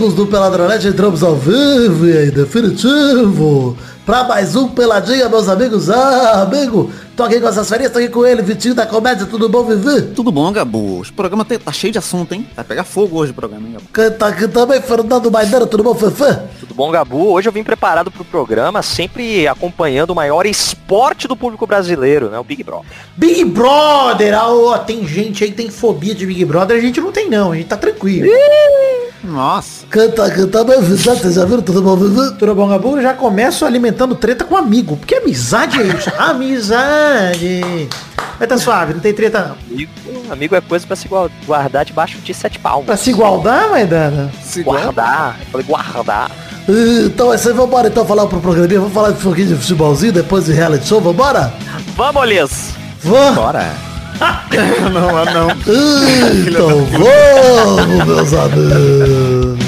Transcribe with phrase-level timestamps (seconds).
[0.00, 3.76] amigos do Peladronete, entramos ao vivo e aí, definitivo
[4.06, 5.90] para mais um Peladinha, meus amigos.
[5.90, 6.90] Ah, amigo,
[7.20, 10.14] tô aqui com essas férias, tô aqui com ele, Vitinho da Comédia, tudo bom, Vivi?
[10.14, 11.02] Tudo bom, Gabu.
[11.02, 12.48] O programa tá cheio de assunto, hein?
[12.56, 13.84] Vai pegar fogo hoje o programa, hein, Gabu?
[13.92, 16.40] Quem tá aqui também, Fernando Maidana, tudo bom, Fefe?
[16.60, 17.30] Tudo bom, Gabu?
[17.30, 22.38] Hoje eu vim preparado pro programa, sempre acompanhando o maior esporte do público brasileiro, né?
[22.38, 22.88] O Big Brother.
[23.14, 24.32] Big Brother!
[24.34, 27.28] Ah, ó, tem gente aí que tem fobia de Big Brother, a gente não tem
[27.28, 28.30] não, a gente tá tranquilo.
[29.22, 29.86] Nossa.
[29.90, 31.62] Canta, canta, bem, vocês já viram?
[31.62, 32.36] Tudo bom, Vivi?
[32.38, 33.00] Tudo bom, Gabu?
[33.02, 36.10] Já começo alimentando treta com amigo, porque amizade é isso.
[36.16, 37.09] amizade.
[38.38, 39.56] Vai tá suave, não tem treta não.
[39.70, 39.92] Amigo,
[40.30, 41.06] amigo é coisa pra se
[41.46, 42.86] guardar debaixo de sete palmos.
[42.86, 44.30] Pra se guardar, Maidana?
[44.42, 45.36] Se guardar.
[45.52, 46.30] Falei guardar.
[47.04, 49.56] Então é isso aí, vambora então falar pro programinha, vamos falar de um pouquinho de
[49.56, 51.52] futebolzinho depois de reality show, vambora?
[51.96, 52.74] Vamos, Liz!
[53.02, 53.34] Vamos!
[53.34, 53.72] Bora!
[54.92, 55.50] não, não.
[56.46, 59.59] Então vamos, meus amigos!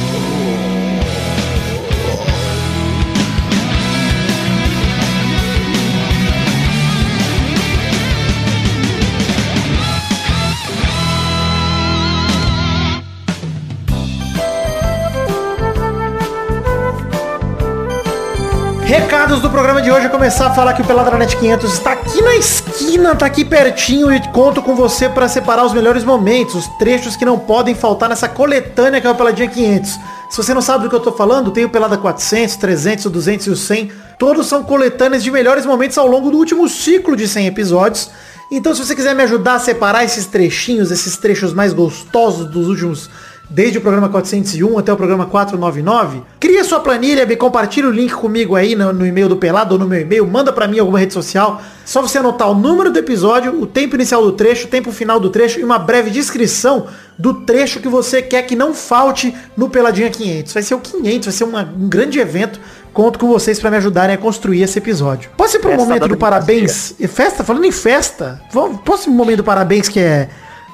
[18.92, 22.36] Recados do programa de hoje, começar a falar que o Peladranet 500 está aqui na
[22.36, 27.16] esquina, tá aqui pertinho e conto com você para separar os melhores momentos, os trechos
[27.16, 29.98] que não podem faltar nessa coletânea que é o Peladinha 500.
[30.28, 33.46] Se você não sabe do que eu tô falando, tem o Pelada 400, 300, 200
[33.46, 33.92] e o 100.
[34.18, 38.10] Todos são coletâneas de melhores momentos ao longo do último ciclo de 100 episódios.
[38.50, 42.68] Então se você quiser me ajudar a separar esses trechinhos, esses trechos mais gostosos dos
[42.68, 43.08] últimos
[43.52, 46.22] desde o programa 401 até o programa 499.
[46.40, 49.78] Cria sua planilha, me compartilha o link comigo aí no, no e-mail do Pelado ou
[49.78, 51.60] no meu e-mail, manda para mim alguma rede social.
[51.84, 55.20] Só você anotar o número do episódio, o tempo inicial do trecho, o tempo final
[55.20, 56.86] do trecho e uma breve descrição
[57.18, 60.52] do trecho que você quer que não falte no Peladinha 500.
[60.52, 62.58] Vai ser o 500, vai ser uma, um grande evento.
[62.92, 65.30] Conto com vocês para me ajudarem a construir esse episódio.
[65.36, 66.94] Posso ir pro festa momento do parabéns?
[66.98, 67.42] E festa?
[67.42, 70.28] Falando em festa, vamos, posso ir pro momento do parabéns que é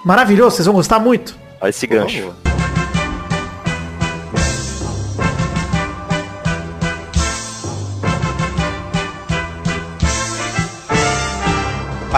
[0.05, 0.57] maravilhoso?
[0.57, 1.37] Vocês vão gostar muito?
[1.61, 2.33] Olha esse gancho.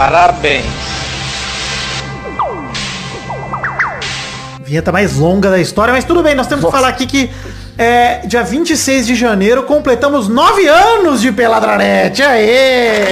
[0.01, 0.65] Parabéns.
[4.63, 6.75] Vinheta mais longa da história, mas tudo bem, nós temos Nossa.
[6.75, 7.31] que falar aqui que
[7.77, 12.23] é, dia 26 de janeiro completamos nove anos de Peladranete.
[12.23, 13.09] Aê!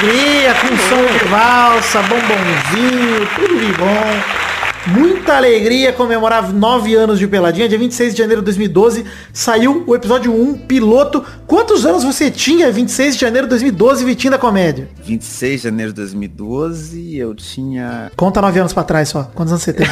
[0.00, 4.37] Alegria, com som de valsa, bombonzinho, tudo de bom.
[4.90, 7.68] Muita alegria comemorar nove anos de Peladinha.
[7.68, 9.04] Dia 26 de janeiro de 2012
[9.34, 11.22] saiu o episódio 1, piloto.
[11.46, 14.88] Quantos anos você tinha 26 de janeiro de 2012, Vitinho da Comédia?
[15.04, 18.10] 26 de janeiro de 2012, eu tinha...
[18.16, 19.24] Conta nove anos pra trás só.
[19.34, 19.86] Quantos anos você tem?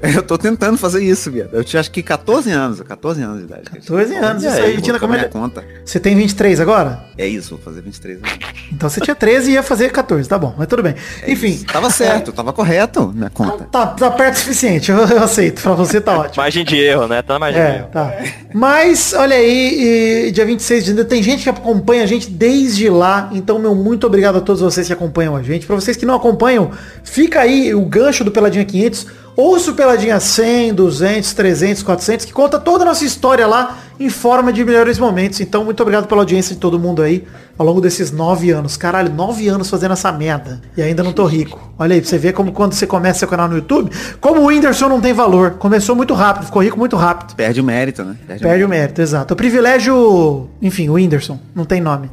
[0.00, 1.50] Eu, eu tô tentando fazer isso, viado.
[1.52, 3.62] Eu tinha acho que 14 anos, 14 anos de idade.
[3.70, 5.28] 14 anos, isso aí, Vitinho da Comédia.
[5.28, 5.64] Conta.
[5.84, 7.04] Você tem 23 agora?
[7.18, 8.38] É isso, vou fazer 23 anos.
[8.72, 10.94] Então você tinha 13 e ia fazer 14, tá bom, mas tudo bem.
[11.22, 11.48] É Enfim.
[11.48, 11.66] Isso.
[11.66, 13.64] Tava certo, tava correto na conta.
[13.64, 15.62] Tá, tá perto o suficiente, eu, eu, aceito.
[15.62, 16.42] Pra você tá ótimo.
[16.42, 17.22] Margem de erro, né?
[17.22, 17.88] Tá na margem é, de erro.
[17.92, 18.14] Tá.
[18.52, 22.88] Mas, olha aí, e, dia 26 de janeiro, tem gente que acompanha a gente desde
[22.88, 25.66] lá, então, meu, muito obrigado a todos vocês que acompanham a gente.
[25.66, 26.70] Pra vocês que não acompanham,
[27.02, 32.32] fica aí o gancho do Peladinha 500 Ouça o Peladinha 100, 200, 300, 400, que
[32.32, 35.40] conta toda a nossa história lá em forma de melhores momentos.
[35.40, 37.24] Então, muito obrigado pela audiência de todo mundo aí
[37.58, 38.76] ao longo desses nove anos.
[38.76, 40.60] Caralho, nove anos fazendo essa merda.
[40.76, 41.72] E ainda não tô rico.
[41.76, 43.90] Olha aí, pra você ver como quando você começa seu canal no YouTube,
[44.20, 45.52] como o Whindersson não tem valor.
[45.52, 47.34] Começou muito rápido, ficou rico muito rápido.
[47.34, 48.16] Perde o mérito, né?
[48.26, 48.82] Perde, Perde o, mérito.
[48.82, 49.34] mérito, exato.
[49.34, 52.08] O privilégio, enfim, o Whindersson, não tem nome.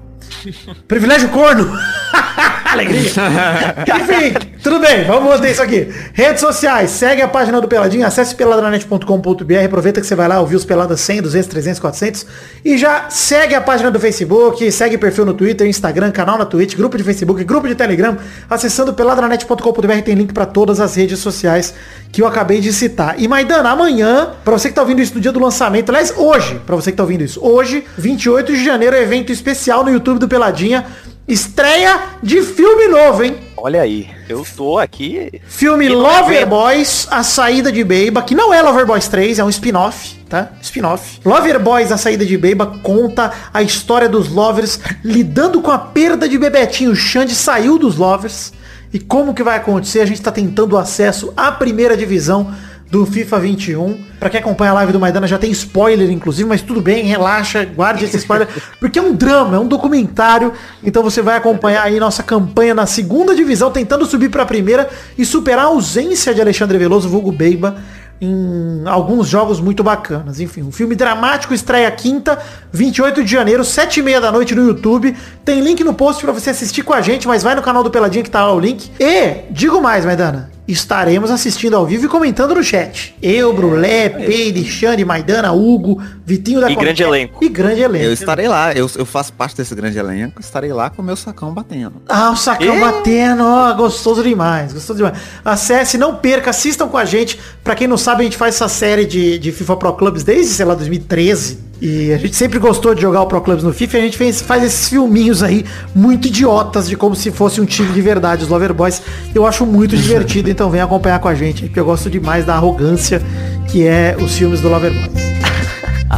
[0.87, 1.69] privilégio corno.
[2.71, 3.11] Alegria.
[4.01, 5.87] Enfim, tudo bem, vamos manter isso aqui.
[6.13, 10.55] Redes sociais, segue a página do Peladinho, acesse peladranet.com.br, aproveita que você vai lá ouvir
[10.55, 12.25] os Peladas 100, 200, 300, 400
[12.63, 16.75] e já segue a página do Facebook, segue perfil no Twitter, Instagram, canal na Twitch,
[16.75, 18.17] grupo de Facebook, grupo de Telegram,
[18.49, 21.73] acessando peladranet.com.br tem link para todas as redes sociais
[22.11, 23.15] que eu acabei de citar.
[23.17, 26.61] E Maidana, amanhã, para você que tá ouvindo isso no dia do lançamento, aliás, hoje,
[26.65, 30.27] para você que tá ouvindo isso, hoje, 28 de janeiro, evento especial no YouTube do
[30.27, 30.85] Peladinha,
[31.31, 33.37] Estreia de filme novo, hein?
[33.55, 35.41] Olha aí, eu tô aqui.
[35.47, 39.47] Filme Lover Boys, A Saída de Beiba, que não é Lover Boys 3, é um
[39.47, 40.51] spin-off, tá?
[40.61, 41.21] Spin-off.
[41.23, 46.27] Lover Boys, A Saída de Beiba, conta a história dos Lovers lidando com a perda
[46.27, 46.91] de Bebetinho.
[46.91, 48.51] O Xande saiu dos Lovers.
[48.91, 50.01] E como que vai acontecer?
[50.01, 52.53] A gente tá tentando acesso à primeira divisão
[52.91, 53.97] do FIFA 21.
[54.19, 57.63] Para quem acompanha a live do Maidana já tem spoiler, inclusive, mas tudo bem, relaxa,
[57.63, 58.49] guarde esse spoiler,
[58.81, 60.51] porque é um drama, é um documentário.
[60.83, 64.89] Então você vai acompanhar aí nossa campanha na segunda divisão, tentando subir para a primeira
[65.17, 67.77] e superar a ausência de Alexandre Veloso, vulgo Beiba,
[68.19, 70.41] em alguns jogos muito bacanas.
[70.41, 72.37] Enfim, um filme dramático estreia quinta,
[72.73, 75.15] 28 de janeiro, 7 e meia da noite no YouTube.
[75.45, 77.89] Tem link no post para você assistir com a gente, mas vai no canal do
[77.89, 78.91] Peladinha que tá lá o link.
[78.99, 83.15] E, digo mais, Maidana, estaremos assistindo ao vivo e comentando no chat.
[83.21, 87.43] Eu, Brulé, Peide, Xande, Maidana, Hugo, Vitinho da E grande elenco.
[87.43, 88.05] E grande elenco.
[88.05, 91.15] Eu estarei lá, eu, eu faço parte desse grande elenco, estarei lá com o meu
[91.15, 92.01] sacão batendo.
[92.07, 92.79] Ah, o sacão E?
[92.79, 95.17] batendo, ó, gostoso demais, gostoso demais.
[95.43, 97.39] Acesse, não perca, assistam com a gente.
[97.63, 100.53] Pra quem não sabe, a gente faz essa série de, de FIFA Pro Clubs desde,
[100.53, 101.70] sei lá, 2013.
[101.81, 104.17] E a gente sempre gostou de jogar o Pro Clubs no FIFA e a gente
[104.17, 108.43] fez, faz esses filminhos aí muito idiotas de como se fosse um time de verdade,
[108.43, 109.01] os Loverboys.
[109.33, 112.53] Eu acho muito divertido, então vem acompanhar com a gente, porque eu gosto demais da
[112.53, 113.19] arrogância
[113.67, 115.09] que é os filmes do Loverboys.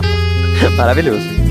[0.75, 1.42] Maravilhoso.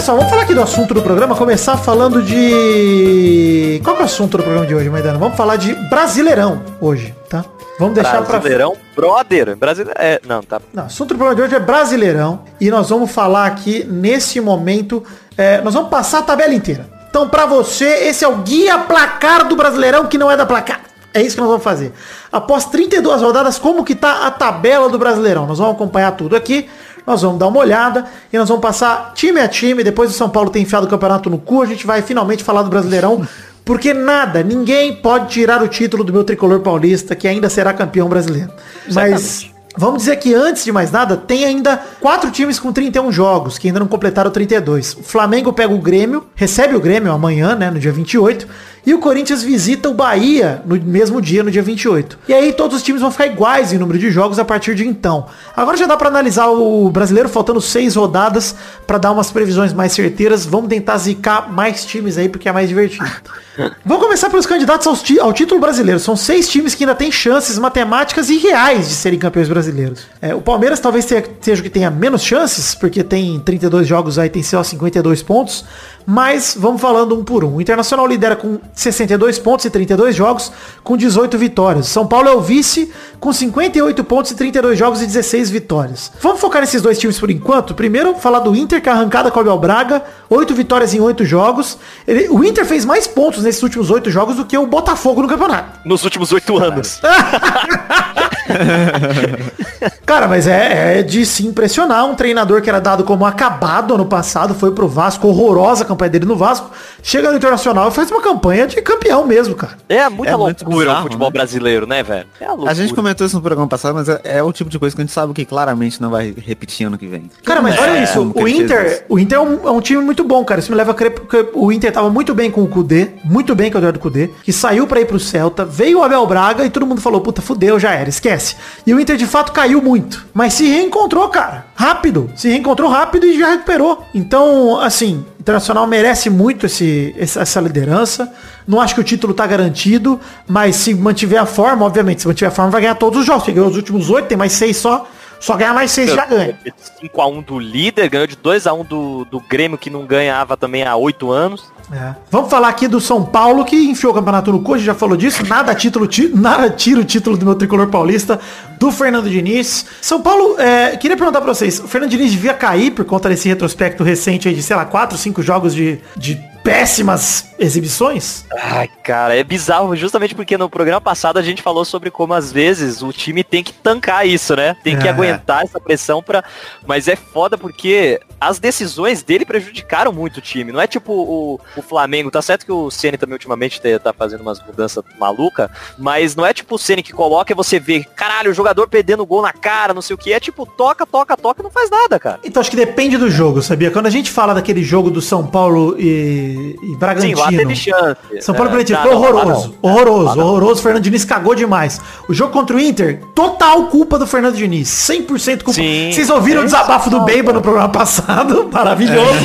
[0.00, 3.80] Só, vamos falar aqui do assunto do programa, começar falando de...
[3.82, 5.18] Qual que é o assunto do programa de hoje, Maidana?
[5.18, 7.44] Vamos falar de Brasileirão hoje, tá?
[7.78, 8.38] Vamos deixar pra...
[8.38, 9.56] Brasileirão, brother.
[9.56, 9.98] Brasileiro.
[10.00, 10.62] É, não, tá.
[10.72, 14.40] Não, o assunto do programa de hoje é Brasileirão e nós vamos falar aqui, nesse
[14.40, 15.02] momento,
[15.36, 16.88] é, nós vamos passar a tabela inteira.
[17.10, 20.80] Então, pra você, esse é o guia placar do Brasileirão que não é da placar.
[21.12, 21.92] É isso que nós vamos fazer.
[22.30, 25.46] Após 32 rodadas, como que tá a tabela do Brasileirão?
[25.46, 26.68] Nós vamos acompanhar tudo aqui.
[27.08, 29.82] Nós vamos dar uma olhada e nós vamos passar time a time.
[29.82, 32.62] Depois do São Paulo ter enfiado o campeonato no cu, a gente vai finalmente falar
[32.62, 33.26] do Brasileirão.
[33.64, 38.08] Porque nada, ninguém pode tirar o título do meu tricolor paulista, que ainda será campeão
[38.08, 38.50] brasileiro.
[38.90, 43.58] Mas vamos dizer que antes de mais nada, tem ainda quatro times com 31 jogos,
[43.58, 44.94] que ainda não completaram 32.
[44.94, 48.48] O Flamengo pega o Grêmio, recebe o Grêmio amanhã, né, no dia 28.
[48.88, 52.18] E o Corinthians visita o Bahia no mesmo dia, no dia 28.
[52.26, 54.86] E aí todos os times vão ficar iguais em número de jogos a partir de
[54.88, 55.26] então.
[55.54, 58.54] Agora já dá pra analisar o brasileiro faltando seis rodadas
[58.86, 60.46] pra dar umas previsões mais certeiras.
[60.46, 63.04] Vamos tentar zicar mais times aí porque é mais divertido.
[63.84, 65.98] Vamos começar pelos candidatos ti- ao título brasileiro.
[66.00, 70.06] São seis times que ainda têm chances matemáticas e reais de serem campeões brasileiros.
[70.22, 74.30] É, o Palmeiras talvez seja o que tenha menos chances, porque tem 32 jogos aí,
[74.30, 75.64] tem só 52 pontos.
[76.06, 77.56] Mas vamos falando um por um.
[77.56, 80.52] O Internacional lidera com 62 pontos e 32 jogos,
[80.84, 81.88] com 18 vitórias.
[81.88, 86.12] São Paulo é o vice, com 58 pontos e 32 jogos e 16 vitórias.
[86.20, 87.74] Vamos focar nesses dois times por enquanto.
[87.74, 90.04] Primeiro, falar do Inter, que é arrancada com o Abel Braga.
[90.30, 91.76] 8 vitórias em 8 jogos.
[92.06, 95.28] Ele- o Inter fez mais pontos nesses últimos 8 jogos do que o Botafogo no
[95.28, 95.80] campeonato.
[95.84, 97.00] Nos últimos oito anos.
[100.04, 102.06] Cara, mas é, é de se impressionar.
[102.06, 106.10] Um treinador que era dado como acabado ano passado, foi pro Vasco, horrorosa a campanha
[106.10, 106.70] dele no Vasco.
[107.02, 109.76] Chega no Internacional e faz uma campanha de campeão mesmo, cara.
[109.88, 111.32] É muita É muito loucura bizarro, o futebol né?
[111.32, 112.26] brasileiro, né, velho?
[112.40, 112.70] É a.
[112.70, 115.02] A gente comentou isso no programa passado, mas é, é o tipo de coisa que
[115.02, 117.30] a gente sabe que claramente não vai repetir ano que vem.
[117.44, 120.24] Cara, mas É, olha isso, o Inter, o Inter é um, é um time muito
[120.24, 120.60] bom, cara.
[120.60, 123.54] Isso me leva a crer porque o Inter tava muito bem com o Kudê, muito
[123.54, 126.64] bem com o Eduardo Kudê, que saiu pra ir pro Celta, veio o Abel Braga
[126.64, 128.37] e todo mundo falou, puta, fudeu, já era, esquece.
[128.86, 133.26] E o Inter de fato caiu muito, mas se reencontrou, cara, rápido, se reencontrou rápido
[133.26, 134.04] e já recuperou.
[134.14, 138.30] Então, assim, Internacional merece muito esse, essa, liderança.
[138.66, 142.50] Não acho que o título tá garantido, mas se mantiver a forma, obviamente, se mantiver
[142.50, 143.46] a forma, vai ganhar todos os jogos.
[143.46, 145.08] Ganhou os últimos oito, tem mais seis só.
[145.40, 146.58] Só ganhar mais seis já ganha.
[147.02, 151.30] 5x1 do líder, ganhou de 2x1 do, do Grêmio, que não ganhava também há 8
[151.30, 151.64] anos.
[151.92, 152.14] É.
[152.30, 155.46] Vamos falar aqui do São Paulo, que enfiou o campeonato no gente já falou disso.
[155.46, 158.38] Nada, título, ti- nada tira o título do meu tricolor paulista,
[158.78, 159.86] do Fernando Diniz.
[160.02, 163.48] São Paulo, é, queria perguntar pra vocês, o Fernando Diniz devia cair por conta desse
[163.48, 168.44] retrospecto recente aí de, sei lá, 4, 5 jogos de, de péssimas exibições?
[168.56, 172.52] Ai, cara, é bizarro justamente porque no programa passado a gente falou sobre como às
[172.52, 174.76] vezes o time tem que tancar isso, né?
[174.84, 175.10] Tem que É.
[175.10, 176.44] aguentar essa pressão pra.
[176.86, 180.70] Mas é foda porque as decisões dele prejudicaram muito o time.
[180.72, 184.12] Não é tipo o, o Flamengo, tá certo que o Ceni também ultimamente te- tá
[184.12, 188.04] fazendo umas mudanças maluca, mas não é tipo o Ceni que coloca e você vê,
[188.14, 191.36] caralho, o jogador perdendo gol na cara, não sei o que, é tipo toca, toca,
[191.36, 192.38] toca e não faz nada, cara.
[192.44, 193.90] Então acho que depende do jogo, sabia?
[193.90, 197.38] Quando a gente fala daquele jogo do São Paulo e, e Sim, Bragantino.
[197.40, 198.16] lá teve chance.
[198.40, 199.74] São Paulo É, Bragantino foi horroroso.
[199.82, 199.90] não.
[199.90, 200.46] Horroroso, não.
[200.46, 200.80] horroroso.
[200.80, 202.00] O Fernando Diniz cagou demais.
[202.28, 204.88] O jogo contra o Inter, total culpa do Fernando Diniz.
[204.88, 205.72] 100% culpa.
[205.80, 206.10] Sim.
[206.12, 208.68] Vocês ouviram o desabafo do Beiba no programa passado?
[208.72, 209.38] Maravilhoso.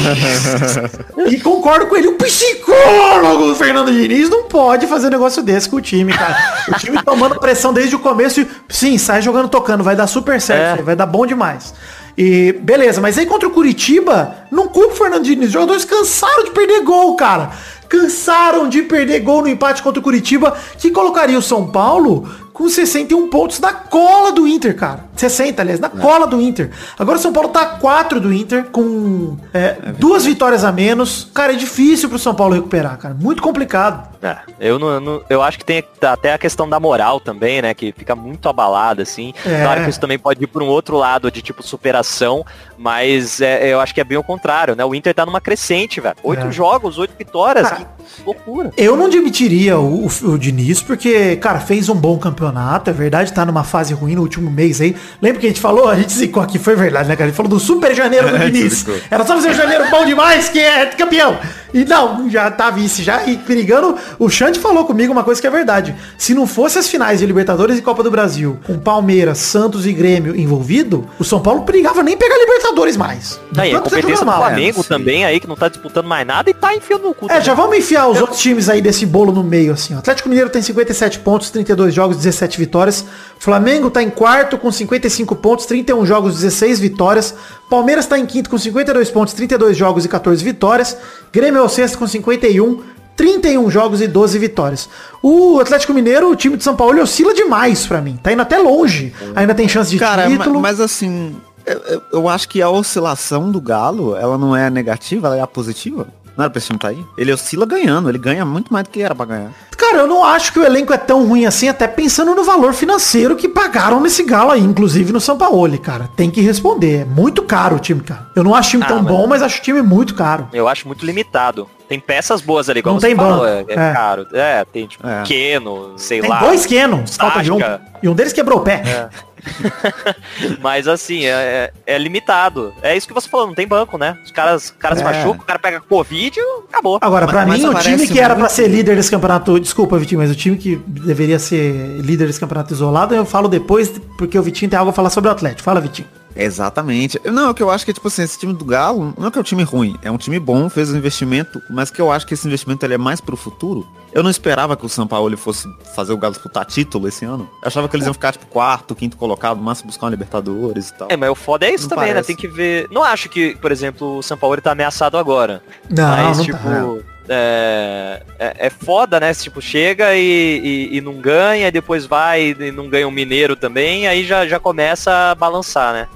[1.30, 2.08] e concordo com ele.
[2.08, 6.38] O psicólogo do Fernando Diniz não pode fazer um negócio desse com o time, cara.
[6.70, 9.84] O time tomando pressão desde o começo e, sim, sai jogando tocando.
[9.84, 10.80] Vai dar super certo.
[10.80, 10.84] É.
[10.84, 11.74] Vai dar bom demais.
[12.18, 15.48] E beleza, mas aí contra o Curitiba, não culpa o Fernando Diniz.
[15.48, 17.52] Os jogadores cansaram de perder gol, cara.
[17.98, 22.68] Cansaram de perder gol no empate contra o Curitiba, que colocaria o São Paulo com
[22.70, 25.06] 61 pontos na cola do Inter, cara.
[25.16, 26.70] 60, aliás, na cola do Inter.
[27.00, 31.30] Agora o São Paulo tá a 4 do Inter, com é, duas vitórias a menos.
[31.34, 33.16] Cara, é difícil pro São Paulo recuperar, cara.
[33.20, 34.08] Muito complicado.
[34.22, 37.74] É, eu não, não- eu acho que tem até a questão da moral também, né?
[37.74, 39.34] Que fica muito abalada, assim.
[39.46, 39.62] É.
[39.64, 42.46] Claro que isso também pode ir por um outro lado de tipo superação,
[42.78, 44.86] mas é, eu acho que é bem o contrário, né?
[44.86, 46.16] O Inter tá numa crescente, velho.
[46.24, 46.52] Oito É.
[46.52, 47.68] jogos, oito vitórias.
[47.68, 48.72] Cara, que loucura.
[48.78, 53.34] Eu não demitiria o, o, o Diniz, porque, cara, fez um bom campeonato, é verdade,
[53.34, 54.96] tá numa fase ruim no último mês aí.
[55.22, 55.90] Lembra que a gente falou?
[55.90, 57.26] A gente zicou aqui, foi verdade, né, cara?
[57.26, 58.74] A gente falou do super janeiro do É, Diniz.
[58.74, 58.96] zicou.
[59.10, 61.38] Era só fazer um janeiro bom demais, que é campeão.
[61.74, 63.26] E não, já tá vice já.
[63.26, 65.96] E perigando, o Xande falou comigo uma coisa que é verdade.
[66.18, 69.92] Se não fosse as finais de Libertadores e Copa do Brasil, com Palmeiras, Santos e
[69.92, 73.40] Grêmio envolvido, o São Paulo perigava nem pegar Libertadores mais.
[73.54, 74.32] Tá aí, a tá competência do.
[74.34, 74.90] Flamengo sim.
[74.90, 77.26] também aí, que não tá disputando mais nada e tá enfiando no cu.
[77.26, 77.44] É, também.
[77.44, 79.94] já vamos enfiar os outros times aí desse bolo no meio, assim.
[79.96, 80.00] ó.
[80.00, 83.06] Atlético Mineiro tem 57 pontos, 32 jogos, 17 vitórias.
[83.40, 87.34] Flamengo tá em quarto com 55 pontos, 31 jogos, 16 vitórias.
[87.70, 90.98] Palmeiras tá em quinto com 52 pontos, 32 jogos e 14 vitórias.
[91.32, 92.82] Grêmio é o sexto com 51,
[93.16, 94.90] 31 jogos e 12 vitórias.
[95.22, 98.18] O Atlético Mineiro, o time de São Paulo, oscila demais pra mim.
[98.22, 99.14] Tá indo até longe.
[99.36, 100.60] Ainda tem chance de Cara, título.
[100.60, 101.36] mas assim,
[101.66, 105.42] eu, eu- eu acho que a oscilação do Galo, ela não é negativa, ela é
[105.42, 106.08] a positiva.
[106.36, 107.06] Não era pra esse time tá aí?
[107.18, 109.52] Ele oscila ganhando, ele ganha muito mais do que era pra ganhar.
[109.78, 112.74] Cara, eu não acho que o elenco é tão ruim assim, até pensando no valor
[112.74, 116.10] financeiro que pagaram nesse galo aí, inclusive no São Paulo, cara.
[116.16, 117.02] Tem que responder.
[117.02, 118.28] É muito caro o time, cara.
[118.36, 120.48] Eu não acho o time Ah, tão mas- bom, mas acho o time muito caro.
[120.54, 121.70] Eu acho muito limitado.
[121.88, 123.94] Tem peças boas ali, igual Não você tem falou, é, é é.
[123.94, 124.28] caro.
[124.34, 125.22] É, tem tipo É.
[125.24, 126.40] Keno, sei Tem lá.
[126.40, 127.58] dois Kenos, falta de um.
[128.02, 129.10] E um deles quebrou o pé.
[130.62, 132.74] Mas assim, é, é limitado.
[132.82, 134.18] É isso que você falou, não tem banco, né?
[134.24, 135.04] Os caras, os caras É.
[135.04, 136.98] machucam, o cara pega Covid e acabou.
[137.02, 140.22] Agora, pra Mas- mim, o time que era pra ser líder desse campeonato, desculpa, Vitinho,
[140.22, 144.44] mas o time que deveria ser líder desse campeonato isolado, eu falo depois, porque o
[144.44, 145.64] Vitinho tem algo a falar sobre o Atlético.
[145.64, 146.08] Fala, Vitinho.
[146.36, 147.20] Exatamente.
[147.26, 149.38] Não, é que eu acho que, tipo assim, esse time do Galo, não é que
[149.38, 152.26] é um time ruim, é um time bom, fez um investimento, mas que eu acho
[152.26, 153.88] que esse investimento ele é mais pro futuro.
[154.12, 157.26] Eu não esperava que o São Paulo ele fosse fazer o Galo disputar título esse
[157.26, 157.50] ano.
[157.62, 160.94] Eu achava que eles iam ficar, tipo, quarto, quinto colocado, máximo buscar uma Libertadores e
[160.94, 161.08] tal.
[161.10, 162.14] É, mas o foda é isso Não também, né?
[162.14, 162.28] parece.
[162.28, 162.88] Tem que ver.
[162.92, 165.64] Não acho que, por exemplo, o São Paulo tá ameaçado agora.
[165.90, 166.58] Não, mas, não tipo.
[166.58, 167.13] tá.
[167.30, 169.34] É, é, é foda, né?
[169.34, 174.08] Tipo, chega e, e, e não ganha, depois vai e não ganha um mineiro também,
[174.08, 176.08] aí já, já começa a balançar, né?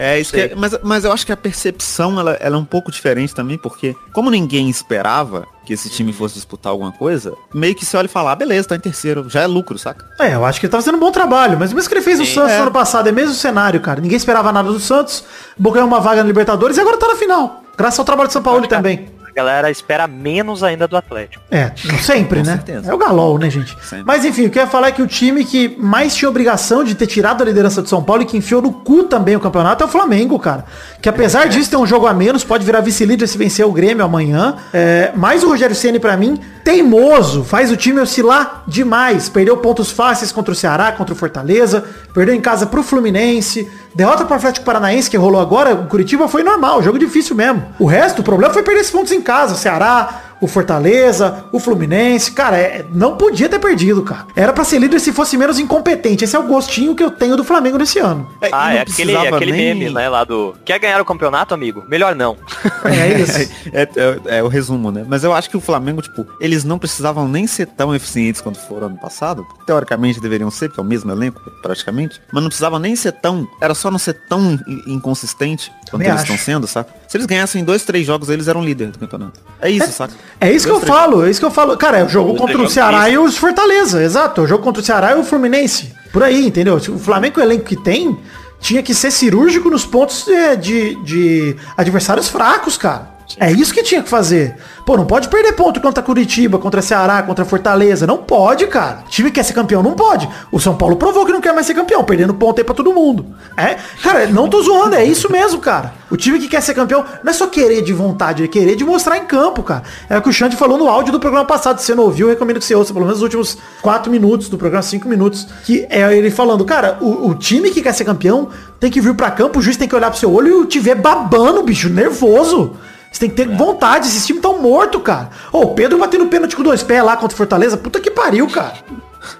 [0.00, 2.64] É, isso que é- mas, mas eu acho que a percepção ela, ela é um
[2.64, 7.74] pouco diferente também, porque como ninguém esperava que esse time fosse disputar alguma coisa, meio
[7.74, 10.06] que você olha e fala, ah, beleza, tá em terceiro, já é lucro, saca?
[10.20, 12.00] É, eu acho que ele tá fazendo um bom trabalho, mas o mesmo que ele
[12.04, 12.34] fez no Sim.
[12.34, 12.56] Santos É.
[12.58, 14.00] no ano passado, é mesmo cenário, cara.
[14.00, 15.24] Ninguém esperava nada do Santos,
[15.58, 17.62] ganhou uma vaga na Libertadores e agora tá na final.
[17.76, 19.08] Graças ao trabalho do São Paulo também.
[19.38, 21.44] A galera espera menos ainda do Atlético.
[21.48, 21.70] É,
[22.02, 22.56] sempre, né?
[22.56, 22.90] certeza.
[22.90, 23.76] É o Galol, né, gente?
[23.80, 24.04] Sempre.
[24.04, 26.82] Mas enfim, o que eu ia falar é que o time que mais tinha obrigação
[26.82, 29.40] de ter tirado a liderança do São Paulo e que enfiou no cu também o
[29.40, 30.64] campeonato é o Flamengo, cara.
[31.00, 34.04] Que apesar disso ter um jogo a menos, pode virar vice-líder se vencer o Grêmio
[34.04, 34.56] amanhã.
[34.74, 39.28] É, mas o Rogério Ceni para mim, teimoso, faz o time oscilar demais.
[39.28, 44.24] Perdeu pontos fáceis contra o Ceará, contra o Fortaleza, perdeu em casa pro Fluminense, derrota
[44.24, 47.64] pro Atlético Paranaense que rolou agora, o Curitiba foi normal, jogo difícil mesmo.
[47.78, 52.30] O resto, o problema foi perder esses pontos em casa, Ceará, o Fortaleza, o Fluminense,
[52.32, 54.26] cara, é- não podia ter perdido, cara.
[54.36, 56.24] Era pra ser líder se fosse menos incompetente.
[56.24, 58.28] Esse é o gostinho que eu tenho do Flamengo nesse ano.
[58.42, 60.54] e ah, não é aquele, precisava aquele nem- meme, né, lá do...
[60.64, 61.84] Quer ganhar o campeonato, amigo?
[61.88, 62.36] Melhor não.
[62.84, 63.50] É isso.
[63.72, 65.04] É, é- é o resumo, né?
[65.08, 68.58] Mas eu acho que o Flamengo, tipo, eles não precisavam nem ser tão eficientes quanto
[68.58, 69.46] foram ano passado.
[69.66, 72.20] Teoricamente deveriam ser, porque é o mesmo elenco, praticamente.
[72.32, 73.46] Mas não precisava nem ser tão.
[73.60, 76.32] Era só não ser tão in- inconsistente quanto Também eles acho.
[76.32, 76.92] estão sendo, saca?
[77.08, 79.40] Se eles ganhassem dois, três jogos, eles eram líder do campeonato.
[79.62, 80.12] É isso, saca?
[80.38, 81.74] É isso que eu Dois, falo, é isso que eu falo.
[81.76, 84.42] Cara, é o jogo contra o jogos Ceará e os Fortaleza, exato.
[84.42, 85.94] É o jogo contra o Ceará e o Fluminense.
[86.12, 86.76] Por aí, entendeu?
[86.76, 88.14] O Flamengo, o elenco que tem,
[88.60, 93.17] tinha que ser cirúrgico nos pontos é, de, de adversários fracos, cara.
[93.36, 94.56] É isso que tinha que fazer.
[94.86, 98.06] Pô, não pode perder ponto contra Curitiba, contra Ceará, contra Fortaleza.
[98.06, 99.02] Não pode, cara.
[99.06, 100.28] O time que quer ser campeão não pode.
[100.50, 102.92] O São Paulo provou que não quer mais ser campeão, perdendo ponto aí pra todo
[102.92, 103.26] mundo.
[103.56, 105.92] É, cara, não tô zoando, é isso mesmo, cara.
[106.10, 108.84] O time que quer ser campeão não é só querer de vontade, é querer de
[108.84, 109.82] mostrar em campo, cara.
[110.08, 111.78] É o que o Xande falou no áudio do programa passado.
[111.80, 114.48] Se você não ouviu, eu recomendo que você ouça pelo menos os últimos 4 minutos
[114.48, 115.46] do programa, 5 minutos.
[115.64, 118.48] Que é ele falando, cara, o, o time que quer ser campeão
[118.80, 120.78] tem que vir pra campo, o juiz tem que olhar pro seu olho e te
[120.78, 122.76] ver babando, bicho, nervoso.
[123.10, 125.30] Você tem que ter vontade, esses times tão morto, cara.
[125.52, 128.46] Ô, o Pedro batendo pênalti com dois pés lá contra o Fortaleza, puta que pariu,
[128.48, 128.74] cara.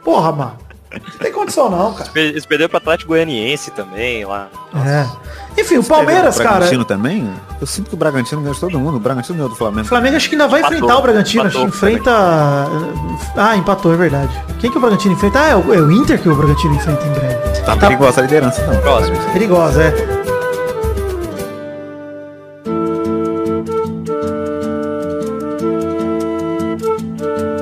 [0.05, 0.53] Porra, mano.
[0.91, 2.09] Não tem condição não, cara.
[2.15, 4.49] Eles perderam pro Atlético Goianiense também lá.
[4.87, 5.07] É.
[5.61, 6.51] Enfim, o Palmeiras, o cara.
[6.57, 7.31] Bragantino também?
[7.61, 8.97] Eu sinto que o Bragantino ganha de todo mundo.
[8.97, 9.87] O Bragantino ganhou do O Flamengo.
[9.87, 10.77] Flamengo acho que ainda vai Empatou.
[10.79, 11.45] enfrentar o Bragantino.
[11.45, 12.11] Acho que Empatou enfrenta.
[13.37, 14.43] Ah, empatou, é verdade.
[14.61, 15.41] Quem que o Bragantino enfrenta?
[15.43, 17.61] Ah, é o, é o Inter que o Bragantino enfrenta em breve.
[17.67, 18.81] Tá perigosa a liderança, não.
[18.81, 19.17] Próximo.
[19.33, 20.38] Perigosa, é.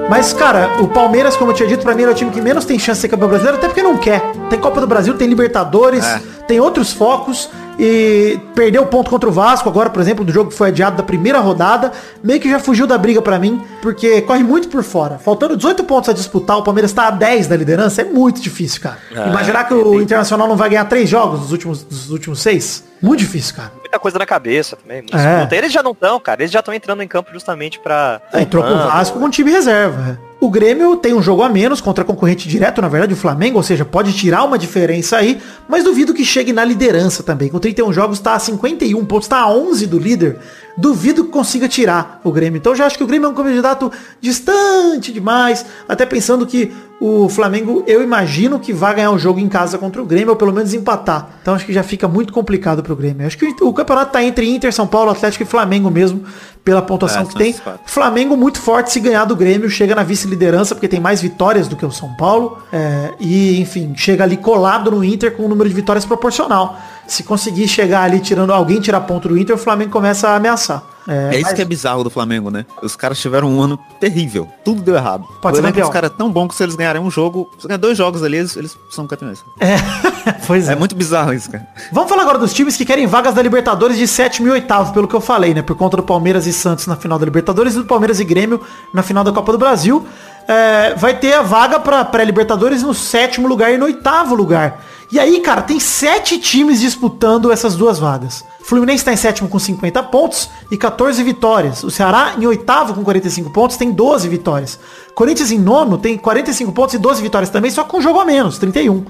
[0.09, 2.65] Mas, cara, o Palmeiras, como eu tinha dito, pra mim era o time que menos
[2.65, 4.23] tem chance de ser campeão brasileiro, até porque não quer.
[4.49, 6.21] Tem Copa do Brasil, tem Libertadores, É.
[6.47, 7.49] tem outros focos.
[7.79, 10.97] E perdeu o ponto contra o Vasco agora, por exemplo, do jogo que foi adiado
[10.97, 11.93] da primeira rodada.
[12.23, 15.19] Meio que já fugiu da briga pra mim, porque corre muito por fora.
[15.19, 18.01] Faltando 18 pontos a disputar, o Palmeiras tá a 10 da liderança.
[18.03, 18.99] É muito difícil, cara.
[19.15, 22.83] É, Imaginar que o Internacional não vai ganhar três jogos dos últimos, dos últimos seis.
[23.03, 23.73] Muito difícil, cara.
[23.79, 25.03] Muita coisa na cabeça também.
[25.03, 25.35] muita É.
[25.37, 25.57] disputa.
[25.57, 26.43] Eles já não estão, cara.
[26.43, 28.21] Eles já estão entrando em campo justamente pra.
[28.33, 28.77] É, entrou com o.
[28.79, 30.19] Vasco com time reserva.
[30.47, 33.65] O Grêmio tem um jogo a menos contra concorrente direto, na verdade, o Flamengo, ou
[33.65, 37.49] seja, pode tirar uma diferença aí, mas duvido que chegue na liderança também.
[37.49, 40.39] Com 31 jogos tá a 51 pontos, tá a 11 do líder.
[40.79, 42.59] Duvido que consiga tirar o Grêmio.
[42.59, 47.29] Então já acho que o Grêmio é um candidato distante demais, até pensando que o
[47.29, 50.53] Flamengo, eu imagino que vai ganhar o jogo em casa contra o Grêmio, ou pelo
[50.53, 51.29] menos empatar.
[51.43, 53.27] Então acho que já fica muito complicado pro Grêmio.
[53.27, 56.25] Acho que o campeonato tá entre Inter, São Paulo, Atlético e Flamengo mesmo,
[56.65, 57.55] pela pontuação É, que tem.
[57.85, 61.77] Flamengo muito forte se ganhar do Grêmio, chega na vice-liderança, porque tem mais vitórias do
[61.77, 62.59] que o São Paulo.
[62.73, 66.79] é, e, enfim, chega ali colado no Inter com um número de vitórias proporcional.
[67.07, 70.96] Se conseguir chegar ali tirando alguém tirar ponto do Inter, o Flamengo começa a ameaçar.
[71.09, 72.67] É, isso mas- que é bizarro do Flamengo, né?
[72.83, 74.49] Os caras tiveram um ano terrível.
[74.65, 75.25] Tudo deu errado.
[75.41, 75.87] Pode ser campeão.
[75.87, 78.23] dos caras é tão bom que se eles ganharem um jogo, se ganhar dois jogos
[78.23, 79.45] ali, eles, eles são campeões.
[79.61, 79.77] É,
[80.47, 80.73] pois é.
[80.73, 81.67] É muito bizarro isso, cara.
[81.93, 85.07] Vamos falar agora dos times que querem vagas da Libertadores de sétimo e oitavo, pelo
[85.07, 85.63] que eu falei, né?
[85.63, 88.61] Por conta do Palmeiras e Santos na final da Libertadores e do Palmeiras e Grêmio
[88.93, 90.07] na final da Copa do Brasil.
[90.49, 94.81] É, vai ter a vaga pra pré-Libertadores no sétimo lugar e no oitavo lugar.
[95.11, 98.45] E aí, cara, tem sete times disputando essas duas vagas.
[98.61, 101.85] Fluminense está em sétimo com 50 pontos e 14 vitórias.
[101.85, 104.81] O Ceará em oitavo com 45 pontos tem 12 vitórias.
[105.15, 108.25] Corinthians em nono tem 45 pontos e 12 vitórias também, só com um jogo a
[108.25, 109.05] menos, 31.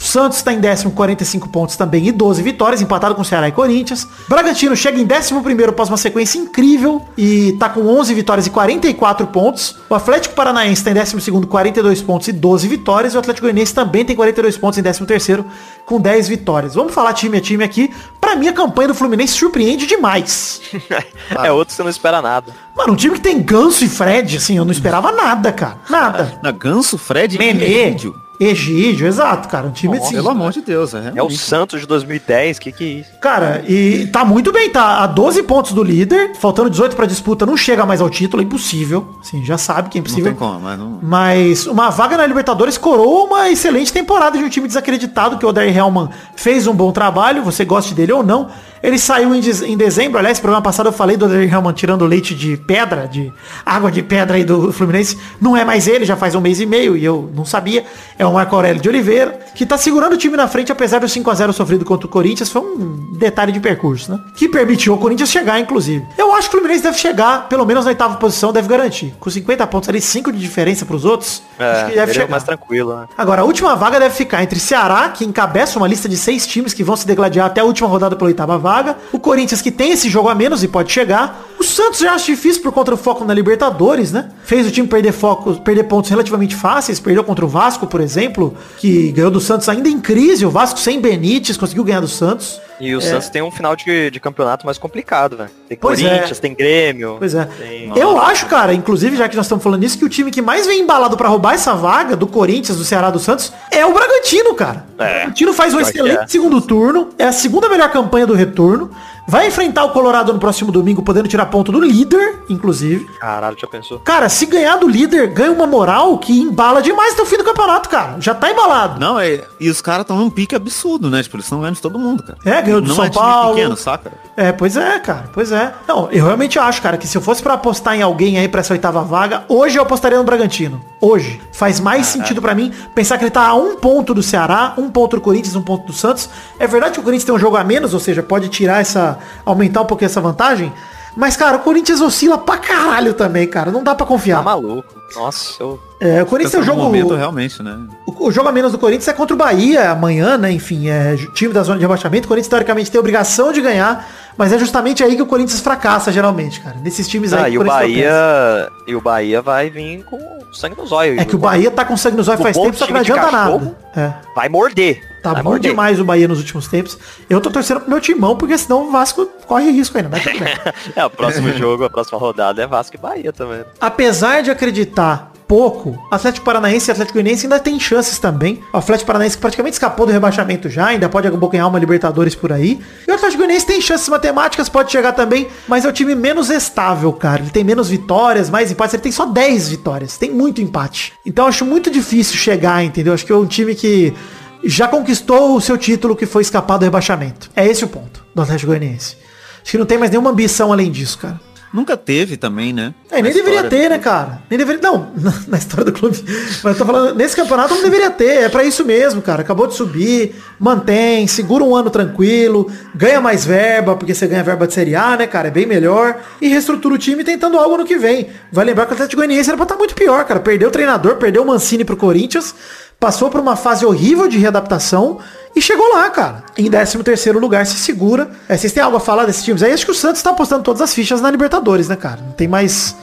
[0.00, 3.52] O Santos está em décimo, 45 pontos também e 12 vitórias, empatado com Ceará e
[3.52, 4.08] Corinthians.
[4.26, 8.50] Bragantino chega em décimo primeiro após uma sequência incrível e tá com 11 vitórias e
[8.50, 9.76] 44 pontos.
[9.90, 13.12] O Atlético Paranaense está em décimo segundo, 42 pontos e 12 vitórias.
[13.12, 15.44] E o Atlético Goianiense também tem 42 pontos em décimo terceiro
[15.84, 16.74] com 10 vitórias.
[16.74, 17.92] Vamos falar time a time aqui.
[18.18, 20.62] Pra mim, a campanha do Fluminense surpreende demais.
[21.44, 22.54] é outro que você não espera nada.
[22.74, 25.76] Mano, um time que tem Ganso e Fred, assim, eu não esperava nada, cara.
[25.90, 26.40] Nada.
[26.42, 29.06] Na Ganso, Fred Nenê, e Egídio.
[29.06, 29.66] Exato, cara.
[29.66, 30.14] Um time assim.
[30.14, 31.30] Pelo amor de Deus, é É o.
[31.30, 33.10] Santos de 2010, que que é isso?
[33.20, 37.44] Cara, e tá muito bem, tá a 12 pontos do líder, faltando 18 pra disputa,
[37.44, 39.16] não chega mais ao título, é impossível.
[39.20, 40.30] Assim, já sabe que é Não impossível.
[40.32, 40.98] tem como, mas não...
[41.02, 45.48] Mas uma vaga na Libertadores coroa uma excelente temporada de um time desacreditado, que o
[45.48, 48.48] Odair Hellman fez um bom trabalho, você goste dele ou não.
[48.82, 52.06] Ele saiu em, em dezembro, aliás, no programa passado eu falei do Odair Hellman tirando
[52.06, 53.30] leite de pedra, de
[53.64, 55.18] água de pedra aí do Fluminense.
[55.40, 57.84] Não é mais ele, já faz um mês e meio e eu não sabia.
[58.18, 61.06] É o Marco Aurélio de Oliveira, que tá segurando o time na frente, apesar do
[61.06, 62.48] 5x0 sofrido contra o Corinthians.
[62.48, 64.18] Foi um detalhe de percurso, né?
[64.36, 66.04] Que permitiu o Corinthians chegar, inclusive.
[66.16, 69.14] Eu acho que o Fluminense deve chegar, pelo menos na oitava posição, deve garantir.
[69.20, 72.30] Com 50 pontos ali, 5 de diferença pros outros, acho que É, deve é chegar.
[72.30, 73.06] mais tranquilo, né?
[73.16, 76.72] Agora, a última vaga deve ficar entre Ceará, que encabeça uma lista de seis times
[76.72, 78.96] que vão se degladiar até a última rodada pela oitava vaga.
[79.12, 81.40] O Corinthians, que tem esse jogo a menos e pode chegar.
[81.70, 84.28] O Santos já acho difícil por conta do foco na Libertadores, né?
[84.42, 86.98] Fez o time perder foco, perder pontos relativamente fáceis.
[86.98, 90.44] Perdeu contra o Vasco, por exemplo, que ganhou do Santos ainda em crise.
[90.44, 92.60] O Vasco sem Benítez conseguiu ganhar do Santos.
[92.80, 95.50] E o Santos tem um final de, de campeonato mais complicado, velho.
[95.68, 95.78] Tem É.
[95.80, 96.08] Pois é.
[96.08, 97.16] Corinthians, tem Grêmio.
[97.18, 97.44] Pois é.
[97.44, 97.92] Tem...
[97.94, 100.66] Eu acho, cara, inclusive, já que nós estamos falando nisso, que o time que mais
[100.66, 104.54] vem embalado pra roubar essa vaga do Corinthians, do Ceará, do Santos, é o Bragantino,
[104.54, 104.86] cara.
[104.98, 105.04] É.
[105.04, 106.26] O Bragantino faz um excelente é.
[106.26, 108.90] segundo turno, é a segunda melhor campanha do retorno,
[109.30, 113.04] vai enfrentar o Colorado no próximo domingo, podendo tirar ponto do líder, inclusive.
[113.20, 114.00] Caralho, já pensou?
[114.00, 117.44] Cara, se ganhar do líder, ganha uma moral que embala demais até o fim do
[117.44, 118.16] campeonato, cara.
[118.18, 118.98] Já tá embalado.
[118.98, 121.22] Não, é, e os caras estão num pique absurdo, né?
[121.22, 122.38] Tipo, eles estão ganhando de todo mundo, cara.
[122.44, 123.54] É, ganhou do Não São é time Paulo.
[123.54, 124.12] pequeno, saca?
[124.36, 125.72] É, pois é, cara, pois é.
[125.86, 128.60] Não, eu realmente acho, cara, que se eu fosse pra apostar em alguém aí pra
[128.60, 130.84] essa oitava vaga, hoje eu apostaria no Bragantino.
[131.00, 131.40] Hoje.
[131.52, 134.88] Faz mais sentido pra mim pensar que ele tá a um ponto do Ceará, um
[134.90, 136.28] ponto do Corinthians, um ponto do Santos.
[136.58, 139.18] É verdade que o Corinthians tem um jogo a menos, ou seja, pode tirar essa.
[139.44, 140.72] Aumentar um pouquinho essa vantagem.
[141.16, 143.70] Mas, cara, o Corinthians oscila pra caralho também, cara.
[143.72, 144.42] Não dá pra Tá confiar.
[144.44, 144.94] maluco.
[145.16, 145.80] Nossa, eu...
[146.00, 146.82] É, o Corinthians tem um Pensando no jogo.
[146.82, 147.76] momento, realmente, né?
[148.06, 150.52] O, o jogo a menos do Corinthians é contra o Bahia amanhã, né?
[150.52, 152.26] Enfim, é time da zona de rebaixamento.
[152.26, 154.08] O Corinthians, teoricamente, tem a obrigação de ganhar.
[154.40, 156.74] Mas é justamente aí que o Corinthians fracassa, geralmente, cara.
[156.82, 158.72] Nesses times Ah, aí que e o Bahia.
[158.86, 160.18] E o Bahia vai vir com
[160.50, 161.18] sangue nos olhos.
[161.18, 163.20] É que o Bahia tá com sangue nos olhos faz tempo, só que não adianta
[163.20, 163.76] cachorro nada.
[163.94, 164.34] É.
[164.34, 165.02] Vai morder.
[165.22, 165.70] Tá vai bom morder.
[165.72, 166.96] demais o Bahia nos últimos tempos.
[167.28, 170.08] Eu tô torcendo pro meu timão, porque senão o Vasco corre risco ainda.
[170.08, 170.54] Mas tudo bem.
[170.96, 173.62] É, o próximo jogo, a próxima rodada é Vasco e Bahia também.
[173.78, 178.62] Apesar de acreditar pouco, Atlético Paranaense e Atlético Goianiense ainda tem chances também.
[178.72, 182.78] O Atlético Paranaense praticamente escapou do rebaixamento já, ainda pode abocanhar uma Libertadores por aí.
[183.04, 186.50] E o Atlético Goianiense tem chances matemáticas, pode chegar também, mas é o time menos
[186.50, 187.42] estável, cara.
[187.42, 191.14] Ele tem menos vitórias, mais empates, ele tem só 10 vitórias, tem muito empate.
[191.26, 193.12] Então acho muito difícil chegar, entendeu?
[193.12, 194.14] Acho que é um time que
[194.62, 197.50] já conquistou o seu título que foi escapar do rebaixamento.
[197.56, 199.16] É esse o ponto do Atlético Goianiense.
[199.62, 201.49] Acho que não tem mais nenhuma ambição além disso, cara.
[201.72, 202.92] Nunca teve também, né?
[203.10, 204.42] É, nem deveria ter, né, cara?
[204.50, 204.82] Nem deveria.
[204.82, 206.18] Não, na, na história do clube.
[206.64, 208.42] Mas eu tô falando, nesse campeonato não deveria ter.
[208.42, 209.42] É pra isso mesmo, cara.
[209.42, 214.66] Acabou de subir, mantém, segura um ano tranquilo, ganha mais verba, porque você ganha verba
[214.66, 215.46] de Série A, né, cara?
[215.46, 216.20] É bem melhor.
[216.40, 218.30] E reestrutura o time tentando algo no que vem.
[218.50, 220.40] Vai lembrar que o Atlético Goianiense era pra estar muito pior, cara.
[220.40, 222.52] Perdeu o treinador, perdeu o Mancini pro Corinthians,
[222.98, 225.20] passou por uma fase horrível de readaptação.
[225.54, 226.44] E chegou lá, cara.
[226.56, 228.30] Em 13 terceiro lugar, se segura.
[228.48, 229.72] É, vocês têm algo a falar desses times aí?
[229.72, 232.20] Acho que o Santos tá apostando todas as fichas na Libertadores, né, cara?
[232.24, 232.94] Não tem mais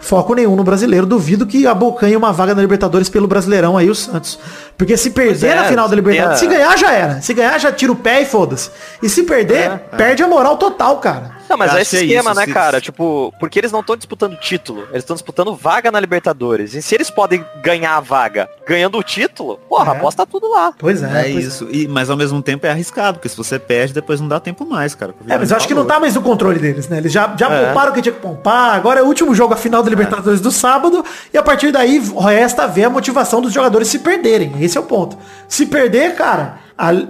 [0.00, 1.06] foco nenhum no brasileiro.
[1.06, 4.38] Duvido que abocanhe uma vaga na Libertadores pelo Brasileirão aí, o Santos.
[4.76, 7.20] Porque se perder é, na final da Libertadores, se ganhar já era.
[7.22, 8.70] Se ganhar já tira o pé e foda-se.
[9.02, 11.34] E se perder, perde a moral total, cara.
[11.48, 12.80] Não, mas Eu é esse é esquema, isso, né, se- cara?
[12.80, 16.72] Tipo, porque eles não estão disputando título, eles estão disputando vaga na Libertadores.
[16.74, 19.96] E se eles podem ganhar a vaga ganhando o título, porra, É.
[19.96, 20.72] aposta tudo lá.
[20.78, 21.28] Pois é.
[21.28, 21.68] É, pois isso.
[21.70, 24.64] E, mas ao mesmo tempo é arriscado, porque se você perde, depois não dá tempo
[24.64, 25.14] mais, cara.
[25.28, 26.96] É, mas eu acho que não tá mais no controle deles, né?
[26.96, 27.66] Eles já, já É.
[27.66, 28.74] pouparam o que tinha que poupar.
[28.74, 31.04] Agora é o último jogo, a final da Libertadores do sábado.
[31.32, 34.48] E a partir daí resta ver a motivação dos jogadores se perderem.
[34.64, 35.16] Esse é o ponto.
[35.48, 36.58] Se perder, cara,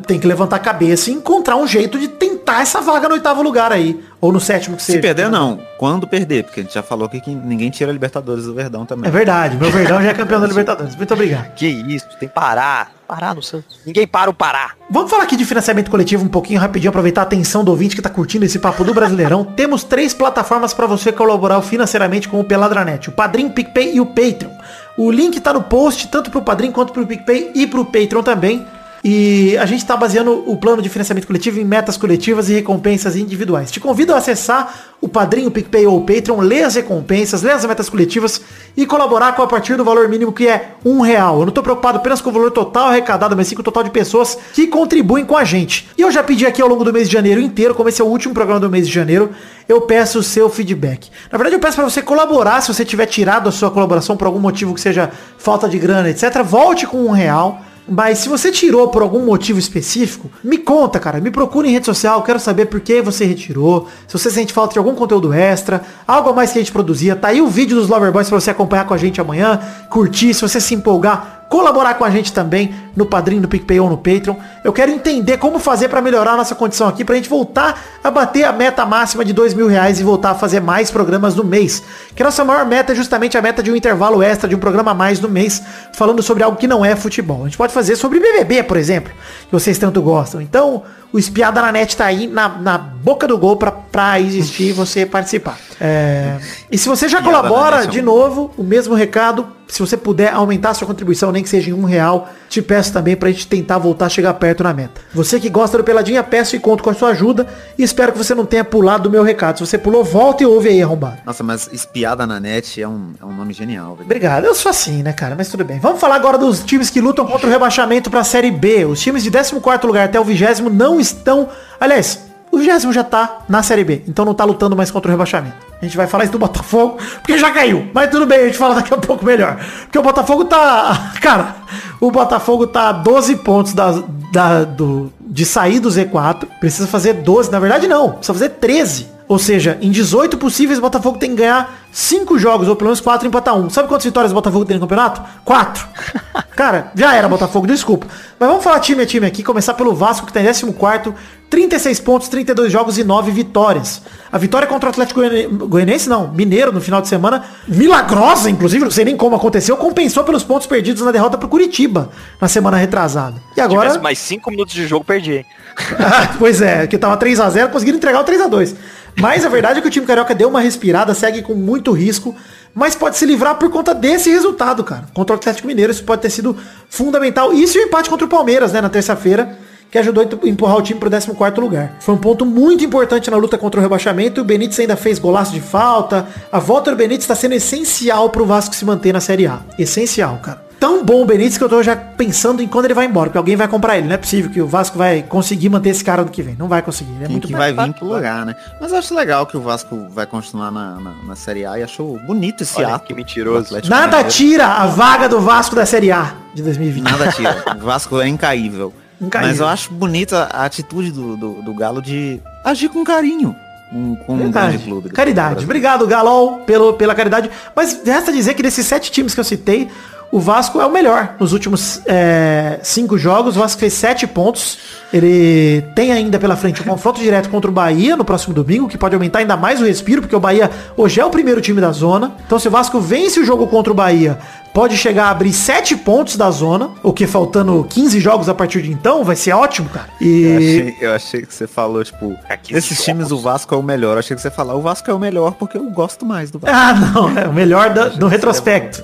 [0.06, 3.42] tem que levantar a cabeça e encontrar um jeito de tentar essa vaga no oitavo
[3.42, 4.02] lugar aí.
[4.20, 5.02] Ou no sétimo que Se seja.
[5.02, 5.60] perder, não.
[5.78, 9.08] Quando perder, porque a gente já falou que ninguém tira a Libertadores do Verdão também.
[9.08, 9.56] É verdade.
[9.56, 10.96] Meu Verdão já é campeão da Libertadores.
[10.96, 11.52] Muito obrigado.
[11.54, 12.92] Que isso, tem que parar.
[13.06, 13.80] Parar no Santos.
[13.84, 14.70] Ninguém para o Pará.
[14.90, 18.00] Vamos falar aqui de financiamento coletivo um pouquinho rapidinho, aproveitar a atenção do ouvinte que
[18.00, 19.44] tá curtindo esse papo do Brasileirão.
[19.56, 24.06] Temos três plataformas para você colaborar financeiramente com o Peladranet, o Padrim, PicPay e o
[24.06, 24.50] Patreon.
[24.96, 28.66] O link tá no post, tanto pro Padrim quanto pro PicPay e pro Patreon também.
[29.06, 33.16] E a gente está baseando o plano de financiamento coletivo em metas coletivas e recompensas
[33.16, 33.70] individuais.
[33.70, 37.50] Te convido a acessar o Padrinho, o PicPay ou o Patreon, ler as recompensas, ler
[37.50, 38.40] as metas coletivas
[38.74, 41.34] e colaborar com a partir do valor mínimo que é um real.
[41.34, 43.84] Eu não estou preocupado apenas com o valor total arrecadado, mas sim com o total
[43.84, 45.86] de pessoas que contribuem com a gente.
[45.98, 48.04] E eu já pedi aqui ao longo do mês de janeiro inteiro, como esse é
[48.06, 49.32] o último programa do mês de janeiro,
[49.68, 51.10] eu peço o seu feedback.
[51.30, 54.26] Na verdade, eu peço para você colaborar, se você tiver tirado a sua colaboração por
[54.26, 56.42] algum motivo que seja falta de grana, etc.
[56.42, 57.60] Volte com um real.
[57.86, 61.20] Mas se você tirou por algum motivo específico, me conta, cara.
[61.20, 63.88] Me procura em rede social, quero saber por que você retirou.
[64.08, 67.14] Se você sente falta de algum conteúdo extra, algo a mais que a gente produzia.
[67.14, 70.40] Tá aí o vídeo dos Loverboys pra você acompanhar com a gente amanhã, curtir, se
[70.40, 74.36] você se empolgar, colaborar com a gente também no Padrinho, no PicPay ou no Patreon.
[74.62, 78.10] Eu quero entender como fazer pra melhorar a nossa condição aqui, pra gente voltar a
[78.10, 81.44] bater a meta máxima de dois mil reais e voltar a fazer mais programas no
[81.44, 81.82] mês.
[82.14, 84.58] Que a nossa maior meta é justamente a meta de um intervalo extra, de um
[84.58, 87.42] programa a mais no mês, falando sobre algo que não é futebol.
[87.42, 89.12] A gente pode fazer sobre BBB, por exemplo,
[89.46, 90.40] que vocês tanto gostam.
[90.40, 90.82] Então,
[91.14, 94.72] o Espiada na Net tá aí na, na boca do gol pra, pra existir e
[94.72, 95.56] você participar.
[95.80, 99.96] É, E se você já Espiada colabora, é de novo, o mesmo recado, se você
[99.96, 103.30] puder aumentar a sua contribuição, nem que seja em um real, te peço também pra
[103.30, 105.00] gente tentar voltar a chegar perto na meta.
[105.14, 107.46] Você que gosta do Peladinha, peço e conto com a sua ajuda
[107.78, 109.58] e espero que você não tenha pulado do meu recado.
[109.58, 111.18] Se você pulou, volta e ouve aí, arrombado.
[111.26, 114.04] Nossa, mas espiada na net é um, é um nome genial, velho.
[114.04, 115.34] Obrigado, eu sou assim, né, cara?
[115.36, 115.78] Mas tudo bem.
[115.80, 118.84] Vamos falar agora dos times que lutam contra o rebaixamento pra Série B.
[118.84, 121.48] Os times de 14º lugar até o 20 não estão...
[121.80, 125.12] Aliás, o 20 já tá na Série B, então não tá lutando mais contra o
[125.12, 125.56] rebaixamento.
[125.80, 127.88] A gente vai falar isso do Botafogo, porque já caiu.
[127.92, 129.58] Mas tudo bem, a gente fala daqui a pouco melhor.
[129.82, 131.12] Porque o Botafogo tá...
[131.20, 131.56] Cara,
[132.00, 136.46] o Botafogo tá a 12 pontos da, da- do, de sair do Z4.
[136.60, 138.12] Precisa fazer 12, na verdade não.
[138.12, 139.08] Precisa fazer 13.
[139.26, 143.00] Ou seja, em 18 possíveis, o Botafogo tem que ganhar 5 jogos, ou pelo menos
[143.00, 143.70] 4 e empatar 1.
[143.70, 145.22] Sabe quantas vitórias o Botafogo tem no campeonato?
[145.44, 145.86] 4.
[146.56, 148.08] Cara, já era Botafogo, desculpa.
[148.38, 151.14] Mas vamos falar time a time aqui, começar pelo Vasco, que tá em 14
[151.48, 154.02] 36 pontos, 32 jogos e 9 vitórias.
[154.32, 155.20] A vitória contra o Atlético
[155.68, 160.24] Goianiense, não, Mineiro, no final de semana, milagrosa, inclusive, não sei nem como aconteceu, compensou
[160.24, 163.36] pelos pontos perdidos na derrota pro Curitiba, na semana retrasada.
[163.56, 163.82] E agora...
[163.82, 165.46] Tivesse mais 5 minutos de jogo, perdi, hein?
[166.40, 168.74] Pois é, que tava 3x0, conseguiram entregar o 3x2.
[169.16, 172.34] Mas a verdade é que o time carioca deu uma respirada, segue com muito risco,
[172.74, 175.04] mas pode se livrar por conta desse resultado, cara.
[175.14, 176.56] Contra o Atlético Mineiro, isso pode ter sido
[176.88, 177.52] fundamental.
[177.52, 179.56] Isso e o empate contra o Palmeiras, né, na terça-feira,
[179.90, 181.96] que ajudou a empurrar o time pro 14 lugar.
[182.00, 184.40] Foi um ponto muito importante na luta contra o rebaixamento.
[184.40, 186.26] O Benítez ainda fez golaço de falta.
[186.50, 189.60] A volta do Benítez está sendo essencial pro Vasco se manter na Série A.
[189.78, 193.06] Essencial, cara tão bom o Benítez que eu tô já pensando em quando ele vai
[193.06, 194.06] embora, porque alguém vai comprar ele.
[194.06, 196.56] Não é possível que o Vasco vai conseguir manter esse cara do que vem.
[196.58, 197.12] Não vai conseguir.
[197.22, 198.54] é muito que vai vir pro lugar, né?
[198.80, 201.82] Mas eu acho legal que o Vasco vai continuar na, na, na Série A e
[201.82, 203.06] achou bonito esse Olha, ato.
[203.06, 203.76] Que mentiroso.
[203.88, 207.04] Nada tira a vaga do Vasco da Série A de 2020.
[207.04, 207.64] Nada tira.
[207.76, 208.92] o Vasco é incaível.
[209.20, 209.50] incaível.
[209.50, 213.54] Mas eu acho bonita a atitude do, do, do Galo de agir com carinho
[213.94, 215.08] um, com um grande clube.
[215.10, 215.64] Caridade.
[215.64, 217.50] Obrigado, Galol, pelo, pela caridade.
[217.74, 219.88] Mas resta dizer que desses sete times que eu citei,
[220.30, 221.36] o Vasco é o melhor.
[221.38, 224.78] Nos últimos é, cinco jogos, o Vasco fez sete pontos.
[225.12, 228.98] Ele tem ainda pela frente um confronto direto contra o Bahia no próximo domingo, que
[228.98, 231.92] pode aumentar ainda mais o respiro, porque o Bahia hoje é o primeiro time da
[231.92, 232.32] zona.
[232.46, 234.38] Então se o Vasco vence o jogo contra o Bahia,
[234.74, 238.82] pode chegar a abrir sete pontos da zona, o que faltando 15 jogos a partir
[238.82, 240.08] de então, vai ser ótimo, cara.
[240.20, 240.42] E...
[240.42, 242.36] Eu, achei, eu achei que você falou, tipo,
[242.68, 244.14] esses times o Vasco é o melhor.
[244.14, 246.58] Eu achei que você falar, o Vasco é o melhor porque eu gosto mais do
[246.58, 246.76] Vasco.
[246.76, 249.02] Ah, não, é o melhor da, no retrospecto.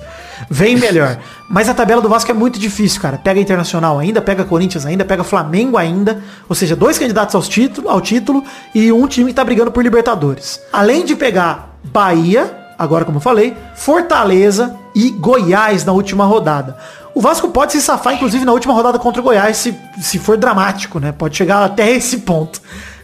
[0.49, 1.17] Vem melhor.
[1.49, 3.17] Mas a tabela do Vasco é muito difícil, cara.
[3.17, 6.21] Pega Internacional ainda, pega Corinthians ainda, pega Flamengo ainda.
[6.49, 8.43] Ou seja, dois candidatos aos título, ao título
[8.75, 10.59] e um time que tá brigando por Libertadores.
[10.73, 16.75] Além de pegar Bahia, agora como eu falei, Fortaleza e Goiás na última rodada.
[17.13, 20.35] O Vasco pode se safar, inclusive, na última rodada contra o Goiás, se, se for
[20.35, 21.11] dramático, né?
[21.11, 22.59] Pode chegar até esse ponto.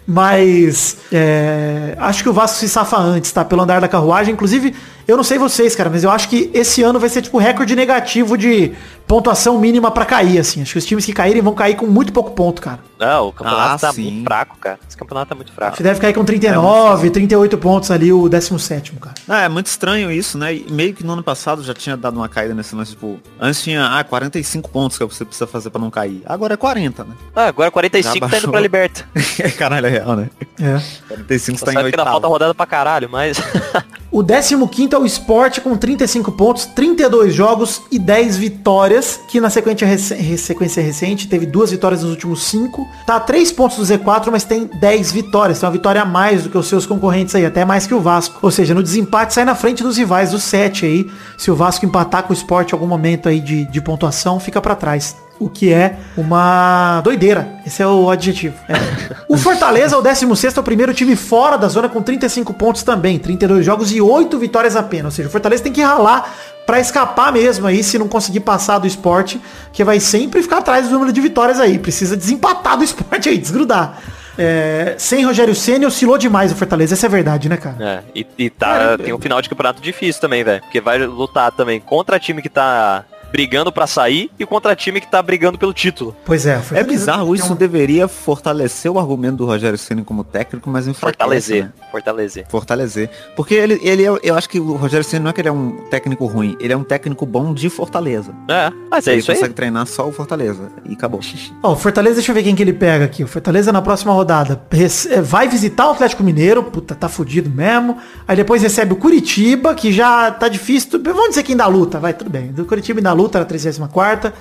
[0.10, 3.46] Mas é, acho que o Vasco se safa antes, tá?
[3.46, 4.34] Pelo andar da carruagem.
[4.34, 4.74] Inclusive,
[5.08, 7.76] eu não sei vocês, cara, mas eu acho que esse ano vai ser tipo recorde
[7.76, 8.72] negativo de
[9.08, 10.62] pontuação mínima para cair, assim.
[10.62, 12.80] Acho que os times que caírem vão cair com muito pouco ponto, cara.
[13.00, 14.12] Não, o campeonato ah, tá sim.
[14.12, 14.80] muito fraco, cara.
[14.88, 15.78] Esse campeonato tá muito fraco.
[15.78, 19.16] Você deve cair com 39, é 38 pontos ali, o 17 cara.
[19.28, 20.56] Ah, é muito estranho isso, né?
[20.56, 23.62] E meio que no ano passado já tinha dado uma caída nesse lance, tipo, antes
[23.62, 26.22] tinha, ah, 45 pontos que você precisa fazer para não cair.
[26.26, 27.14] Agora é 40, né?
[27.36, 29.08] Ah, agora 45 tá indo pra Liberta.
[29.58, 30.30] caralho, é real, né?
[30.60, 30.82] É.
[31.08, 31.92] 45 tá em oitavo.
[31.92, 33.38] que ainda falta rodada pra caralho, mas...
[34.12, 38.97] o 15 é o Sport com 35 pontos, 32 jogos e 10 vitórias,
[39.28, 42.88] que na sequência, rec sequência recente teve duas vitórias nos últimos 5.
[43.06, 45.60] Tá a 3 pontos do Z4, mas tem 10 vitórias.
[45.60, 48.00] Tem uma vitória a mais do que os seus concorrentes aí, até mais que o
[48.00, 48.40] Vasco.
[48.42, 51.12] Ou seja, no desempate sai na frente dos rivais, dos 7 aí.
[51.38, 54.62] Se o Vasco empatar com o Sport em algum momento aí de, de pontuação, fica
[54.62, 57.48] para trás o que é uma doideira.
[57.66, 58.56] Esse é o adjetivo.
[58.68, 58.74] É.
[59.30, 63.20] o Fortaleza, o 16 é o primeiro time fora da zona com 35 pontos também,
[63.20, 65.06] 32 jogos e 8 vitórias apenas.
[65.06, 66.34] Ou seja, o Fortaleza tem que ralar
[66.66, 69.40] para escapar mesmo aí, se não conseguir passar do esporte,
[69.72, 71.80] que vai sempre ficar atrás do número de vitórias aí.
[71.80, 73.98] Precisa desempatar do esporte aí, desgrudar.
[74.38, 77.76] É, sem Rogério Senna oscilou demais o Fortaleza, essa é verdade, né, cara?
[77.80, 80.62] É, e, e tá, é, tem um final de campeonato difícil também, velho.
[80.62, 85.10] Porque vai lutar também contra time que tá brigando para sair e contra time que
[85.10, 86.16] tá brigando pelo título.
[86.26, 86.62] Pois é.
[86.72, 91.18] É bizarro, isso deveria fortalecer o argumento do Rogério Ceni como técnico, mas enfraquece.
[91.18, 91.64] Fortalecer.
[91.64, 91.72] Né?
[91.92, 92.46] Fortalecer.
[92.50, 93.10] Fortalecer.
[93.36, 95.52] Porque ele, ele é, eu acho que o Rogério Ceni não é que ele é
[95.52, 98.34] um técnico ruim, ele é um técnico bom de Fortaleza.
[98.48, 99.38] É, mas é ele isso aí.
[99.38, 101.20] consegue treinar só o Fortaleza e acabou.
[101.64, 103.24] Ó, oh, o Fortaleza, deixa eu ver quem que ele pega aqui.
[103.24, 104.62] O Fortaleza na próxima rodada
[105.10, 107.98] é, vai visitar o Atlético Mineiro, puta, tá fudido mesmo.
[108.28, 111.02] Aí depois recebe o Curitiba, que já tá difícil.
[111.04, 112.48] Vamos dizer quem dá luta, vai, tudo bem.
[112.52, 114.34] Do Curitiba na luta na 34 quarta.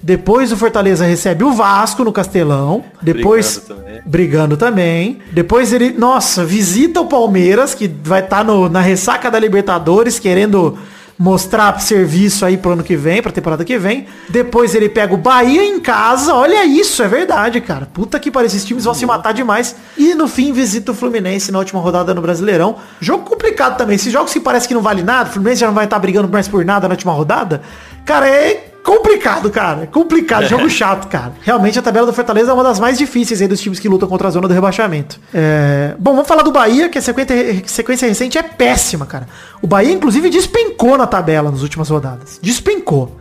[0.00, 2.84] Depois o Fortaleza recebe o Vasco no Castelão.
[3.02, 4.02] Depois brigando também.
[4.06, 5.18] Brigando também.
[5.32, 10.78] Depois ele, nossa, visita o Palmeiras, que vai estar tá na ressaca da Libertadores, querendo
[11.18, 14.06] mostrar serviço aí pro ano que vem, pra temporada que vem.
[14.28, 16.32] Depois ele pega o Bahia em casa.
[16.32, 17.86] Olha isso, é verdade, cara.
[17.86, 19.74] Puta que pariu, esses times vão se matar demais.
[19.96, 22.76] E no fim visita o Fluminense na última rodada no Brasileirão.
[23.00, 23.96] Jogo complicado também.
[23.96, 26.00] Esses jogos que parece que não vale nada, o Fluminense já não vai estar tá
[26.00, 27.62] brigando mais por nada na última rodada.
[28.04, 29.86] Cara, é complicado, cara.
[29.86, 30.48] Complicado, é.
[30.48, 31.34] jogo chato, cara.
[31.42, 34.08] Realmente a tabela do Fortaleza é uma das mais difíceis aí dos times que lutam
[34.08, 35.20] contra a zona do rebaixamento.
[35.34, 35.94] É...
[35.98, 39.28] Bom, vamos falar do Bahia, que a sequência, sequência recente é péssima, cara.
[39.60, 42.38] O Bahia, inclusive, despencou na tabela nas últimas rodadas.
[42.40, 43.16] Despencou.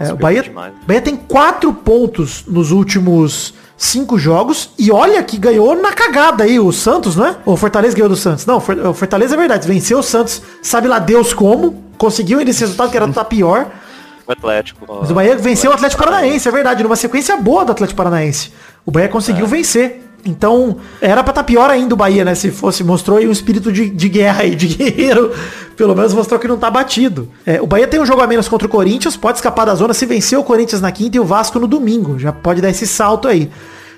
[0.00, 0.50] É, o Bahia,
[0.86, 4.70] Bahia tem quatro pontos nos últimos cinco jogos.
[4.78, 7.36] E olha que ganhou na cagada aí o Santos, não é?
[7.44, 8.46] O Fortaleza ganhou do Santos.
[8.46, 9.68] Não, o Fortaleza é verdade.
[9.68, 11.82] Venceu o Santos, sabe lá Deus como.
[11.98, 13.70] Conseguiu esse resultado que era tá pior.
[14.26, 14.86] O Atlético.
[15.00, 18.52] Mas o Bahia venceu o Atlético Paranaense, é verdade, numa sequência boa do Atlético Paranaense.
[18.86, 19.48] O Bahia conseguiu é.
[19.48, 20.02] vencer.
[20.24, 22.34] Então, era pra estar tá pior ainda o Bahia, né?
[22.36, 25.32] Se fosse, mostrou aí um espírito de, de guerra aí, de guerreiro.
[25.76, 27.28] Pelo menos mostrou que não tá batido.
[27.44, 29.92] É, o Bahia tem um jogo a menos contra o Corinthians, pode escapar da zona
[29.92, 32.18] se vencer o Corinthians na quinta e o Vasco no domingo.
[32.20, 33.50] Já pode dar esse salto aí.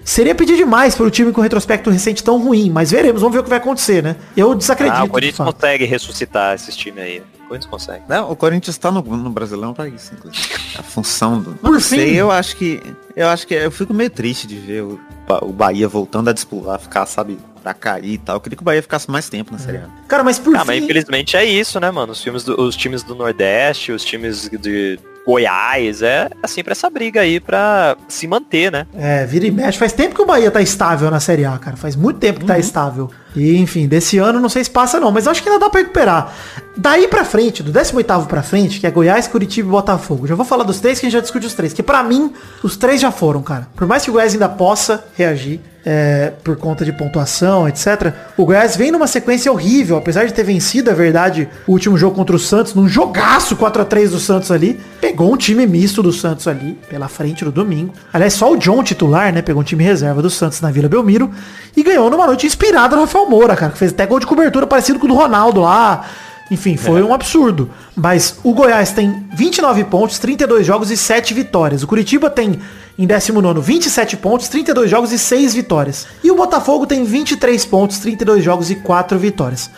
[0.05, 3.41] Seria pedir demais para o time com retrospecto recente tão ruim, mas veremos, vamos ver
[3.41, 4.17] o que vai acontecer, né?
[4.37, 4.99] Eu desacredito.
[4.99, 7.23] Ah, o Corinthians consegue ressuscitar esses times aí.
[7.45, 8.03] O Corinthians consegue.
[8.09, 10.47] Não, o Corinthians está no, no Brasileirão para isso, inclusive.
[10.79, 11.53] A função do.
[11.55, 11.97] Por não fim.
[11.97, 12.83] sei, eu acho que.
[13.17, 15.01] Eu acho que eu fico meio triste de ver o
[15.41, 18.37] o Bahia voltando a disputar, a ficar, sabe, pra cair e tal.
[18.37, 19.89] Eu queria que o Bahia ficasse mais tempo na Série A.
[20.07, 20.67] Cara, mas por Ah, fim...
[20.67, 22.13] mas infelizmente é isso, né, mano?
[22.13, 26.91] Os, filmes do- os times do Nordeste, os times de Goiás, é, é sempre essa
[26.91, 28.87] briga aí pra se manter, né?
[28.95, 29.79] É, vira e mexe.
[29.79, 31.77] Faz tempo que o Bahia tá estável na Série A, cara.
[31.77, 33.11] Faz muito tempo que tá estável.
[33.35, 35.81] E, enfim, desse ano não sei se passa não, mas acho que ainda dá pra
[35.81, 36.33] recuperar.
[36.77, 40.27] Daí pra frente, do 18º pra frente, que é Goiás, Curitiba e Botafogo.
[40.27, 41.73] Já vou falar dos três que a gente já discute os três.
[41.73, 43.69] Que pra mim, os três já foram, cara.
[43.77, 48.13] Por mais que o Goiás ainda possa reagir, é, por conta de pontuação, etc.
[48.37, 52.17] O Goiás vem numa sequência horrível, apesar de ter vencido, é verdade, o último jogo
[52.17, 54.81] contra o Santos, num jogaço 4 a 3 do Santos ali.
[55.01, 57.93] Pegou um time misto do Santos ali, pela frente no domingo.
[58.13, 59.43] Aliás, só o John titular, né?
[59.43, 61.31] Pegou um time reserva do Santos na Vila Belmiro.
[61.77, 64.67] E ganhou numa noite inspirada no Rafael Moura, cara, que fez até gol de cobertura
[64.67, 66.05] parecido com o do Ronaldo lá.
[66.51, 67.71] Enfim, foi um absurdo.
[67.97, 71.83] Mas o Goiás tem 29 pontos, 32 jogos e 7 vitórias.
[71.83, 72.61] O Curitiba tem,
[72.99, 76.07] em 19 27 pontos, 32 jogos e 6 vitórias.
[76.23, 79.71] E o Botafogo tem 23 pontos, 32 jogos e 4 vitórias.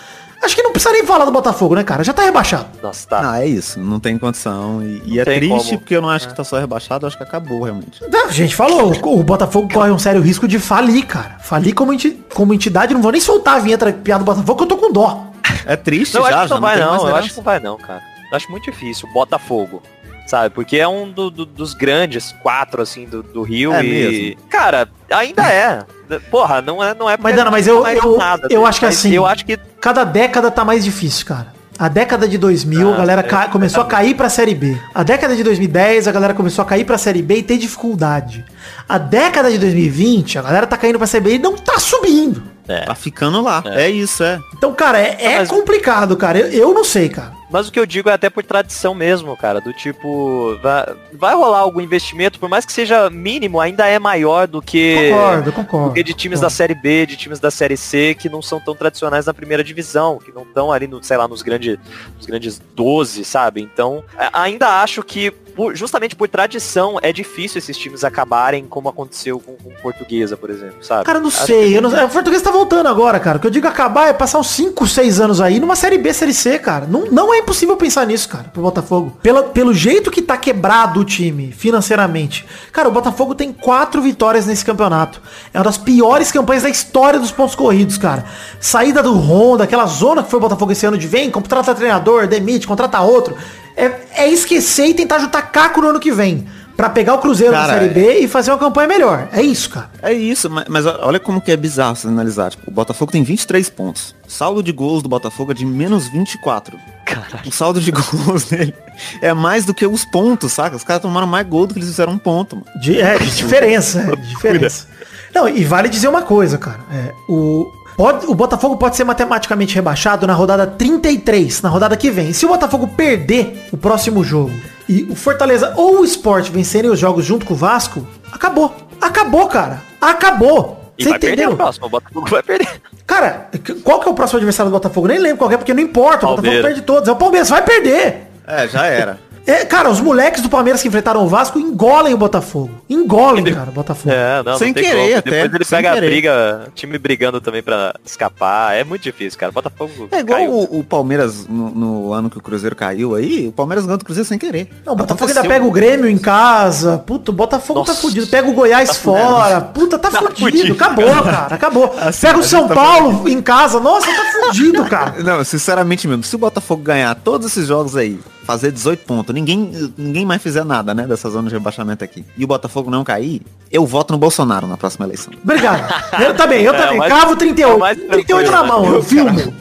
[0.47, 2.05] Acho que não precisa nem falar do Botafogo, né, cara?
[2.05, 2.67] Já tá rebaixado.
[2.81, 3.33] Nossa, tá.
[3.33, 3.81] Ah, é isso.
[3.81, 4.81] Não tem condição.
[4.81, 5.79] E, e é triste como.
[5.81, 8.01] porque eu não acho que tá só rebaixado, eu acho que acabou realmente.
[8.09, 11.37] Não, a gente falou, o Botafogo corre um sério risco de falir, cara.
[11.41, 14.63] Falir como, enti- como entidade, não vou nem soltar a vinheta piada do Botafogo, que
[14.63, 15.27] eu tô com dó.
[15.67, 17.29] É triste Não, eu já, acho que já não vai tem mais não, eu acho
[17.31, 18.03] que não vai não, cara.
[18.31, 19.09] Eu acho muito difícil.
[19.13, 19.83] Botafogo.
[20.27, 20.53] Sabe?
[20.55, 23.89] Porque é um do- do- dos grandes quatro, assim, do, do Rio É e.
[23.89, 24.43] mesmo?
[24.51, 25.85] Cara, ainda é.
[26.31, 28.87] Porra, não é, não é Mas, Dana, mas eu- é eu- nada, eu acho que
[28.87, 29.57] assim- Eu acho que.
[29.81, 31.55] Cada década tá mais difícil, cara.
[31.79, 34.77] A década de 2000, a Ah, galera é, começou a cair pra Série B.
[34.95, 38.45] A década de 2010, a galera começou a cair pra Série B e ter dificuldade.
[38.89, 42.43] A década de 2020, a galera tá caindo pra Série B e não tá subindo.
[42.69, 42.81] É.
[42.81, 43.63] Tá ficando lá.
[43.67, 44.41] É, isso, é.
[44.55, 46.39] Então, cara, é, é mas- complicado, cara.
[46.39, 47.35] Eu, eu não sei, cara.
[47.49, 49.61] Mas o que eu digo é até por tradição mesmo, cara.
[49.61, 54.49] Do tipo, vai, vai rolar algum investimento, por mais que seja mínimo, ainda é maior
[54.49, 55.11] do que.
[55.11, 55.89] Concordo, concordo.
[55.91, 56.53] do que de times concordo.
[56.53, 59.63] da Série B, de times da Série C, que não são tão tradicionais na primeira
[59.63, 61.79] divisão, que não estão ali, no, sei lá, nos grandes,
[62.17, 63.63] nos grandes 12, sabe?
[63.63, 64.03] Então,
[64.33, 69.55] ainda acho que, por- justamente por tradição, é difícil esses times acabarem como aconteceu com,
[69.57, 71.05] com Portuguesa, por exemplo, sabe?
[71.05, 71.77] Cara, não Acho sei.
[71.77, 73.39] Eu não, o português tá voltando agora, cara.
[73.39, 76.13] O que eu digo acabar é passar uns 5, 6 anos aí numa série B,
[76.13, 76.87] série C, cara.
[76.87, 79.17] Não, não é impossível pensar nisso, cara, pro Botafogo.
[79.23, 82.45] Pela, pelo jeito que tá quebrado o time, financeiramente.
[82.73, 85.21] Cara, o Botafogo tem quatro vitórias nesse campeonato.
[85.55, 88.25] É uma das piores campanhas da história dos pontos corridos, cara.
[88.61, 92.27] Saída do Honda, aquela zona que foi o Botafogo esse ano de vem, contrata treinador,
[92.27, 93.37] demite, contrata outro.
[93.77, 96.47] É, é esquecer e tentar juntar caco no ano que vem.
[96.77, 99.29] Pra pegar o Cruzeiro na Cara, Série B e fazer uma campanha melhor.
[99.33, 99.91] É isso, cara.
[100.03, 102.51] É isso, mas, mas olha como que é bizarro se analisar.
[102.51, 104.15] Tipo, o Botafogo tem 23 pontos.
[104.29, 106.79] O saldo de gols do Botafogo é de menos 24.
[107.07, 107.49] Caralho.
[107.49, 108.75] O saldo de gols dele
[109.23, 110.77] é mais do que os pontos, saca?
[110.77, 112.67] Os caras tomaram mais gol do que eles fizeram um ponto, mano.
[112.79, 114.87] De, é, de diferença, é, de diferença.
[115.35, 116.81] Não, e vale dizer uma coisa, cara.
[116.93, 122.11] É, o, pode, o Botafogo pode ser matematicamente rebaixado na rodada 33, na rodada que
[122.11, 122.33] vem.
[122.33, 124.53] Se o Botafogo perder o próximo jogo
[124.89, 128.75] e o Fortaleza ou o Sport vencerem os jogos junto com o Vasco, acabou.
[129.01, 129.83] Acabou, cara.
[130.01, 130.81] Acabou.
[130.99, 131.55] E Você vai perder entendeu?
[131.55, 132.69] o próximo, o Botafogo vai perder.
[133.07, 133.51] Cara,
[133.85, 135.07] qual que é o próximo adversário do Botafogo?
[135.09, 136.27] Nem lembro qual é, porque não importa.
[136.27, 137.09] O Botafogo perde todos.
[137.09, 138.29] É o Palmeiras, vai perder.
[138.47, 139.19] É, já era.
[139.47, 142.71] É, cara, os moleques do Palmeiras que enfrentaram o Vasco engolem o Botafogo.
[142.91, 144.13] Engolem, cara, o Botafogo.
[144.15, 145.19] É, não, Sem não querer como.
[145.19, 146.07] até, Depois ele sem pega a querer.
[146.11, 148.75] briga, time brigando também pra escapar.
[148.75, 149.53] É muito difícil, cara.
[149.53, 153.47] Botafogo É igual o, o Palmeiras no, no ano que o Cruzeiro caiu aí.
[153.49, 154.69] O Palmeiras ganhou do Cruzeiro sem querer.
[154.85, 155.43] Não, o Botafogo Aconteceu.
[155.43, 156.99] ainda pega o Grêmio em casa.
[156.99, 158.01] Puta, o Botafogo tá Nossa.
[158.03, 158.27] fudido.
[158.27, 159.61] Pega o Goiás Tá fora.
[159.73, 160.41] Puta, tá, Tá fudido.
[160.41, 160.73] fudido.
[160.73, 161.55] Acabou, cara.
[161.55, 161.95] Acabou.
[162.01, 163.79] Assim, Pega o a São tá Paulo em casa.
[163.79, 165.15] Nossa, tá fudido, cara.
[165.23, 169.93] Não, sinceramente mesmo, se o Botafogo ganhar todos esses jogos aí, fazer 18 pontos, ninguém,
[169.97, 173.43] ninguém mais fizer nada, né, dessa zona de rebaixamento aqui, e o Botafogo não cair,
[173.71, 175.33] eu voto no Bolsonaro na próxima eleição.
[175.43, 175.83] Obrigado.
[176.21, 176.95] Eu também, eu É, também.
[176.97, 177.79] o mais- Cravo é o 38.
[177.79, 178.97] mais 38 na mão, né?
[178.97, 179.55] eu filmo.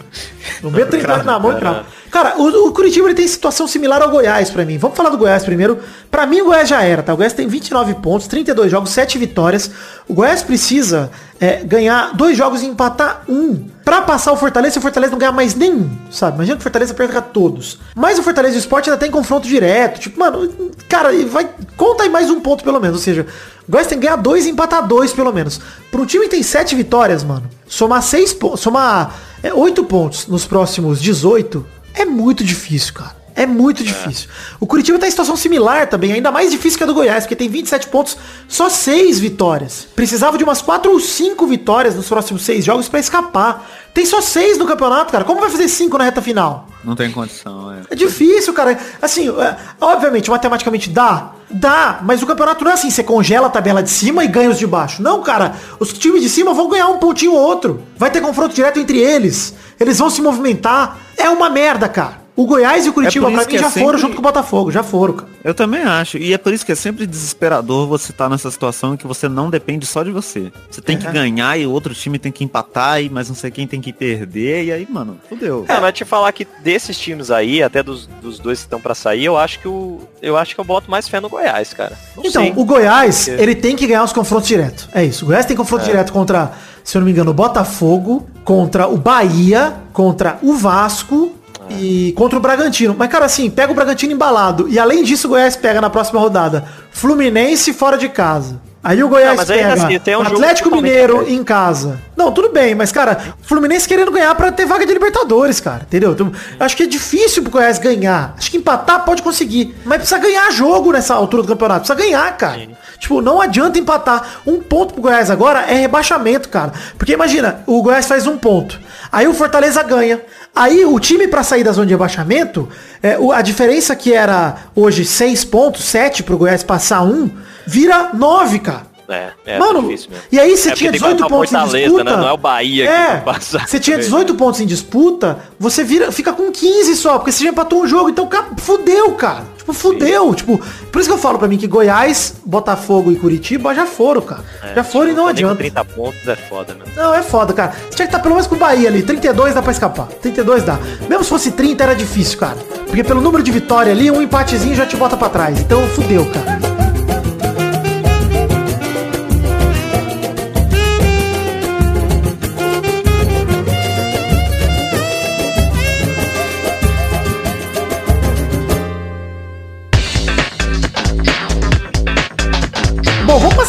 [0.64, 1.86] Eu meto 38 na mão e cravo.
[2.12, 4.78] Cara, o, o Curitiba ele tem situação similar ao Goiás pra mim.
[4.78, 5.80] Vamos falar do Goiás primeiro.
[6.10, 7.14] Pra mim o Goiás já era, tá?
[7.14, 9.70] O Goiás tem 29 pontos, 32 jogos, 7 vitórias.
[10.08, 13.68] O Goiás precisa é, ganhar dois jogos e empatar um.
[13.84, 16.38] Pra passar o Fortaleza, o Fortaleza não ganhar mais nenhum, sabe?
[16.38, 17.78] Imagina que o Fortaleza perca todos.
[17.96, 20.00] Mas o Fortaleza e o Sport ainda tem confronto direto.
[20.00, 21.48] Tipo, mano, cara, vai.
[21.78, 22.98] Conta aí mais um ponto pelo menos.
[22.98, 23.28] Ou seja,
[23.68, 25.62] o Goiás tem que ganhar dois e empatar dois, pelo menos.
[25.92, 30.26] Para um time que tem sete vitórias, mano, somar seis pontos, somar é, oito pontos
[30.28, 33.25] nos próximos 18 é muito difícil, cara.
[33.36, 34.30] É muito difícil.
[34.62, 37.36] O Curitiba tá em situação similar também, ainda mais difícil que a do Goiás, porque
[37.36, 38.18] tem 27 pontos,
[38.48, 39.88] só 6 vitórias.
[39.94, 43.70] Precisava de umas 4 ou 5 vitórias nos próximos 6 jogos pra escapar.
[43.94, 45.26] Tem só 6 no campeonato, cara.
[45.26, 46.68] Como vai fazer 5 na reta final?
[46.82, 47.82] Não tem condição, é.
[47.90, 48.78] É difícil, cara.
[49.02, 51.32] Assim, é, obviamente, matematicamente dá.
[51.50, 54.50] Dá, mas o campeonato não é assim, você congela a tabela de cima e ganha
[54.50, 55.02] os de baixo.
[55.02, 57.84] Não, cara, os times de cima vão ganhar um pontinho ou outro.
[57.98, 59.54] Vai ter confronto direto entre eles.
[59.80, 60.98] Eles vão se movimentar.
[61.18, 62.25] É uma merda, cara.
[62.36, 64.20] O Goiás e o Curitiba, É pra mim, que já é sempre- foram junto com
[64.20, 64.70] o Botafogo.
[64.70, 65.30] Já foram, cara.
[65.42, 66.18] Eu também acho.
[66.18, 69.30] E é por isso que é sempre desesperador você estar nessa situação em que você
[69.30, 70.52] não depende só de você.
[70.70, 71.12] Você tem que É.
[71.12, 73.94] ganhar e o outro time tem que empatar, e mas não sei quem tem que
[73.94, 74.66] perder.
[74.66, 75.64] E aí, mano, fudeu.
[75.70, 78.94] É, mas te falar que desses times aí, até dos, dos dois que estão pra
[78.94, 80.02] sair, eu acho que o.
[80.22, 81.98] Eu acho que eu boto mais fé no Goiás, cara.
[82.18, 82.54] Não Então, sei.
[82.56, 84.90] o Goiás, Porque- ele tem que ganhar os confrontos diretos.
[84.94, 85.24] É isso.
[85.24, 86.52] O Goiás tem confronto direto contra,
[86.84, 91.32] se eu não me engano, o Botafogo, contra o Bahia, contra o Vasco
[91.70, 92.96] e contra o Bragantino.
[92.98, 94.68] Mas, cara, assim, pega o Bragantino embalado.
[94.70, 98.62] E além disso, o Goiás pega na próxima rodada Fluminense fora de casa.
[98.86, 102.00] Aí o Goiás Não, pega assim, tem um Atlético Mineiro em casa.
[102.16, 105.82] Não, tudo bem, mas, cara, Fluminense querendo ganhar pra ter vaga de Libertadores, cara.
[105.88, 106.12] Entendeu?
[106.12, 108.36] Então, acho que é difícil pro Goiás ganhar.
[108.38, 109.76] Acho que empatar pode conseguir.
[109.84, 111.80] Mas precisa ganhar jogo nessa altura do campeonato.
[111.80, 112.62] Precisa ganhar, cara.
[113.00, 114.42] Tipo, não adianta empatar.
[114.46, 116.72] Um ponto pro Goiás agora é rebaixamento, cara.
[116.96, 118.80] Porque imagina, o Goiás faz um ponto.
[119.12, 120.22] Aí o Fortaleza ganha.
[120.56, 122.70] Aí o time pra sair da zona de rebaixamento,
[123.04, 127.30] é, a diferença que era hoje 6 pontos, 7 pro Goiás passar um,
[127.68, 128.95] vira 9, cara.
[129.08, 130.26] É, é Mano, difícil mesmo.
[130.32, 132.04] e aí você É tinha tem que 18 passar o pontos em Fortaleza, disputa.
[132.04, 132.18] né?
[132.18, 133.68] Não é o Bahia que é, vai passar.
[133.68, 137.50] Você tinha 18 pontos em disputa, você vira, fica com 15 só, porque você já
[137.52, 138.28] empatou um jogo, então
[138.58, 139.44] fudeu, cara.
[139.58, 140.34] Tipo, fudeu.
[140.36, 140.60] Tipo,
[140.92, 144.44] por isso que eu falo pra mim que Goiás, Botafogo e Curitiba já foram, cara.
[144.76, 145.56] já foram e não Nem com adianta.
[145.56, 146.86] 30 pontos é foda, né?
[146.96, 147.72] Não, é foda, cara.
[147.72, 149.02] Você tinha que estar pelo menos com o Bahia ali.
[149.02, 150.08] 32 dá pra escapar.
[150.22, 150.78] 32 dá.
[151.10, 152.58] Mesmo se fosse 30 era difícil, cara.
[152.86, 155.60] Porque pelo número de vitória ali, um empatezinho já te bota pra trás.
[155.60, 156.85] Então fudeu, cara.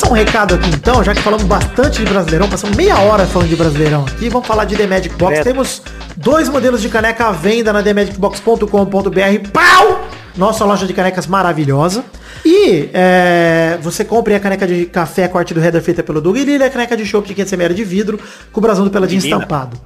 [0.07, 3.48] Passar um recado aqui então, já que falamos bastante de Brasileirão, passamos meia hora falando
[3.48, 5.34] de Brasileirão aqui, vamos falar de The Magic Box.
[5.34, 5.44] Credo.
[5.44, 5.82] Temos
[6.16, 9.50] dois modelos de caneca à venda na TheMagicBox.com.br.
[9.52, 10.09] Pau!
[10.36, 12.04] Nossa loja de canecas maravilhosa.
[12.44, 16.62] E é, você compre a caneca de café corte do header feita pelo Doug e
[16.62, 18.20] a caneca de chopp de 500ml de vidro
[18.52, 19.76] com o brasão do Peladinho estampado.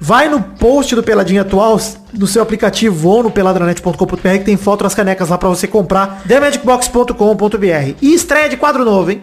[0.00, 1.80] Vai no post do Peladinho atual,
[2.12, 6.22] no seu aplicativo ou no peladranet.com.br que tem foto das canecas lá pra você comprar.
[6.26, 7.96] TheMagicBox.com.br.
[8.00, 9.20] E estreia de quadro novo, hein?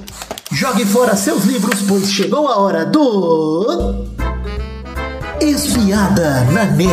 [0.51, 4.05] Jogue fora seus livros, pois chegou a hora do...
[5.41, 6.89] Espiada na net.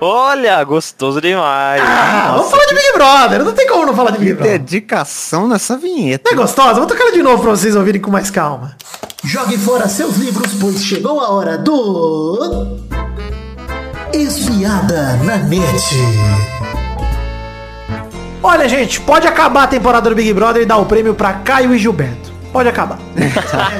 [0.00, 1.82] Olha, gostoso demais.
[1.82, 3.44] Ah, vamos falar de Big Brother.
[3.44, 4.58] Não tem como não falar de Big Brother.
[4.58, 6.24] Dedicação nessa vinheta.
[6.26, 6.74] Não é gostosa?
[6.74, 8.76] Vou tocar ela de novo pra vocês ouvirem com mais calma.
[9.24, 12.78] Jogue fora seus livros, pois chegou a hora do...
[14.12, 15.96] Espiada na net.
[18.42, 21.74] Olha, gente, pode acabar a temporada do Big Brother e dar o prêmio pra Caio
[21.74, 22.32] e Gilberto.
[22.52, 22.98] Pode acabar.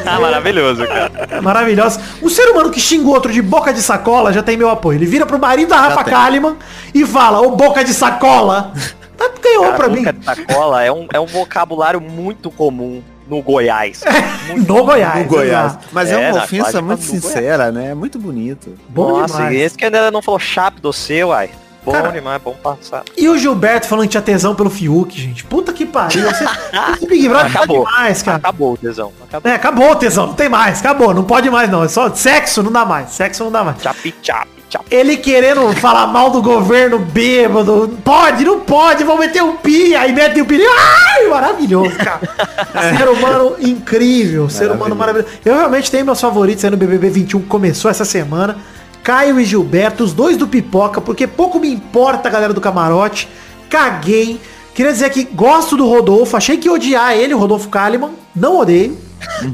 [0.07, 1.13] Ah, maravilhoso, cara.
[1.31, 2.01] É maravilhosa.
[2.23, 4.97] Um ser humano que xinga o outro de boca de sacola já tem meu apoio.
[4.97, 6.03] Ele vira pro marido da Rafa.
[6.03, 6.57] Kalimann
[6.93, 8.73] e fala, ô boca de sacola.
[9.17, 9.99] Tá, ganhou Cara, pra mim.
[9.99, 14.03] boca de sacola é um, é um vocabulário muito comum no Goiás.
[14.49, 15.23] Muito No Goiás.
[15.25, 15.73] No Goiás.
[15.73, 15.89] exato.
[15.93, 17.23] Mas é, É, uma ofensa muito do Goiás.
[17.25, 17.91] sincera, né?
[17.91, 18.75] É muito bonito.
[18.89, 19.55] Bom Nossa, demais.
[19.57, 21.51] e esse que ainda não falou chape do seu, uai.
[21.85, 23.03] Bom Cara, demais, bom passar.
[23.17, 25.45] E o Gilberto falando que tinha tesão pelo Fiuk, gente.
[25.45, 26.29] Puta que pariu.
[26.31, 26.45] Esse,
[26.97, 27.85] esse Big Brother Acabou.
[27.85, 28.37] cara.
[28.39, 29.13] Acabou o tesão.
[29.23, 29.53] Acabou.
[29.53, 30.27] É, acabou o tesão.
[30.29, 30.81] Não tem mais.
[30.81, 31.13] Acabou.
[31.13, 31.85] Não pode mais, não.
[31.85, 33.11] É só sexo, não dá mais.
[33.11, 33.83] Sexo não dá mais.
[33.83, 34.55] Chape, chape.
[34.91, 37.97] Ele querendo falar mal do governo bêbado.
[38.03, 39.05] Pode, não pode.
[39.05, 39.95] Vão meter um pi.
[39.95, 40.61] Aí mete o pi.
[40.67, 42.21] Ai, maravilhoso, cara.
[42.97, 44.49] Ser humano incrível.
[44.49, 45.33] Ser humano maravilhoso.
[45.45, 48.57] Eu realmente tenho meus favoritos aí no BBB 21 que começou essa semana.
[49.05, 53.29] Caio e Gilberto, os dois do Pipoca, porque pouco me importa a galera do Camarote.
[53.69, 54.41] Caguei.
[54.75, 56.35] Queria dizer que gosto do Rodolfo.
[56.39, 58.13] Achei que ia odiar ele, o Rodolfo Kalimann.
[58.35, 58.97] Não odeio.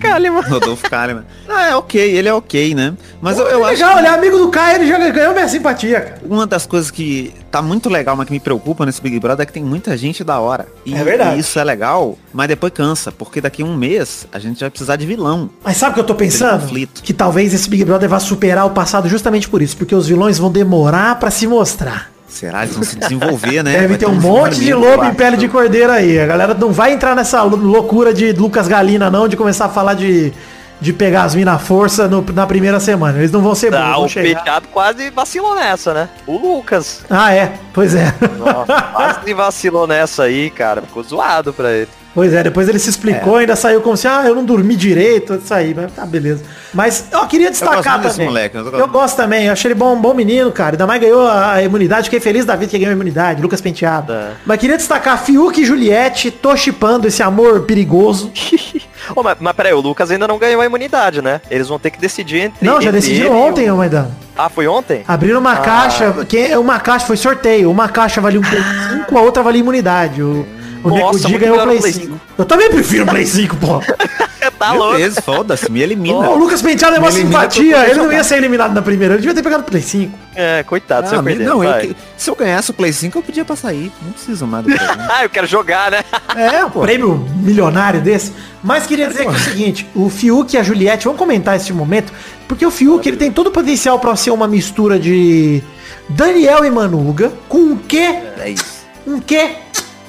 [0.01, 0.43] Kalimann.
[0.43, 1.25] Rodolfo Kalimann.
[1.49, 2.95] Ah, é ok, ele é ok, né?
[3.21, 5.33] Mas eu, eu é acho legal, que ele é amigo do Caio, ele já ganhou
[5.33, 6.21] minha simpatia, cara.
[6.25, 9.47] uma das coisas que tá muito legal, mas que me preocupa nesse Big Brother é
[9.47, 10.67] que tem muita gente da hora.
[10.87, 11.37] E, É verdade.
[11.37, 14.71] e isso é legal, mas depois cansa, porque daqui a um mês a gente vai
[14.71, 15.51] precisar de vilão.
[15.65, 16.67] Mas sabe o que eu tô pensando?
[17.03, 20.39] Que talvez esse Big Brother vá superar o passado justamente por isso, porque os vilões
[20.39, 22.11] vão demorar pra se mostrar.
[22.31, 22.63] Será?
[22.63, 23.73] Eles vão se desenvolver, né?
[23.73, 26.19] Deve Vai ter um um monte de lobo em pele de cordeiro aí.
[26.19, 29.69] A galera não vai entrar nessa lou- loucura de Lucas Galina, não, de começar a
[29.69, 30.33] falar de,
[30.81, 33.19] de pegar as minas à força no- na primeira semana.
[33.19, 34.39] Eles não vão ser bons, Ah, vão o chegar.
[34.39, 36.09] Penteado quase vacilou nessa, né?
[36.27, 37.03] O Lucas.
[37.11, 37.53] Ah, é.
[37.75, 38.15] Pois é.
[38.39, 40.83] Nossa, quase vacilou nessa aí, cara.
[40.83, 41.89] Ficou zoado pra ele.
[42.13, 45.35] Pois é, depois ele se explicou, ainda saiu como se, ah, eu não dormi direito,
[45.37, 46.43] isso aí, mas tá, beleza.
[46.75, 48.27] Mas eu queria destacar desse também.
[48.27, 50.75] moleque, eu eu, gosto também, eu achei ele bom, um bom menino, cara.
[50.75, 54.13] Ainda mais ganhou a imunidade, fiquei feliz da vida que ganhou a imunidade, Lucas Penteado.
[54.13, 54.31] É.
[54.45, 58.33] Mas queria destacar Fiuk e Juliette, tô chipando esse amor perigoso.
[59.15, 61.41] Ô, mas, mas peraí, o Lucas ainda não ganhou a imunidade, né?
[61.51, 62.67] Eles vão ter que decidir entre.
[62.67, 64.11] Não, já decidiram ontem, o- ô Maidana.
[64.37, 65.05] Ah, foi ontem?
[65.07, 68.43] Abriram uma caixa, que uma caixa foi sorteio, uma caixa valia um
[69.07, 70.23] 5, a outra valia imunidade.
[70.23, 70.47] O,
[70.83, 72.21] o Nossa, Nego ganhou o Play o Play 5.
[72.39, 73.81] Eu também prefiro o Play 5, pô.
[74.59, 74.95] tá louco.
[74.95, 76.17] Beleza, foda-se, me elimina.
[76.31, 79.21] O Lucas Penteado é uma Me simpatia, ele não ia ser eliminado na primeira, ele
[79.21, 80.19] devia ter pegado o Play 5.
[80.35, 81.49] É, coitado, se Ah, eu me- perder.
[81.49, 83.91] não, eu se eu ganhasse o Play 5, eu podia pra sair.
[84.03, 85.01] Não preciso mais do Play 5.
[85.11, 86.05] Ah, eu quero jogar, né?
[86.37, 88.33] É, um prêmio milionário desse.
[88.63, 91.73] Mas queria dizer que é o seguinte, o Fiuk e a Juliette, vamos comentar esse
[91.73, 92.13] momento,
[92.47, 95.63] porque o Fiuk ele tem todo o potencial pra ser uma mistura de
[96.09, 98.15] Daniel e Manuga com um quê?
[98.39, 98.81] É isso.
[99.07, 99.53] Um quê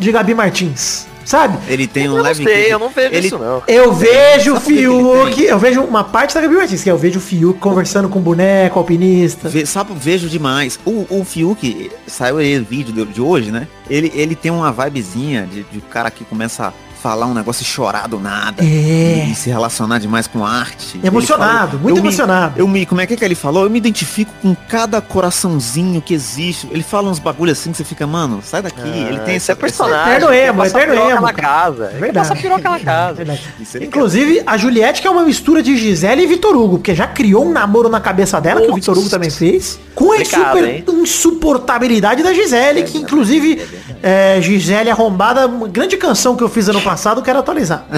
[0.01, 1.57] de Gabi Martins, sabe?
[1.67, 2.43] Ele tem um Eu não leve...
[2.43, 3.63] sei, eu não vejo ele, isso não.
[3.67, 7.19] Eu vejo o Fiuk, eu vejo uma parte da Gabi Martins, que é eu vejo
[7.19, 9.47] o Fiuk conversando com o boneco, alpinista.
[9.47, 10.79] Ve- sabe, vejo demais.
[10.85, 13.67] O, o Fiuk, saiu aí o vídeo de, de hoje, né?
[13.89, 17.65] Ele, ele tem uma vibezinha de, de cara que começa a falar um negócio e
[17.65, 18.63] chorar do nada.
[18.63, 19.27] É.
[19.31, 20.97] E, se relacionar demais com arte.
[20.97, 22.53] Ele Emocionado, muito eu me- emocionado.
[22.57, 23.63] eu me, como é que, é que ele falou?
[23.63, 26.67] Eu me identifico com cada coraçãozinho que existe.
[26.71, 28.87] Ele fala uns bagulho assim que você fica, mano, sai daqui.
[28.87, 30.13] ele tem esse é personagem.
[30.13, 31.85] Eterno emo, eterno emo, na casa.
[31.85, 32.27] É verdade.
[32.27, 33.21] passar piroca na casa.
[33.21, 37.07] Ele Inclusive, a Juliette, que é uma mistura de Gisele e Vitor Hugo, porque já
[37.07, 40.63] criou um namoro na cabeça dela, que o Vitor Hugo também fez, com a super
[40.63, 40.83] hein?
[40.87, 43.61] insuportabilidade da Gisele, que inclusive,
[44.03, 46.90] é, Gisele Arrombada, uma grande canção que eu fiz ano passado,
[47.23, 47.85] quero atualizar.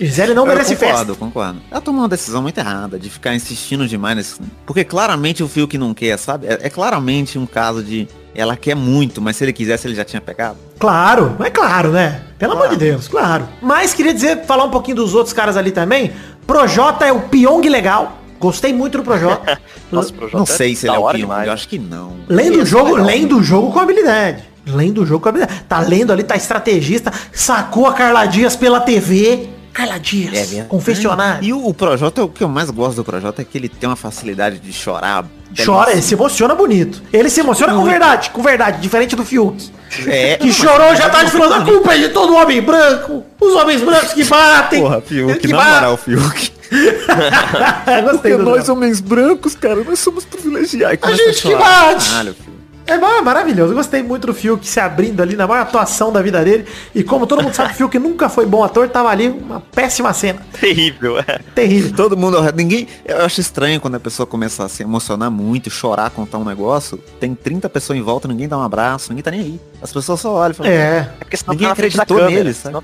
[0.00, 1.14] Gisele não Eu merece concordo, festa.
[1.14, 1.60] concordo.
[1.70, 4.40] Ela tomou uma decisão muito errada de ficar insistindo demais nesse.
[4.66, 6.46] Porque claramente o Fiuk não quer, sabe?
[6.46, 8.08] É, é claramente um caso de.
[8.34, 10.56] Ela quer muito, mas se ele quisesse, ele já tinha pegado.
[10.78, 12.22] Claro, é claro, né?
[12.38, 13.46] Pelo amor de Deus, claro.
[13.60, 16.10] Mas queria dizer, falar um pouquinho dos outros caras ali também.
[16.46, 18.18] Projota é o Pyong legal.
[18.40, 19.60] Gostei muito do Projota.
[19.92, 22.16] Nossa, Projota Não é sei se da ele é o Pyong, eu acho que não.
[22.26, 23.06] Lendo o jogo, legal.
[23.06, 24.42] lendo o jogo com habilidade.
[24.66, 25.28] Lendo o jogo.
[25.68, 29.48] Tá lendo ali, tá estrategista, sacou a Carla Dias pela TV.
[29.72, 30.68] Carla Dias, É mesmo.
[30.68, 31.42] confessionário.
[31.42, 33.88] E o, o Projota, o que eu mais gosto do Projota é que ele tem
[33.88, 35.24] uma facilidade de chorar.
[35.64, 37.02] Chora, ele se emociona bonito.
[37.12, 39.70] Ele se emociona com verdade, com verdade, diferente do Fiuk.
[40.06, 43.24] É, Que chorou já tá falando, a culpa é de todo homem branco.
[43.40, 44.80] Os homens brancos que batem.
[44.82, 45.74] Porra, Fiuk, que na batem.
[45.74, 46.52] moral, Fiuk.
[48.10, 48.70] Gostei do nome.
[48.70, 50.98] homens brancos, cara, nós somos privilegiados.
[51.02, 52.08] A gente que bate.
[52.10, 52.51] Caralho, Fiuk.
[52.94, 53.72] É mar- maravilhoso.
[53.72, 56.66] Eu gostei muito do Fiuk se abrindo ali na maior atuação da vida dele.
[56.94, 59.60] E como todo mundo sabe que o Fiuk nunca foi bom ator, tava ali uma
[59.60, 60.40] péssima cena.
[60.60, 61.40] Terrível, é.
[61.54, 61.94] Terrível.
[61.96, 62.86] Todo mundo ninguém.
[63.04, 66.98] Eu acho estranho quando a pessoa começa a se emocionar muito, chorar, contar um negócio.
[67.18, 69.60] Tem 30 pessoas em volta, ninguém dá um abraço, ninguém tá nem aí.
[69.82, 70.76] As pessoas só olham e falam, É.
[71.20, 72.30] É porque senão Ninguém acreditou câmera.
[72.30, 72.76] neles, sabe?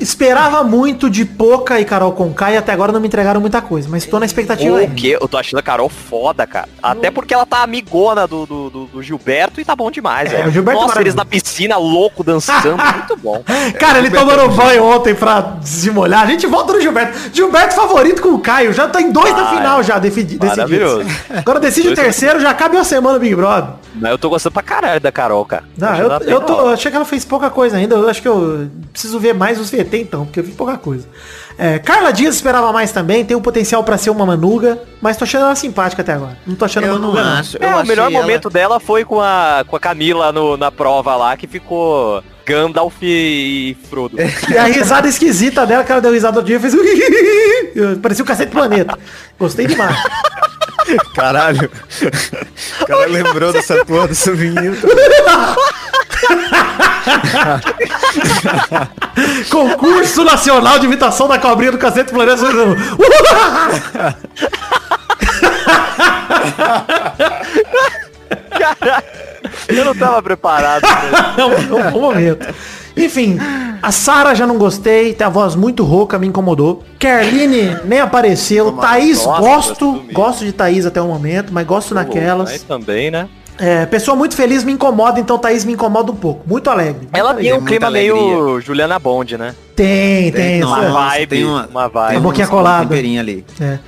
[0.00, 3.88] esperava muito de Poca e Carol Conká e até agora não me entregaram muita coisa,
[3.88, 5.10] mas tô na expectativa O que?
[5.10, 6.68] Eu tô achando a Carol foda, cara.
[6.82, 10.36] Até porque ela tá amigona do, do, do- do Gilberto e tá bom demais, É,
[10.36, 10.48] velho.
[10.48, 13.42] o Gilberto é Nossa, eles na piscina, louco, dançando, muito bom.
[13.78, 16.22] Cara, ele tomando banho ontem pra desmolhar.
[16.22, 17.18] A gente volta no Gilberto.
[17.32, 18.72] Gilberto favorito com o Caio.
[18.72, 19.82] Já tá em dois da Ah, final é.
[19.82, 21.06] já defidi- Maravilhoso.
[21.30, 23.70] Agora decide o terceiro, já cabe uma semana o Big Brother.
[23.94, 25.64] Mas eu tô gostando pra caralho da Carol, cara.
[25.76, 27.94] Não, Achando eu, ela bem eu, tô, eu achei que ela fez pouca coisa ainda.
[27.96, 31.06] Eu acho que eu preciso ver mais os VT então, porque eu vi pouca coisa.
[31.56, 35.24] É, Carla Dias esperava mais também, tem um potencial pra ser uma manuga, mas tô
[35.24, 36.38] achando ela simpática até agora.
[36.46, 37.38] Não tô achando Eu manuga, não não.
[37.40, 37.56] acho.
[37.60, 40.70] É, eu o melhor ela- momento dela foi com a, com a Camila no- na
[40.70, 44.16] prova lá, que ficou Gandalf e Frodo.
[44.48, 46.74] E a risada esquisita dela, que ela deu risada outro dia, fez
[48.00, 48.96] Parecia o cacete do planeta.
[49.38, 49.96] Gostei demais.
[51.14, 51.68] Caralho.
[52.80, 54.86] O cara lembrou dessa porra dessa vinheta.
[59.50, 62.38] Concurso Nacional de Imitação da Cobrinha do Cacete do Planeta.
[69.68, 70.82] Eu não tava preparado.
[70.82, 72.46] pra bom momento.
[72.96, 73.38] Enfim,
[73.80, 76.82] a Sara já não gostei, tem a voz muito rouca, me incomodou.
[76.98, 78.72] Kerline nem apareceu.
[78.72, 80.04] Thaís, Nossa, gosto.
[80.12, 82.50] Gosto de Thaís até o momento, mas gosto naquelas.
[82.50, 83.28] Aí também, né?
[83.58, 86.48] É, pessoa muito feliz me incomoda, então Thaís me incomoda um pouco.
[86.48, 87.08] Muito alegre.
[87.12, 87.50] Ela alegre.
[87.50, 89.54] tem um clima meio Juliana Bond, né?
[89.74, 90.60] Tem, tem.
[90.60, 90.78] Isso é.
[90.78, 92.16] uma vibe, uma vibe.
[92.16, 92.86] A boquinha um colada.
[92.86, 93.44] temperinho ali.
[93.60, 93.78] É.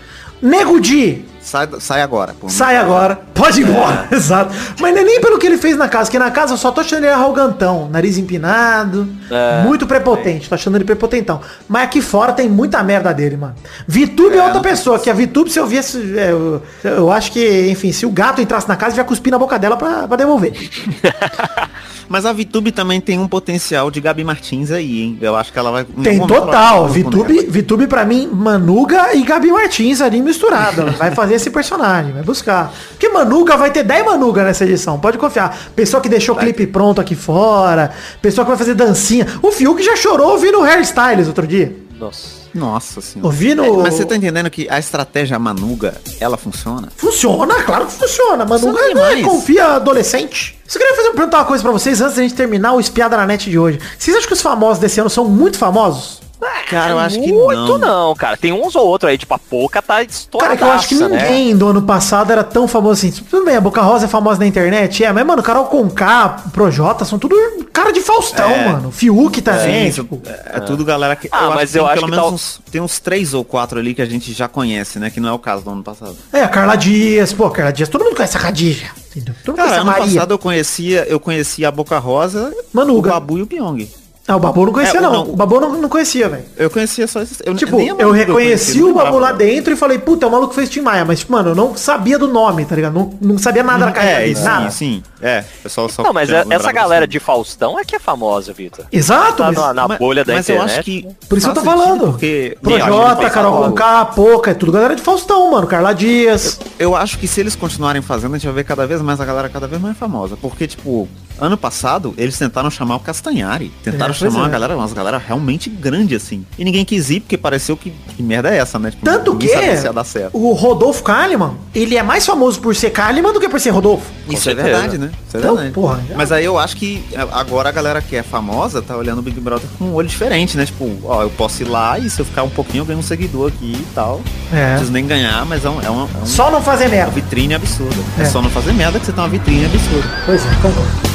[0.42, 2.32] Nego Di, Sai, sai agora.
[2.40, 2.48] pô.
[2.48, 3.22] sai agora.
[3.34, 4.06] Pode ir embora.
[4.12, 4.54] Exato.
[4.78, 6.70] Mas não é nem pelo que ele fez na casa, porque na casa eu só
[6.70, 7.88] tô achando ele arrogantão.
[7.90, 9.08] Nariz empinado.
[9.28, 10.48] É, muito prepotente.
[10.48, 11.40] Tô achando ele prepotentão.
[11.68, 13.56] Mas aqui fora tem muita merda dele, mano.
[13.84, 16.16] Vitube é, outra não tem pessoa, que a Vitube, se eu viesse.
[16.16, 19.38] é, eu, eu acho que, enfim, se o gato entrasse na casa, já cuspi na
[19.38, 20.52] boca dela pra, pra devolver.
[22.10, 25.18] Mas a Vitube também tem um potencial de Gabi Martins aí, hein?
[25.20, 25.86] Eu acho que ela vai...
[25.96, 26.88] em Tem total.
[26.88, 27.46] responder.
[27.48, 30.80] Vitube pra mim, Manuga e Gabi Martins ali misturado.
[30.80, 32.74] Ela vai fazer esse personagem, vai buscar.
[32.88, 35.56] Porque Manuga vai ter 10 Manuga nessa edição, pode confiar.
[35.76, 39.24] Pessoa que deixou o clipe pronto aqui fora, pessoa que vai fazer dancinha.
[39.40, 41.89] O Fiuk já chorou ouvindo Hairstyles outro dia.
[42.00, 42.40] Nossa.
[42.54, 43.26] Nossa senhora.
[43.28, 43.62] Ouvindo...
[43.64, 46.88] É, mas você tá entendendo que a estratégia Manuga, ela funciona?
[46.96, 48.44] Funciona, claro que funciona.
[48.44, 49.24] Manuga Funciona não é demais.
[49.26, 50.58] confia adolescente.
[50.66, 53.26] Você queria fazer, perguntar uma coisa pra vocês antes da gente terminar o Espiada na
[53.26, 53.78] Net de hoje.
[53.98, 56.20] Vocês acham que os famosos desse ano são muito famosos?
[56.68, 58.08] Cara, eu acho que Muito não.
[58.08, 58.36] não, cara.
[58.36, 60.56] Tem uns ou outro aí, tipo, a Poca tá Cara, estourada.
[60.56, 63.24] que eu acho que ninguém do ano passado era tão famoso assim.
[63.28, 67.04] Tudo bem, a Boca Rosa é famosa na internet, é, mas, mano, Carol Conká, Projota,
[67.04, 67.36] são tudo
[67.72, 68.68] cara de Faustão, É.
[68.68, 68.90] mano.
[68.92, 70.22] Fiuk também, Sim, tipo.
[70.26, 71.28] é, é tudo galera que.
[71.32, 73.44] Ah, mas que eu tem acho pelo que menos tal- uns, tem uns três ou
[73.44, 75.10] quatro ali que a gente já conhece, né?
[75.10, 76.16] Que não é o caso do ano passado.
[76.32, 79.34] É, a Carla Dias, pô, Carla Dias, todo mundo conhece a Khadija, entendeu?
[79.44, 80.14] Todo mundo Cara, conhece a ano Maria.
[80.14, 83.08] passado eu conhecia, eu conhecia a Boca Rosa, Manuga.
[83.10, 83.88] o Babu e o Pyong.
[84.30, 85.12] Ah, o Babu não conhecia, É, não.
[85.12, 86.44] não, O Babu não, não conhecia, velho.
[86.56, 87.42] Eu conhecia só esses.
[87.44, 89.38] Eu, Tipo, eu reconheci não o Babu lá não.
[89.38, 91.04] dentro e falei, puta, é o maluco que fez Tim Maia.
[91.04, 92.94] Mas, tipo, mano, eu não sabia do nome, tá ligado?
[92.94, 94.70] Não, não sabia nada da carreira É, dele, sim, nada.
[94.70, 95.02] sim.
[95.20, 96.02] É, o pessoal só.
[96.02, 98.84] Não, mas é- essa galera de Faustão é que é famosa, Vitor.
[98.92, 99.56] Exato, Tá mas...
[99.56, 100.68] na, na Mas- bolha da mas internet.
[100.70, 101.06] eu acho que.
[101.28, 102.06] Por isso que eu tô falando.
[102.12, 102.56] Porque.
[102.62, 103.64] Projota, Carol.
[103.64, 105.66] Conká, Poca, é tudo galera de Faustão, mano.
[105.66, 106.58] Carla Dias.
[106.78, 109.24] Eu acho que se eles continuarem fazendo, a gente vai ver cada vez mais a
[109.24, 110.36] galera cada vez mais famosa.
[110.36, 111.08] Porque, tipo,
[111.40, 113.72] ano passado, eles tentaram chamar o Castanhari.
[113.82, 114.50] Tentaram É, chamar uma é.
[114.50, 116.44] galera, umas galera realmente grande, assim.
[116.58, 118.90] E ninguém quis ir, porque pareceu que, que merda é essa, né?
[118.90, 120.36] Tipo, Tanto que sabia se ia dar certo.
[120.36, 124.04] o Rodolfo Kalimann, ele é mais famoso por ser Kalimann do que por ser Rodolfo.
[124.28, 125.10] Isso é verdade, né?
[125.26, 125.74] Isso é Então, verdade.
[125.74, 128.96] porra, já- Mas aí eu acho que é, agora a galera que é famosa tá
[128.96, 130.66] olhando o Big Brother com um olho diferente, né?
[130.66, 133.02] Tipo, ó, eu posso ir lá e se eu ficar um pouquinho eu ganho um
[133.02, 134.20] seguidor aqui e tal.
[134.52, 134.70] Não É.
[134.72, 137.10] preciso nem ganhar, mas é, um, é, um, é um- Só não fazer uma merda.
[137.12, 137.96] vitrine absurda.
[138.18, 138.22] É.
[138.22, 138.24] É.
[138.26, 140.08] só não fazer merda que você tá uma vitrine absurda.
[140.26, 141.09] Pois é, concordo.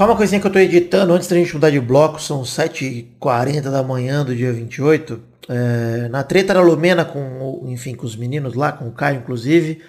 [0.00, 3.70] Só uma coisinha que eu tô editando antes da gente mudar de bloco, são 7h40
[3.70, 5.20] da manhã do dia 28.
[5.46, 9.82] É, na treta da Lumena com, enfim, com os meninos lá, com o Caio inclusive,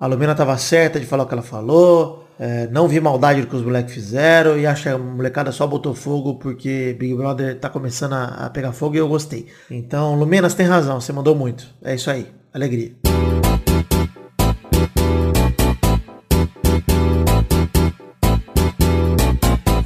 [0.00, 3.46] a Lumena tava certa de falar o que ela falou, é, não vi maldade do
[3.46, 7.58] que os moleques fizeram e acho que a molecada só botou fogo porque Big Brother
[7.58, 9.48] tá começando a, a pegar fogo e eu gostei.
[9.70, 11.66] Então, Lumena, tem razão, você mandou muito.
[11.84, 12.92] É isso aí, alegria.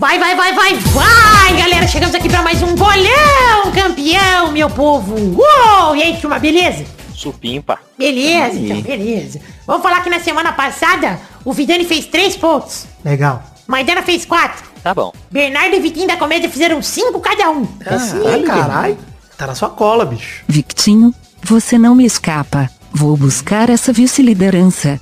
[0.02, 1.86] Vai, vai, vai, vai, vai, galera.
[1.86, 5.14] Chegamos aqui pra mais um bolão campeão, meu povo.
[5.14, 5.94] Uou!
[5.94, 6.84] E aí, turma, beleza?
[7.14, 7.78] Supimpa.
[7.96, 8.64] Beleza, Aí.
[8.68, 9.40] então, beleza.
[9.64, 12.86] Vamos falar que na semana passada o Vidani fez 3 pontos.
[13.04, 13.44] Legal.
[13.68, 14.64] Maidana fez 4.
[14.82, 15.12] Tá bom.
[15.30, 17.64] Bernardo e Vitinho da Comédia fizeram 5 cada um.
[17.64, 18.98] Sim, caralho.
[19.38, 20.42] Tá na sua cola, bicho.
[20.48, 22.68] Victinho, você não me escapa.
[22.94, 25.00] Vou buscar essa vice-liderança.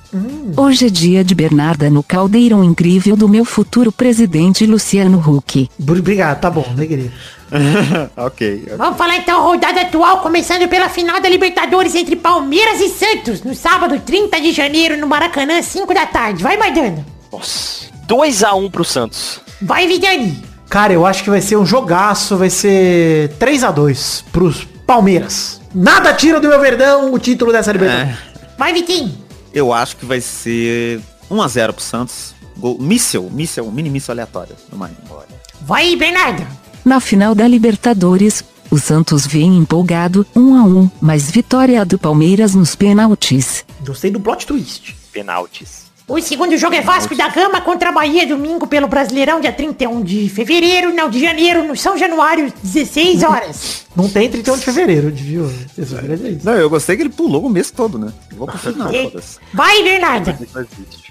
[0.56, 5.68] Hoje é dia de Bernarda no caldeirão incrível do meu futuro presidente Luciano Huck.
[5.80, 7.12] Obrigado, tá bom, alegria.
[8.16, 8.68] ok.
[8.76, 13.42] Vamos falar então a rodada atual, começando pela final da Libertadores entre Palmeiras e Santos,
[13.42, 16.42] no sábado 30 de janeiro, no Maracanã, 5 da tarde.
[16.42, 17.04] Vai, Maidana.
[17.32, 17.90] Nossa.
[18.08, 19.40] 2x1 pro Santos.
[19.60, 20.42] Vai, Vidani.
[20.68, 25.59] Cara, eu acho que vai ser um jogaço, vai ser 3 a 2 pros Palmeiras.
[25.74, 28.16] Nada tira do meu verdão o título dessa Libertadores.
[28.16, 29.14] É, Vai, Vitinho.
[29.54, 31.00] eu acho que vai ser
[31.30, 32.34] 1x0 pro Santos.
[32.56, 34.54] Gol, míssel, míssel, mini míssel aleatório.
[35.62, 36.46] Vai, Bernardo.
[36.84, 42.54] Na final da Libertadores, o Santos vem empolgado, 1 a 1, mas vitória do Palmeiras
[42.54, 43.64] nos pênaltis.
[43.86, 44.96] Gostei do plot twist.
[45.12, 45.89] Penaltis.
[46.10, 50.02] O segundo jogo é Vasco da Gama contra a Bahia, domingo pelo Brasileirão, dia 31
[50.02, 53.86] de fevereiro, não, de janeiro, no São Januário, 16 horas.
[53.94, 55.48] Não tem 31 de fevereiro, viu?
[55.76, 56.40] Tesouro, é isso.
[56.44, 58.12] Não, eu gostei que ele pulou o mês todo, né?
[58.36, 59.38] Vou pro final, E- foda-se.
[59.54, 60.36] Vai, Bernardo.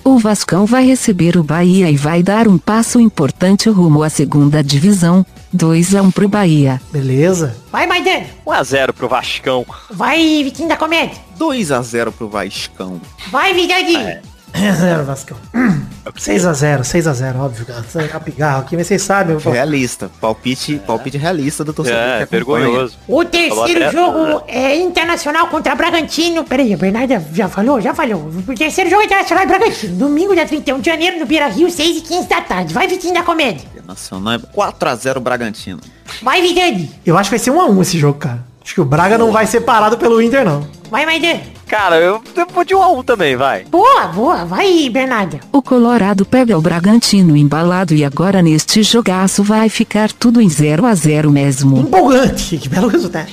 [0.04, 4.62] O Vascão vai receber o Bahia e vai dar um passo importante rumo à segunda
[4.62, 6.82] divisão, 2 a 1 pro Bahia.
[6.91, 7.56] Beleza.
[7.72, 8.26] Vai, Maidana.
[8.45, 9.66] 1x0 pro Vascão.
[9.89, 11.16] Vai, Vitinho da Comédia.
[11.39, 13.00] 2x0 pro Vascão.
[13.32, 13.95] Vai, Vidani.
[13.95, 14.22] É.
[14.56, 15.38] 0 Vascão.
[16.18, 17.66] 6x0, 6x0, óbvio.
[17.66, 17.84] cara.
[17.84, 19.34] Você vai pigarro aqui, mas vocês sabem.
[19.36, 19.56] Eu falo.
[19.56, 20.10] Realista.
[20.20, 22.00] Palpite, palpite realista do torcedor.
[22.00, 22.66] É, que acompanha.
[22.66, 22.97] vergonhoso.
[23.08, 26.43] O terceiro Falou até- jogo é Internacional contra Bragantino.
[26.43, 27.80] Peraí, a Bernarda já falou?
[27.80, 28.30] Já falou.
[28.47, 29.95] O terceiro jogo é Internacional e Bragantino.
[29.95, 32.74] Domingo, dia 31 de janeiro, no Beira Rio, 6 e 15 da tarde.
[32.74, 33.68] Vai, Vitinho da Comédia.
[33.86, 35.80] Nacional é 4x0 Bragantino.
[36.22, 36.91] Vai, Vidani.
[37.06, 38.49] Eu acho que vai ser 1x1 esse jogo, cara.
[38.70, 40.63] Acho que o Braga não vai ser parado pelo Inter, não.
[40.91, 41.41] Vai, Maidana.
[41.65, 43.63] Cara, eu, eu vou de 1x1 também, vai.
[43.63, 44.45] Boa, boa.
[44.45, 45.39] Vai, Bernarda.
[45.51, 50.86] O Colorado pega o Bragantino embalado e agora neste jogaço vai ficar tudo em 0
[50.86, 51.80] a 0 mesmo.
[51.80, 53.32] Empolgante, que belo resultado.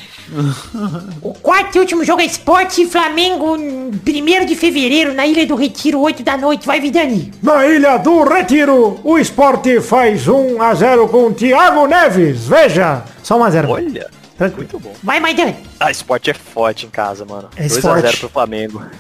[1.21, 5.55] O quarto e último jogo é Esporte e Flamengo, 1 de fevereiro, na Ilha do
[5.55, 6.67] Retiro, 8 da noite.
[6.67, 7.31] Vai, Vidani.
[7.43, 12.49] Na Ilha do Retiro, o esporte faz 1 a 0 com Thiago Neves.
[12.49, 13.05] Veja.
[13.23, 13.69] Só 1 a 0.
[13.69, 14.69] Olha, Tranquilo.
[14.73, 14.95] muito bom.
[15.03, 15.57] Vai, Maidani.
[15.81, 17.49] Ah, esporte é forte em casa, mano.
[17.57, 18.19] É 2x0 esporte.
[18.19, 18.83] pro Flamengo.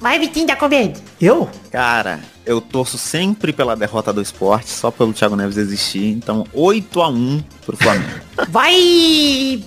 [0.00, 1.02] Vai, Vitinho da Comédia.
[1.20, 1.48] Eu?
[1.70, 6.06] Cara, eu torço sempre pela derrota do esporte, só pelo Thiago Neves existir.
[6.06, 8.20] Então, 8 a 1 pro Flamengo.
[8.48, 9.62] Vai,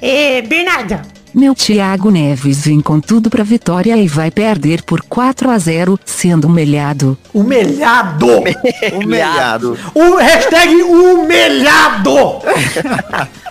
[0.00, 1.02] é, Bernarda.
[1.36, 6.00] Meu Thiago Neves vem com tudo pra vitória e vai perder por 4 a 0,
[6.02, 7.14] sendo humilhado.
[7.34, 8.26] Humilhado.
[8.96, 9.78] Humilhado.
[9.94, 12.16] O hashtag humilhado.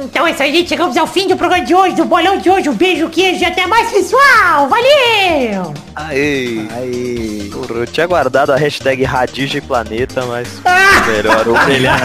[0.00, 0.68] Então é isso aí, gente.
[0.68, 2.68] Chegamos ao fim do programa de hoje, do bolão de hoje.
[2.68, 4.68] Um beijo, queijo e até mais, pessoal.
[4.68, 5.74] Valeu!
[5.96, 6.68] Aê!
[6.76, 7.50] Aí.
[7.52, 10.48] Porra, eu tinha guardado a hashtag Radige Planeta, mas
[11.06, 12.00] melhor humilhar.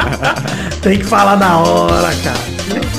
[0.80, 2.89] Tem que falar na hora, cara.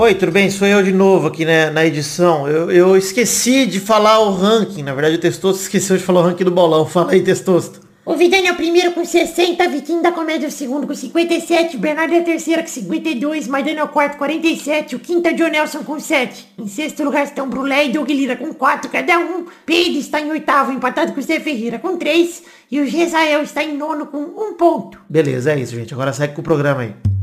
[0.00, 0.50] Oi, tudo bem?
[0.50, 2.48] Sou eu de novo aqui né, na edição.
[2.48, 4.82] Eu, eu esqueci de falar o ranking.
[4.82, 6.86] Na verdade, o Testosto esqueceu de falar o ranking do bolão.
[6.88, 7.80] Fala aí, Testosto.
[8.06, 11.76] O Vidani é o primeiro com 60, Vitinho da Comédia é o segundo com 57,
[11.76, 15.32] Bernardo é a terceira com 52, Maidana é o quarto com 47, o quinto é
[15.32, 16.48] o John Nelson com 7.
[16.58, 20.30] Em sexto lugar estão Brulé e Doug Lira com 4 cada um, Pedro está em
[20.30, 24.18] oitavo, empatado com o Zé Ferreira com 3, e o Gesael está em nono com
[24.18, 24.98] 1 ponto.
[25.06, 25.92] Beleza, é isso, gente.
[25.92, 27.19] Agora segue com o programa aí.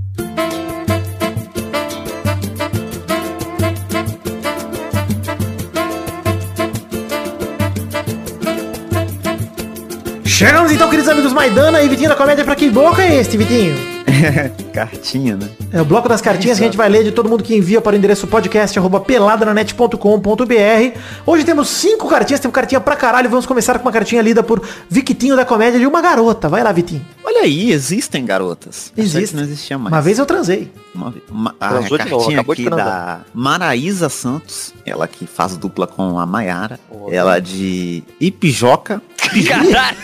[10.37, 12.45] Chegamos então, queridos amigos Maidana e Vitinho da Comédia.
[12.45, 13.96] Pra que bloco é este, Vitinho?
[14.73, 15.49] Cartinha, né?
[15.71, 17.81] É o bloco das cartinhas que a gente vai ler de todo mundo que envia
[17.81, 20.99] para o endereço podcast arroba peladranet.com.br.
[21.25, 23.29] Hoje temos cinco cartinhas, temos cartinha pra caralho.
[23.29, 26.47] Vamos começar com uma cartinha lida por Victinho da Comédia de uma garota.
[26.47, 27.05] Vai lá, Vitinho.
[27.23, 28.93] Olha aí, existem garotas.
[28.95, 29.35] Existe.
[29.35, 29.93] não existia mais.
[29.93, 30.71] Uma vez eu transei.
[30.95, 36.17] Uma, uma, a Transou novo, cartinha aqui da Maraísa Santos, ela que faz dupla com
[36.17, 39.01] a Maiara, Oh, ela de Ipijoca.
[39.47, 39.97] Caralho!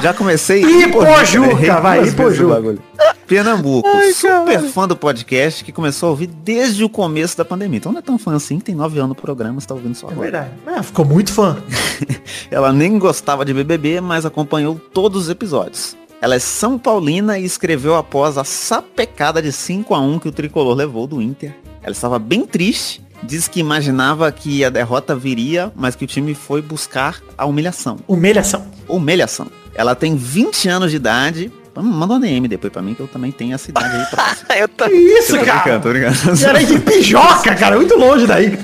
[0.00, 0.62] Já comecei.
[0.62, 2.78] Ipojuca, vai, Ipojuca.
[3.26, 7.78] Pernambuco, super fã do podcast que começou a ouvir desde o começo da pandemia.
[7.78, 10.08] Então não é tão fã assim, tem nove anos no programa, você tá ouvindo só
[10.08, 10.30] É agora.
[10.30, 10.50] verdade.
[10.66, 11.56] Ah, ficou muito fã.
[12.50, 15.96] Ela nem gostava de BBB, mas acompanhou todos os episódios.
[16.20, 20.32] Ela é São Paulina e escreveu após a sapecada de 5 a 1 que o
[20.32, 21.54] Tricolor levou do Inter.
[21.82, 26.34] Ela estava bem triste, diz que imaginava que a derrota viria, mas que o time
[26.34, 27.98] foi buscar a humilhação.
[28.06, 28.64] Humilhação.
[28.88, 29.48] Humilhação.
[29.74, 31.50] Ela tem 20 anos de idade.
[31.74, 34.54] Manda um DM depois pra mim, que eu também tenho essa idade aí próxima.
[34.56, 34.84] Eu tô...
[34.84, 35.60] Que isso, Tô cara?
[35.60, 36.44] brincando, tô brincando.
[36.44, 37.76] Era de pijoca, cara.
[37.76, 38.58] Muito longe daí.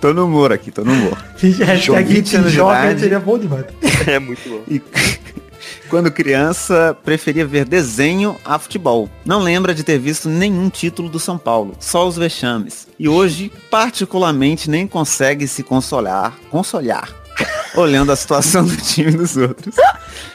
[0.00, 1.18] Tô no humor aqui, tô no humor.
[1.36, 3.66] Hashtag 20 anos de pijoca seria bom demais.
[4.06, 4.62] É muito bom.
[4.66, 4.80] E
[5.90, 9.10] quando criança, preferia ver desenho a futebol.
[9.26, 12.88] Não lembra de ter visto nenhum título do São Paulo, só os vexames.
[12.98, 17.10] E hoje, particularmente, nem consegue se consolar, consolar,
[17.74, 19.74] olhando a situação do time dos outros.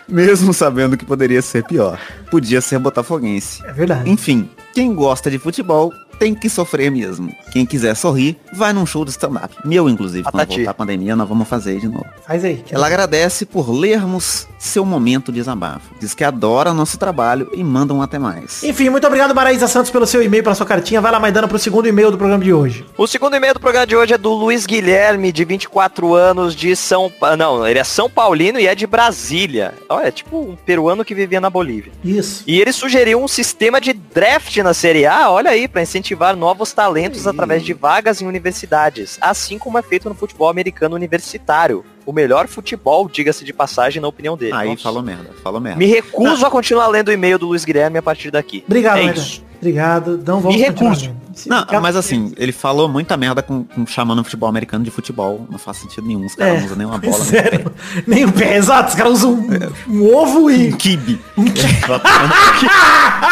[0.08, 1.99] Mesmo sabendo que poderia ser pior.
[2.30, 3.64] Podia ser botafoguense.
[3.66, 4.10] É verdade.
[4.10, 7.34] Enfim, quem gosta de futebol tem que sofrer mesmo.
[7.51, 9.55] Quem quiser sorrir, vai num show de stand-up.
[9.63, 10.55] Meu, inclusive, quando Patati.
[10.57, 12.05] voltar a pandemia, nós vamos fazer aí de novo.
[12.26, 12.63] Faz aí.
[12.70, 15.93] Ela agradece por lermos seu momento de desabafo.
[15.99, 18.63] Diz que adora nosso trabalho e manda um até mais.
[18.63, 20.99] Enfim, muito obrigado, Maraísa Santos, pelo seu e-mail, pela sua cartinha.
[20.99, 22.86] Vai lá, Maidana, pro segundo e-mail do programa de hoje.
[22.97, 26.76] O segundo e-mail do programa de hoje é do Luiz Guilherme, de 24 anos, de
[26.76, 29.74] São Não, ele é São Paulino e é de Brasília.
[29.88, 31.91] Olha, é tipo um peruano que vivia na Bolívia.
[32.03, 32.43] Isso.
[32.47, 36.05] E ele sugeriu um sistema de draft na Série A, olha aí, para incentivar
[36.36, 41.84] novos talentos através de vagas em universidades, assim como é feito no futebol americano universitário.
[42.06, 44.53] O melhor futebol, diga-se de passagem, na opinião dele.
[44.53, 44.84] Aí Nossa.
[44.84, 45.80] falou merda, falou merda.
[45.80, 48.64] Me recuso a continuar lendo o e-mail do Luiz Guilherme a partir daqui.
[48.68, 49.14] Obrigado, é.
[49.58, 50.22] Obrigado.
[50.26, 51.16] Não vamos Me recuso.
[51.47, 55.45] Não, mas assim, ele falou muita merda com, com chamando o futebol americano de futebol.
[55.49, 56.26] Não faz sentido nenhum.
[56.26, 57.18] Os caras É, não usam nenhuma bola.
[57.18, 57.72] nem Sério.
[58.08, 58.89] Nem o pé, exato.
[58.89, 59.49] Os caras usam um,
[59.93, 61.20] um ovo e Um kibe.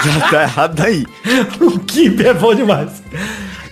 [0.03, 1.05] Já tá errado daí.
[1.61, 3.01] um kibe é bom demais.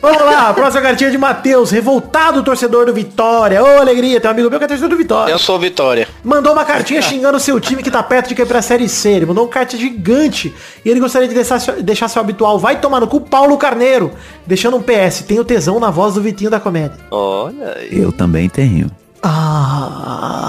[0.02, 3.64] Vamos lá, próxima cartinha de Matheus, revoltado torcedor do Vitória.
[3.64, 5.32] Ô, alegria, tem um amigo meu que é torcedor do Vitória.
[5.32, 6.08] Eu sou Vitória.
[6.24, 9.10] Mandou uma cartinha xingando o seu time que tá perto de cair pra Série C.
[9.10, 10.52] Ele mandou um carta gigante.
[10.84, 12.58] E ele gostaria de deixar, seu- deixar seu habitual.
[12.58, 14.12] Vai tomar no cu Paulo Carneiro.
[14.47, 15.22] Deixando um PS.
[15.28, 16.97] Tem o tesão na voz do Vitinho da comédia.
[17.12, 17.89] Olha aí.
[17.91, 18.89] Eu também tenho.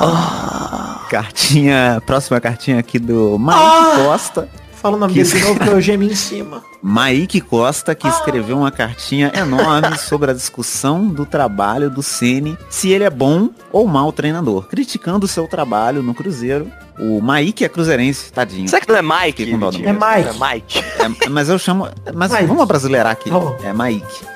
[0.03, 1.07] Ah.
[1.11, 4.49] Cartinha, próxima cartinha aqui do Mike Costa.
[4.83, 6.65] Fala o nome dele de novo que eu gemi em cima.
[6.83, 12.91] Maique Costa, que escreveu uma cartinha enorme sobre a discussão do trabalho do Ceni, se
[12.91, 16.69] ele é bom ou mau treinador, criticando o seu trabalho no Cruzeiro.
[16.99, 18.69] O Maique é cruzeirense, tadinho.
[18.69, 19.39] Será que não é Mike?
[19.39, 19.89] Fiquei com dó do Vitinho?
[19.89, 20.29] É Mike.
[20.29, 20.79] É Mike.
[21.25, 21.89] É, mas eu chamo.
[22.13, 22.47] Mas Mike.
[22.47, 23.31] vamos brasileirar aqui.
[23.31, 23.57] Bom.
[23.63, 24.27] É Maique.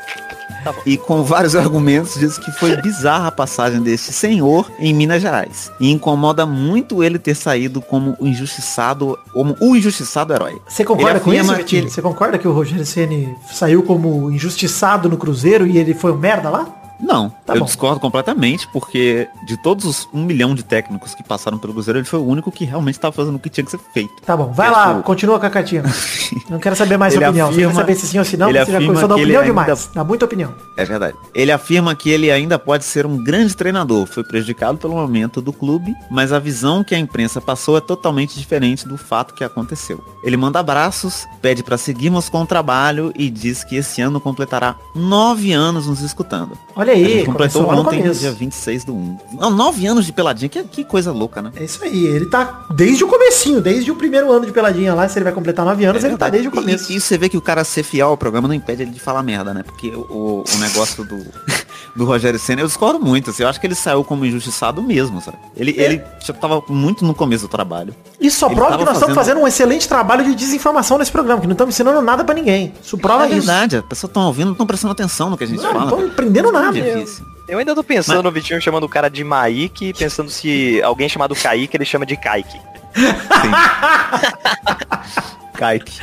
[0.73, 0.81] Tá.
[0.85, 5.71] E com vários argumentos diz que foi bizarra a passagem deste senhor em Minas Gerais.
[5.79, 10.61] E incomoda muito ele ter saído como o injustiçado, como o injustiçado herói.
[10.69, 11.83] Você concorda com isso, Vitinho?
[11.83, 16.13] ele- Você concorda que o Rogério Ceni saiu como injustiçado no Cruzeiro e ele foi
[16.13, 16.67] um merda lá?
[17.01, 17.67] Não, Tá eu bom.
[17.67, 22.07] discordo completamente, porque de todos os um milhão de técnicos que passaram pelo Cruzeiro, ele
[22.07, 24.13] foi o único que realmente estava fazendo o que tinha que ser feito.
[24.25, 25.83] Tá bom, vai lá, continua com a cartinha.
[26.51, 27.49] Não quero saber mais sua Ele opinião.
[27.49, 28.49] Você afirma- quer saber se sim ou se não?
[28.49, 29.91] ele Você já começou a dar opinião ainda- demais.
[29.95, 30.55] Dá muita opinião.
[30.77, 31.17] É verdade.
[31.35, 34.07] Ele afirma que ele ainda pode ser um grande treinador.
[34.07, 38.39] Foi prejudicado pelo momento do clube, mas a visão que a imprensa passou é totalmente
[38.39, 40.03] diferente do fato que aconteceu.
[40.25, 44.77] Ele manda abraços, pede para seguirmos com o trabalho e diz que esse ano completará
[44.95, 46.57] nove anos nos escutando.
[46.75, 48.21] Olha A aí, gente completou no ontem, começo.
[48.21, 49.19] dia 26 do 1.
[49.33, 51.51] Não, nove anos de peladinha, que, que coisa louca, né?
[51.57, 55.09] É isso aí, ele tá desde o comecinho, desde o primeiro ano de peladinha lá,
[55.09, 56.93] se ele vai completar nove anos, ele tá desde o É começo.
[56.93, 59.01] E, e você vê que o cara ser fiel ao programa não impede ele de
[59.01, 59.63] falar merda, né?
[59.63, 61.17] Porque o, o negócio do,
[61.95, 63.31] do Rogério Senna, eu discordo muito.
[63.31, 65.39] Assim, eu acho que ele saiu como injustiçado mesmo, sabe?
[65.57, 65.83] Ele, É.
[65.85, 67.95] ele já tava muito no começo do trabalho.
[68.21, 71.13] Isso só ele prova que nós estamos fazendo- fazendo um excelente trabalho de desinformação nesse
[71.13, 72.75] programa, que não estamos ensinando nada pra ninguém.
[72.83, 73.47] Isso prova é isso.
[73.47, 75.81] verdade, as pessoas estão ouvindo, não estão prestando atenção no que a gente Não, não
[75.81, 75.93] fala.
[75.93, 76.79] estão aprendendo nada.
[76.79, 77.05] É.
[77.49, 81.09] Eu ainda tô pensando Mas- no Vitinho chamando o cara de Mike, pensando se alguém
[81.09, 82.59] chamado Kaique, ele chama de Kaique.
[85.55, 86.01] Kaique.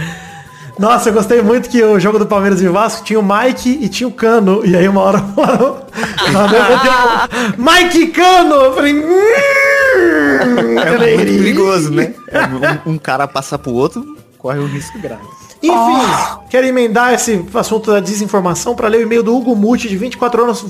[0.80, 3.88] Nossa, eu gostei muito que o jogo do Palmeiras e Vasco tinha o Mike e
[3.88, 4.66] tinha o Cano.
[4.66, 5.78] E aí uma hora falaram.
[7.58, 8.56] Mike e Cano!
[8.56, 8.94] Eu falei.
[8.94, 9.20] "Hum,
[10.80, 12.14] É muito perigoso, né?
[12.30, 15.22] É, um, um cara passa pro outro, corre um risco grave.
[15.62, 19.96] Enfim, quero emendar esse assunto da desinformação para ler o e-mail do Hugo Muti, de
[19.96, 20.66] 24 anos,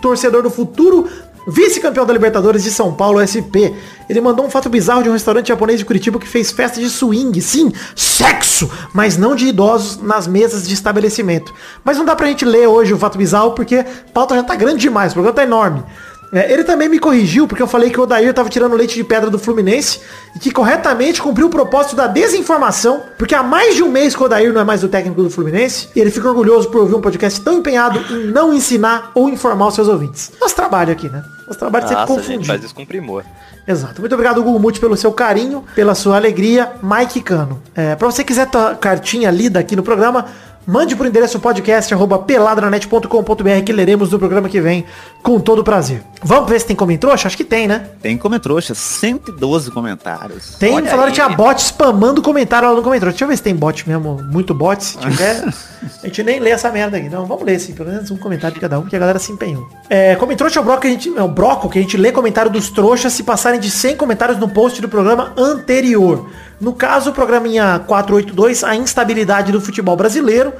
[0.00, 1.06] torcedor do futuro,
[1.46, 3.74] vice-campeão da Libertadores de São Paulo, SP.
[4.08, 6.88] Ele mandou um fato bizarro de um restaurante japonês de Curitiba que fez festa de
[6.88, 11.52] swing, sim, sexo, mas não de idosos nas mesas de estabelecimento.
[11.84, 14.54] Mas não dá pra gente ler hoje o fato bizarro porque a pauta já tá
[14.54, 15.84] grande demais, o programa tá enorme.
[16.34, 19.04] É, ele também me corrigiu, porque eu falei que o Odair tava tirando leite de
[19.04, 20.00] pedra do Fluminense
[20.34, 24.22] e que corretamente cumpriu o propósito da desinformação, porque há mais de um mês que
[24.22, 26.96] o Odair não é mais o técnico do Fluminense, e ele fica orgulhoso por ouvir
[26.96, 30.32] um podcast tão empenhado em não ensinar ou informar os seus ouvintes.
[30.40, 31.22] Nosso trabalho aqui, né?
[31.46, 33.24] Nosso trabalho é sempre Nossa, a gente faz isso com primor.
[33.66, 34.00] Exato.
[34.00, 36.72] Muito obrigado, Google Multi, pelo seu carinho, pela sua alegria.
[36.82, 37.62] Mike Cano.
[37.74, 40.26] É, pra você quiser tua cartinha lida aqui no programa,
[40.66, 44.84] mande por endereço podcast arroba peladranet.com.br que leremos no programa que vem
[45.22, 46.02] com todo prazer.
[46.22, 47.26] Vamos ver se tem comentrouxa?
[47.26, 47.86] Acho que tem, né?
[48.00, 50.56] Tem comentrouxa, 112 comentários.
[50.58, 51.10] Tem, Olha falaram aí.
[51.10, 53.12] que tinha bot spamando comentário lá no comentário.
[53.12, 54.82] Deixa eu ver se tem bot mesmo, muito bot.
[54.82, 55.44] Se tiver,
[56.02, 57.08] a gente nem lê essa merda aqui.
[57.08, 59.32] Não, vamos ler sim, pelo menos um comentário de cada um, porque a galera se
[59.32, 59.68] empenhou.
[59.88, 61.16] É, comentrouxa é o bloco que a gente.
[61.16, 64.38] É o bloco que a gente lê comentário dos trouxas se passarem de 100 comentários
[64.38, 66.28] no post do programa anterior.
[66.60, 70.52] No caso, o programinha 482, a instabilidade do futebol brasileiro.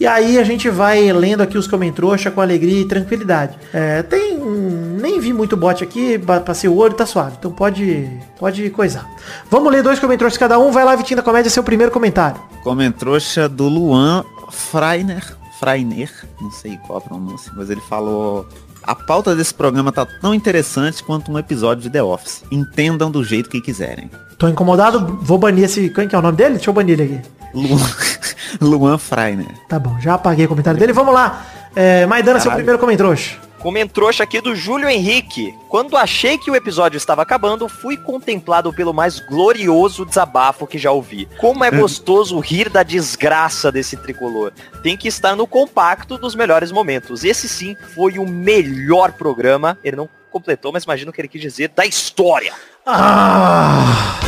[0.00, 3.58] E aí a gente vai lendo aqui os comentrouxa com alegria e tranquilidade.
[3.72, 4.38] É, tem.
[4.38, 7.36] Nem vi muito bot aqui, passei o olho, tá suave.
[7.38, 8.08] Então pode.
[8.38, 9.08] Pode coisar.
[9.50, 10.70] Vamos ler dois comentrouxas cada um.
[10.70, 12.40] Vai lá, Vitinho da Comédia, seu primeiro comentário.
[12.62, 15.36] Comentrouxa do Luan Freiner.
[15.58, 18.46] Freiner, não sei qual a pronúncia, mas ele falou.
[18.84, 22.44] A pauta desse programa tá tão interessante quanto um episódio de The Office.
[22.50, 24.08] Entendam do jeito que quiserem.
[24.38, 25.90] Tô incomodado, vou banir esse.
[25.90, 26.54] Quem que é o nome dele?
[26.54, 27.28] Deixa eu banir ele aqui.
[27.52, 27.90] Luan,
[28.60, 29.48] Luan Freiner.
[29.68, 30.92] Tá bom, já apaguei o comentário dele.
[30.92, 31.44] Vamos lá.
[31.74, 32.58] É, Maidana, seu Caralho.
[32.64, 33.36] primeiro comentrouxa.
[33.58, 35.52] Comentrouxa aqui do Júlio Henrique.
[35.68, 40.92] Quando achei que o episódio estava acabando, fui contemplado pelo mais glorioso desabafo que já
[40.92, 41.28] ouvi.
[41.40, 44.52] Como é gostoso rir da desgraça desse tricolor.
[44.84, 47.24] Tem que estar no compacto dos melhores momentos.
[47.24, 49.76] Esse sim foi o melhor programa.
[49.82, 50.08] Ele não
[50.38, 52.52] completou, mas imagino que ele quis dizer da história.
[52.86, 54.18] Ah!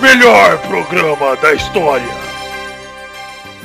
[0.00, 2.30] Melhor programa da história.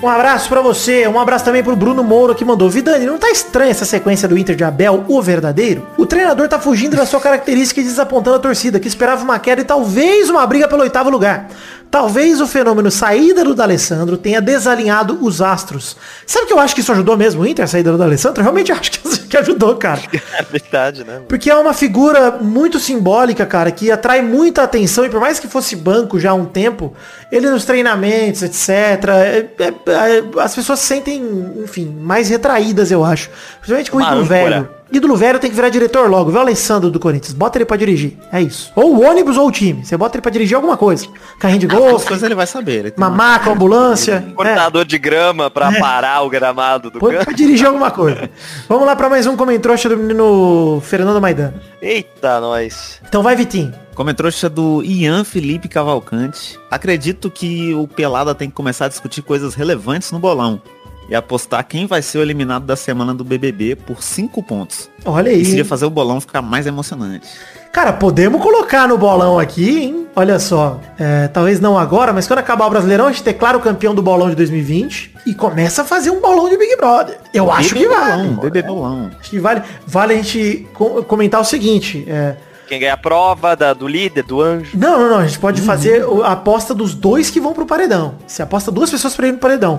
[0.03, 2.69] Um abraço pra você, um abraço também pro Bruno Moura que mandou.
[2.69, 5.87] Vidani, não tá estranha essa sequência do Inter de Abel, o verdadeiro?
[5.97, 9.61] O treinador tá fugindo da sua característica e desapontando a torcida, que esperava uma queda
[9.61, 11.47] e talvez uma briga pelo oitavo lugar.
[11.89, 15.95] Talvez o fenômeno saída do D'Alessandro tenha desalinhado os astros.
[16.25, 18.41] Sabe que eu acho que isso ajudou mesmo o Inter, a saída do D'Alessandro?
[18.41, 18.91] Eu realmente acho
[19.29, 20.01] que ajudou, cara.
[20.37, 21.21] É verdade, né?
[21.29, 25.47] Porque é uma figura muito simbólica, cara, que atrai muita atenção e por mais que
[25.47, 26.93] fosse banco já há um tempo,
[27.31, 28.69] ele nos treinamentos, etc.
[28.69, 29.73] é- é-
[30.17, 31.23] é- as pessoas se sentem,
[31.63, 33.29] enfim, mais retraídas, eu acho.
[33.61, 34.69] Principalmente com o ídolo velho.
[34.91, 36.31] Ídolo velho tem que virar diretor logo.
[36.31, 37.33] Vê o Alessandro do Corinthians.
[37.33, 38.17] Bota ele pra dirigir.
[38.31, 38.71] É isso.
[38.75, 39.83] Ou o ônibus ou o time.
[39.85, 41.07] Você bota ele pra dirigir alguma coisa.
[41.39, 42.79] Carrinho de As golfe, coisas ele vai saber.
[42.79, 44.23] Ele tem mamaca, ambulância.
[44.27, 44.31] É.
[44.33, 47.25] Cortador de grama pra parar o gramado do campo.
[47.25, 48.29] pra dirigir alguma coisa.
[48.69, 51.61] Vamos lá pra mais um comentrouxa do menino Fernando Maidana.
[51.81, 53.01] Eita, nós.
[53.07, 53.73] Então vai, Vitinho.
[53.95, 56.59] Comentrouxa do Ian Felipe Cavalcante.
[56.69, 60.61] Acredito que o Pelada tem que começar a discutir coisas relevantes no bolão.
[61.09, 64.89] E apostar quem vai ser o eliminado da semana do BBB por 5 pontos.
[65.05, 65.57] Olha Isso aí.
[65.57, 67.27] ia fazer o bolão ficar mais emocionante.
[67.71, 70.07] Cara, podemos colocar no bolão aqui, hein?
[70.15, 70.79] Olha só.
[70.97, 74.01] é, talvez não agora, mas quando acabar o Brasileirão, a gente declara o campeão do
[74.01, 77.17] bolão de 2020 e começa a fazer um bolão de Big Brother.
[77.33, 78.23] Eu acho que vale.
[78.23, 79.11] bolão, BBB bolão.
[79.19, 82.03] Acho que vale, vale a gente co- comentar o seguinte.
[82.07, 82.35] é,
[82.67, 84.71] Quem ganha a prova da, do líder, do anjo.
[84.73, 85.17] Não, não, não.
[85.19, 88.15] A gente pode fazer o- a aposta dos dois que vão pro paredão.
[88.25, 89.77] Você aposta duas pessoas pra ir pro paredão.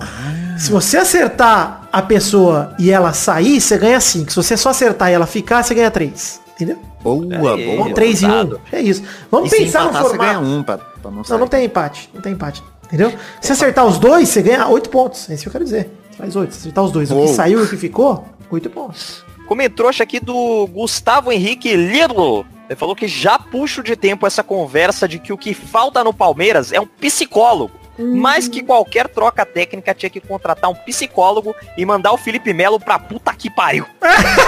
[0.59, 4.31] Se você acertar a pessoa e ela sair, você ganha 5.
[4.31, 6.41] Se você só acertar e ela ficar, você ganha 3.
[6.55, 6.79] Entendeu?
[7.03, 7.57] Boa, boa.
[7.87, 8.29] Ou 3 e 1.
[8.31, 8.61] ousado.
[8.73, 9.03] É isso.
[9.31, 10.55] Vamos E se pensar no empatar, você ganha formato.
[10.55, 12.11] um pra, pra não Não, não tem empate.
[12.15, 12.63] Não tem empate.
[12.87, 13.13] Entendeu?
[13.41, 15.29] Se acertar os dois, você ganha 8 pontos.
[15.29, 15.91] É isso que eu quero dizer.
[16.11, 16.55] Você faz 8.
[16.55, 19.25] Se acertar os dois, o que saiu e o que ficou, 8 pontos.
[19.47, 22.47] Comentrouxa aqui do Gustavo Henrique Lirlo.
[22.69, 26.13] Ele falou que já puxo de tempo essa conversa de que o que falta no
[26.13, 27.73] Palmeiras é um psicólogo.
[27.99, 32.79] Mais que qualquer troca técnica tinha que contratar um psicólogo e mandar o Felipe Melo
[32.79, 33.87] pra puta que pariu.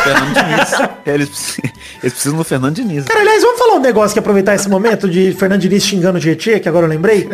[0.04, 0.88] Fernando Diniz.
[1.06, 1.58] Eles, precis-
[2.02, 3.04] eles precisam do Fernando Diniz.
[3.06, 6.20] Cara, aliás, vamos falar um negócio que aproveitar esse momento de Fernando Diniz xingando o
[6.20, 7.28] Tietê, que agora eu lembrei.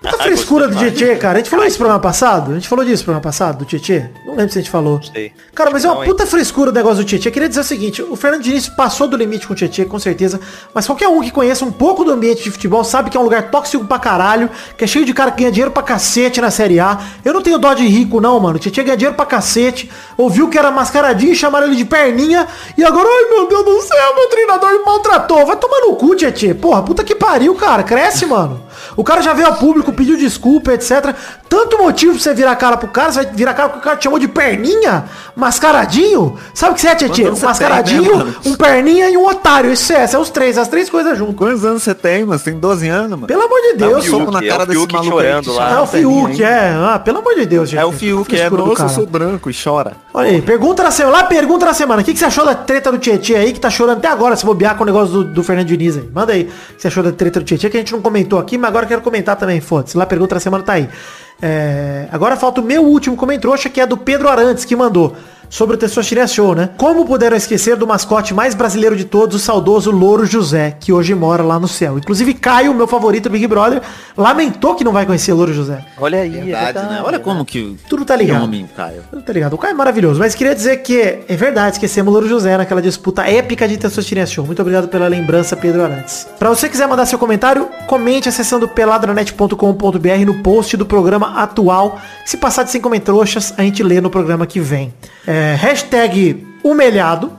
[0.00, 1.34] Puta Ah, frescura do Tietê, cara.
[1.34, 2.52] A gente falou isso no programa passado?
[2.52, 4.08] A gente falou disso no programa passado, do Tietê?
[4.24, 5.00] Não lembro se a gente falou.
[5.02, 5.32] Sei.
[5.52, 7.28] Cara, mas é uma puta frescura o negócio do Tietê.
[7.28, 9.98] Eu queria dizer o seguinte, o Fernando Diniz passou do limite com o Tietê, com
[9.98, 10.40] certeza.
[10.72, 13.24] Mas qualquer um que conheça um pouco do ambiente de futebol sabe que é um
[13.24, 16.50] lugar tóxico pra caralho, que é cheio de cara que ganha dinheiro pra cacete na
[16.52, 16.96] Série A.
[17.24, 18.54] Eu não tenho dó de rico, não, mano.
[18.54, 19.90] O Tietê ganha dinheiro pra cacete.
[20.16, 22.46] Ouviu que era mascaradinho, chamaram ele de perninha.
[22.76, 25.44] E agora, ai meu Deus do céu, meu treinador me maltratou.
[25.44, 26.54] Vai tomar no cu, Tietê.
[26.54, 27.82] Porra, puta que pariu, cara.
[27.82, 28.67] Cresce, mano.
[28.98, 31.14] O cara já veio ao público, pediu desculpa, etc.
[31.48, 33.80] Tanto motivo pra você virar a cara pro cara, você vai virar a cara porque
[33.80, 35.04] o cara te chamou de perninha,
[35.36, 36.36] mascaradinho.
[36.52, 37.22] Sabe o que você é, Tietê?
[37.22, 39.72] Quantos Um mascaradinho, tem, né, um perninha e um otário.
[39.72, 41.36] Isso é, são os três, as três coisas juntas.
[41.36, 42.40] Quantos anos você tem, mano?
[42.40, 43.26] Você tem 12 anos, mano.
[43.28, 45.50] Pelo amor de Dá um Deus, soco na é cara o desse Fiuk maluco chorando
[45.50, 45.70] aí lá.
[45.70, 46.74] é o Fiuk, é.
[46.84, 47.80] Ah, pelo amor de Deus, gente.
[47.80, 49.92] É o Fiuk, é, nossa, eu sou branco e chora.
[50.12, 51.18] Olha aí, pergunta na semana.
[51.18, 52.02] Lá, pergunta na semana.
[52.02, 54.34] O que, que você achou da treta do Tietê aí, que tá chorando até agora,
[54.34, 56.10] se bobear com o negócio do, do Fernando Diniz aí.
[56.12, 58.40] Manda aí o que você achou da treta do Tietê, que a gente não comentou
[58.40, 59.96] aqui, mas agora quero comentar também, foda-se.
[59.96, 60.88] Lá, pergunta na semana tá aí.
[61.40, 65.16] É, agora falta o meu último comentrouxa, que é do Pedro Arantes, que mandou.
[65.50, 66.70] Sobre o Testosterona Show, né?
[66.76, 71.14] Como puderam esquecer do mascote mais brasileiro de todos, o saudoso Louro José, que hoje
[71.14, 71.96] mora lá no céu.
[71.98, 73.80] Inclusive, Caio, meu favorito Big Brother,
[74.16, 75.84] lamentou que não vai conhecer Louro José.
[75.98, 76.88] Olha aí, Verdade, é verdade.
[76.94, 77.02] né?
[77.04, 77.76] Olha como que...
[77.88, 78.44] Tudo tá ligado.
[78.44, 79.02] homem, Caio.
[79.24, 79.54] Tá ligado?
[79.54, 80.18] O cara é maravilhoso.
[80.20, 84.26] Mas queria dizer que é verdade, esquecemos o Louro José naquela disputa épica de Testosterona
[84.26, 84.44] Show.
[84.44, 86.26] Muito obrigado pela lembrança, Pedro Arantes.
[86.38, 91.98] Pra você quiser mandar seu comentário, comente acessando peladranet.com.br no post do programa atual.
[92.24, 94.92] Se passar de 100 comentroxas, a gente lê no programa que vem.
[95.26, 97.32] É, hashtag humilhado.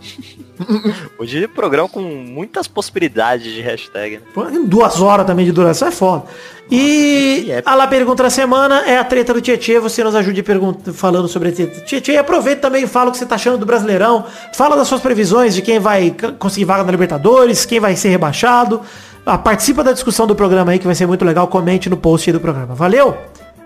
[1.18, 4.20] Hoje é um programa com muitas possibilidades de hashtag.
[4.36, 4.60] né?
[4.66, 6.26] Duas horas também de duração é foda.
[6.72, 9.80] E a lá pergunta da semana é a treta do Tietê.
[9.80, 12.14] Você nos ajude pergunta, falando sobre a treta do Tietê.
[12.14, 14.26] E aproveita também e fala o que você tá achando do Brasileirão.
[14.54, 18.82] Fala das suas previsões de quem vai conseguir vaga na Libertadores, quem vai ser rebaixado.
[19.26, 21.48] Ah, participa da discussão do programa aí que vai ser muito legal.
[21.48, 22.76] Comente no post aí do programa.
[22.76, 23.18] Valeu?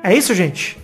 [0.03, 0.77] É isso, gente?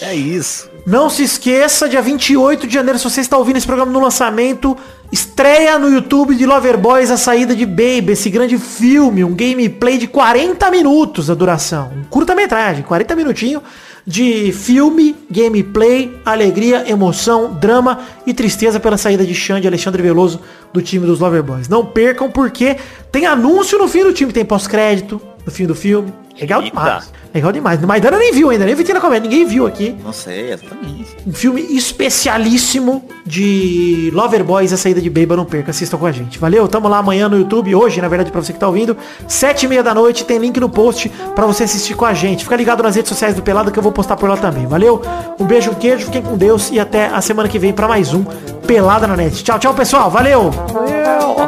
[0.00, 0.70] É isso.
[0.88, 4.74] Não se esqueça, dia 28 de janeiro, se você está ouvindo esse programa no lançamento,
[5.12, 10.06] estreia no YouTube de Loverboys a saída de Baby, esse grande filme, um gameplay de
[10.06, 11.90] 40 minutos a duração.
[11.94, 13.62] Um curta-metragem, 40 minutinhos
[14.06, 20.40] de filme, gameplay, alegria, emoção, drama e tristeza pela saída de Xande e Alexandre Veloso
[20.72, 21.68] do time dos Loverboys.
[21.68, 22.78] Não percam porque
[23.12, 26.10] tem anúncio no fim do time, tem pós-crédito no fim do filme.
[26.40, 26.76] Legal Eita.
[26.76, 27.12] demais.
[27.34, 27.80] Legal demais.
[27.80, 29.94] Maidana nem viu ainda, nem Vitina Comédia, ninguém viu aqui.
[30.02, 31.16] Não sei, exatamente.
[31.26, 36.38] Um filme especialíssimo de Loverboys, a saída de Baby, não perca, assistam com a gente.
[36.38, 39.66] Valeu, tamo lá amanhã no YouTube, hoje, na verdade, pra você que tá ouvindo, sete
[39.66, 42.44] e meia da noite, tem link no post pra você assistir com a gente.
[42.44, 44.66] Fica ligado nas redes sociais do Pelado que eu vou postar por lá também.
[44.66, 45.02] Valeu,
[45.38, 48.14] um beijo, um queijo, fiquem com Deus e até a semana que vem pra mais
[48.14, 48.24] um
[48.66, 49.44] Pelada na Net.
[49.44, 50.50] Tchau, tchau, pessoal, valeu!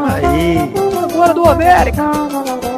[0.04, 0.58] Aí.
[1.10, 2.69] Agora do América.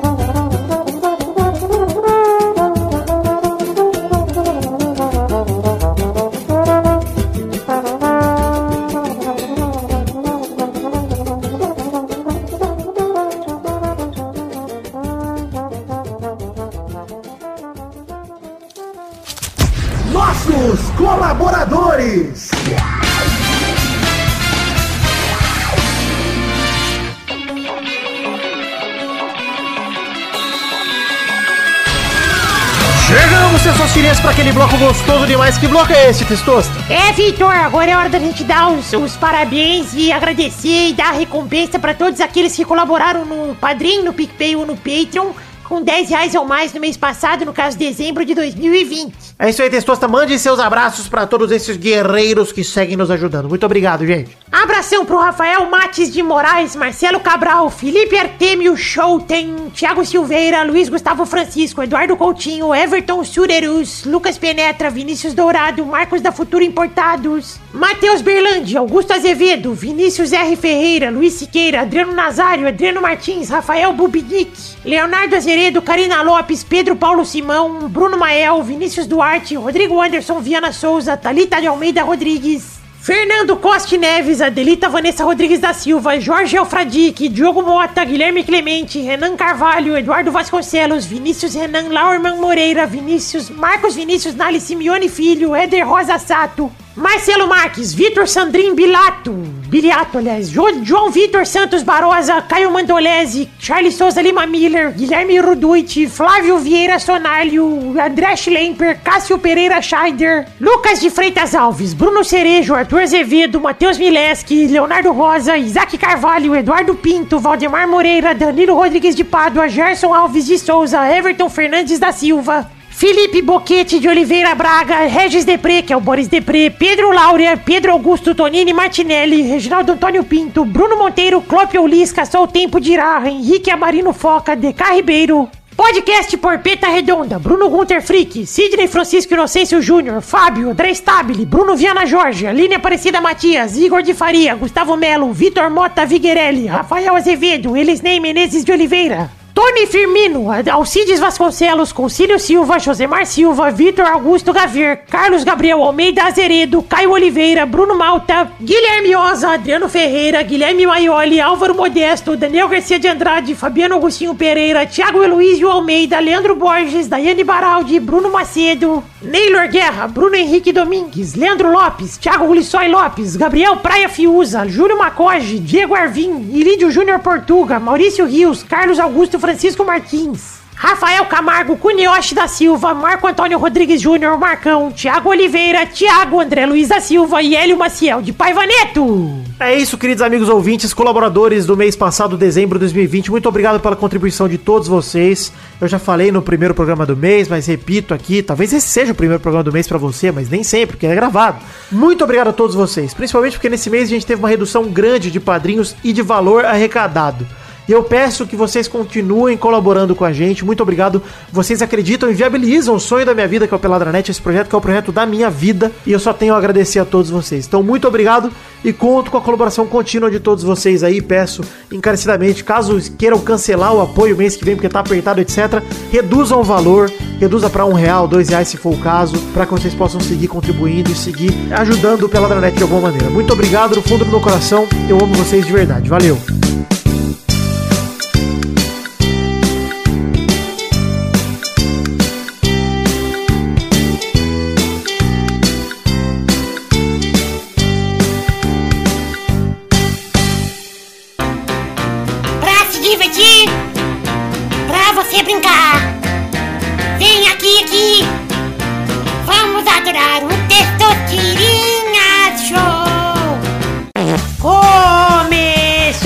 [34.23, 35.59] Pra aquele bloco gostoso demais.
[35.59, 36.73] Que bloco é esse, Testosta?
[36.89, 41.09] É, Vitor, agora é hora da gente dar os, os parabéns e agradecer e dar
[41.09, 45.33] a recompensa pra todos aqueles que colaboraram no Padrim, no PicPay ou no Patreon
[45.65, 49.15] com 10 reais ou mais no mês passado, no caso dezembro de 2020.
[49.43, 50.07] É isso aí, Testosta.
[50.07, 53.49] Mande seus abraços pra todos esses guerreiros que seguem nos ajudando.
[53.49, 54.39] Muito obrigado, gente.
[54.53, 61.27] Abração pro Rafael Mates de Moraes, Marcelo Cabral, Felipe Artemio Schouten, Thiago Silveira, Luiz Gustavo
[61.27, 68.77] Francisco, Eduardo Coutinho, Everton Surerus, Lucas Penetra, Vinícius Dourado, Marcos da Futura Importados, Matheus Berlandi,
[68.77, 70.55] Augusto Azevedo, Vinícius R.
[70.55, 74.53] Ferreira, Luiz Siqueira, Adriano Nazário, Adriano Martins, Rafael Bubinic,
[74.85, 81.17] Leonardo Azeredo, Karina Lopes, Pedro Paulo Simão, Bruno Mael, Vinícius Duarte, Rodrigo Anderson Viana Souza,
[81.17, 87.63] Talita de Almeida Rodrigues, Fernando Costa Neves, Adelita Vanessa Rodrigues da Silva, Jorge Alfradique, Diogo
[87.63, 94.61] Mota, Guilherme Clemente, Renan Carvalho, Eduardo Vasconcelos, Vinícius Renan Laurman Moreira, Vinícius, Marcos Vinícius Nali
[94.61, 101.47] Simeone Filho, Éder Rosa Sato, Marcelo Marques, Vitor Sandrin Bilato, Biliato, aliás, Jo- João Vitor
[101.47, 108.99] Santos Barosa, Caio Mandolese, Charles Souza Lima Miller, Guilherme Ruduit, Flávio Vieira Sonalho, André Schlemper,
[109.03, 115.57] Cássio Pereira Scheider, Lucas de Freitas Alves, Bruno Cerejo, Arthur Azevedo, Matheus Mileski, Leonardo Rosa,
[115.57, 121.49] Isaac Carvalho, Eduardo Pinto, Valdemar Moreira, Danilo Rodrigues de Pádua, Gerson Alves de Souza, Everton
[121.49, 122.71] Fernandes da Silva,
[123.03, 127.91] Felipe Boquete de Oliveira Braga, Regis Depré, que é o Boris Depré, Pedro Laura, Pedro
[127.91, 133.73] Augusto Tonini Martinelli, Reginaldo Antônio Pinto, Bruno Monteiro, Clópio Lisca, Só o Tempo dirá, Henrique
[133.73, 135.51] Amarino Foca, DK Ribeiro.
[135.77, 142.07] Podcast Porpeta Redonda, Bruno Gunter Frick, Sidney Francisco Inocêncio Júnior, Fábio, André Stabile, Bruno Viana
[142.07, 148.21] Jorge, Aline Aparecida Matias, Igor de Faria, Gustavo Melo, Vitor Mota Viguerelli, Rafael Azevedo, Elisnei
[148.21, 149.42] Menezes de Oliveira.
[149.55, 156.83] Tony Firmino, Alcides Vasconcelos, Concílio Silva, Josemar Silva, Vitor Augusto Gavier, Carlos Gabriel Almeida Azeredo,
[156.83, 163.09] Caio Oliveira, Bruno Malta, Guilherme Oza, Adriano Ferreira, Guilherme Maioli, Álvaro Modesto, Daniel Garcia de
[163.09, 170.09] Andrade, Fabiano Agostinho Pereira, Thiago Heloísio Almeida, Leandro Borges, Daiane Baraldi, Bruno Macedo, Neylor Guerra,
[170.09, 176.51] Bruno Henrique Domingues, Leandro Lopes, Thiago Ulissói Lopes, Gabriel Praia Fiuza, Júlio Macoge, Diego Arvim,
[176.55, 180.63] Irídio Júnior Portuga, Maurício Rios, Carlos Augusto Francisco Martins.
[180.77, 186.89] Rafael Camargo, Cunioche da Silva, Marco Antônio Rodrigues Júnior, Marcão, Tiago Oliveira, Tiago André Luiz
[186.89, 189.43] da Silva e Hélio Maciel de Paiva Neto.
[189.59, 193.33] É isso, queridos amigos ouvintes, colaboradores do mês passado, dezembro de 2020.
[193.33, 195.53] Muito obrigado pela contribuição de todos vocês.
[195.81, 199.15] Eu já falei no primeiro programa do mês, mas repito aqui, talvez esse seja o
[199.17, 201.59] primeiro programa do mês pra você, mas nem sempre, porque é gravado.
[201.91, 205.31] Muito obrigado a todos vocês, principalmente porque nesse mês a gente teve uma redução grande
[205.31, 207.47] de padrinhos e de valor arrecadado.
[207.89, 210.65] E eu peço que vocês continuem colaborando com a gente.
[210.65, 211.23] Muito obrigado.
[211.51, 214.69] Vocês acreditam e viabilizam o sonho da minha vida, que é o Peladranet, esse projeto
[214.69, 215.91] que é o projeto da minha vida.
[216.07, 217.67] E eu só tenho a agradecer a todos vocês.
[217.67, 218.53] Então, muito obrigado
[218.85, 221.21] e conto com a colaboração contínua de todos vocês aí.
[221.21, 226.61] Peço encarecidamente, caso queiram cancelar o apoio mês que vem, porque tá apertado, etc., reduzam
[226.61, 229.95] o valor, reduza para um real, dois reais se for o caso, para que vocês
[229.95, 233.29] possam seguir contribuindo e seguir ajudando o Peladranet de alguma maneira.
[233.31, 234.87] Muito obrigado do fundo do meu coração.
[235.09, 236.09] Eu amo vocês de verdade.
[236.09, 236.39] Valeu!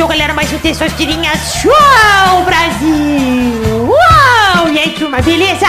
[0.07, 3.88] Começou, galera, mais um Testosterinha Show, Brasil.
[3.88, 4.68] Uau!
[4.72, 5.66] E aí, turma, beleza?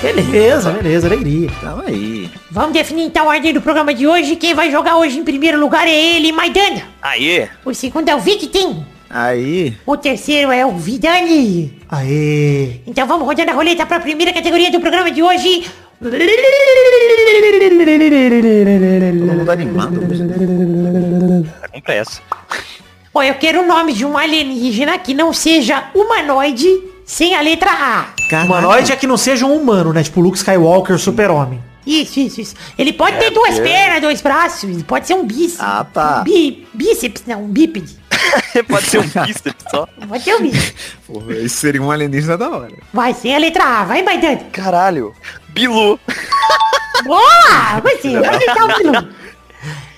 [0.00, 1.50] Beleza, beleza, alegria.
[1.60, 2.30] Tamo aí.
[2.52, 4.36] Vamos definir então a ordem do programa de hoje.
[4.36, 6.82] Quem vai jogar hoje em primeiro lugar é ele, Maidana.
[7.02, 7.48] Aê!
[7.64, 8.86] O segundo é o Victim.
[9.08, 9.76] Aí.
[9.84, 11.76] O terceiro é o Vidani.
[11.88, 12.82] Aê!
[12.86, 15.68] Então vamos rodando a roleta para a primeira categoria do programa de hoje.
[16.00, 16.12] Todo
[19.34, 20.00] mundo animado.
[21.60, 22.22] Tá com pressa.
[23.12, 26.68] Ó, eu quero o nome de um alienígena que não seja humanoide
[27.04, 28.06] sem a letra A.
[28.44, 30.02] Humanoide é que não seja um humano, né?
[30.02, 31.60] Tipo Luke Skywalker, super-homem.
[31.84, 32.54] Isso, isso, isso.
[32.78, 35.60] Ele pode ter duas pernas, dois braços, ele pode ser um bíceps.
[35.60, 36.20] Ah, tá.
[36.20, 37.98] Um bí, bíceps, não, um bípede.
[38.68, 39.88] Pode ser um bíceps só.
[40.06, 40.74] Pode ser um bíceps.
[41.06, 42.74] Porra, isso seria um alienígena da hora.
[42.92, 43.84] Vai, sem a letra A.
[43.84, 44.40] Vai, Maidana.
[44.52, 45.14] Caralho.
[45.48, 45.98] Bilu.
[47.04, 47.80] Boa!
[47.82, 49.08] Você, vai tentar o Bilu.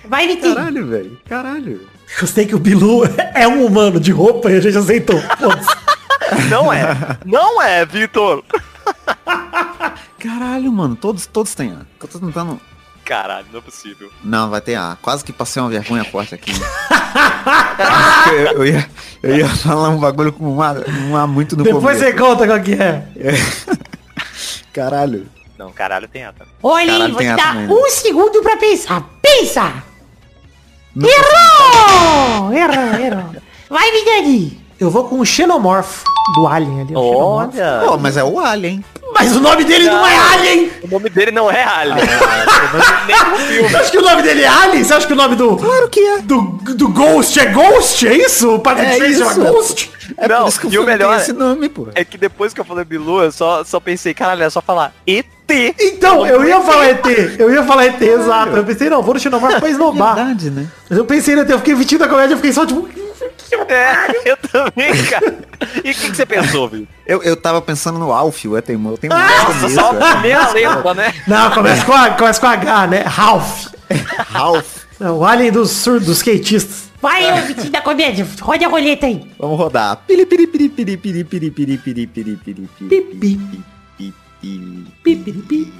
[0.04, 0.54] Vai, Vitinho.
[0.54, 1.20] Caralho, velho.
[1.28, 1.91] Caralho.
[2.20, 3.02] Gostei que o Bilu
[3.34, 5.20] é um humano de roupa e a gente aceitou.
[6.48, 6.86] Não é.
[7.24, 8.42] Não é, Vitor.
[10.18, 11.80] Caralho, mano, todos, todos têm A.
[12.00, 12.60] Eu tô tentando.
[13.04, 14.08] Caralho, não é possível.
[14.22, 14.96] Não, vai ter A.
[15.02, 16.52] Quase que passei uma vergonha forte aqui.
[16.54, 18.88] Que eu, eu ia,
[19.22, 20.72] eu ia falar um bagulho com um A,
[21.08, 22.30] um A muito no Depois você começo.
[22.30, 23.04] conta qual que é.
[24.72, 25.26] Caralho.
[25.58, 26.52] Não, caralho, tem A também.
[26.62, 27.74] Olha aí, Caralho, dar também, né?
[27.74, 29.02] um segundo pra pensar.
[29.20, 29.82] Pensa!
[30.94, 32.52] Não Errou!
[32.52, 33.30] Errou, errou.
[33.68, 34.60] Vai, Vidani.
[34.78, 36.02] Eu vou com o Xenomorph
[36.34, 36.92] do Alien ali.
[36.96, 37.82] Olha!
[37.86, 38.84] Pô, mas é o Alien.
[39.14, 40.70] Mas o nome dele não é Alien!
[40.82, 41.96] O nome dele não é Alien.
[41.96, 44.82] No Você acha que o nome dele é Alien?
[44.84, 45.56] Você acha que o nome do.
[45.56, 46.18] Claro que é.
[46.22, 46.40] Do,
[46.74, 48.06] do Ghost é Ghost?
[48.08, 48.54] É isso?
[48.54, 49.24] O Patrick É isso.
[49.40, 49.90] Ghost?
[50.16, 51.88] É Não, por isso que o e o melhor é- esse nome, pô.
[51.94, 54.92] É que depois que eu falei Bilu, eu só, só pensei, caralho, é só falar
[55.06, 55.26] ET.
[55.78, 57.06] Então, eu ia falar ET.
[57.38, 58.56] Eu ia falar ET, exato.
[58.56, 60.14] Eu pensei, não, vou no Xenomorph pra esnobar.
[60.14, 60.66] Verdade, né?
[60.88, 62.88] Mas eu pensei no ET, eu fiquei vestido da comédia, eu fiquei só tipo.
[63.68, 65.38] É, eu também, cara.
[65.84, 66.88] E o que, que você pensou, viu?
[67.06, 68.96] Eu, eu tava pensando no Alfio, é teimoso.
[68.96, 71.14] Tem um Nossa, só a primeira letra, né?
[71.26, 73.02] Não, começa com, a, começa com H, né?
[73.02, 73.66] Ralph.
[74.30, 74.82] Ralph.
[74.98, 76.90] Não, o Alien dos surdos, dos skatistas.
[77.02, 78.26] Vai, ô Vitinho da comédia.
[78.40, 79.28] Roda a roleta aí.
[79.38, 79.96] Vamos rodar.
[80.06, 83.71] Piri, piri, piri, piri, piri, piri, piri, piri, piri, piri.
[85.02, 85.72] Pipiripi.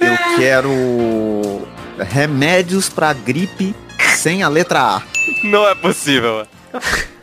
[0.00, 1.66] Eu quero
[1.98, 3.74] remédios pra gripe
[4.14, 5.02] sem a letra A.
[5.44, 6.46] Não é possível.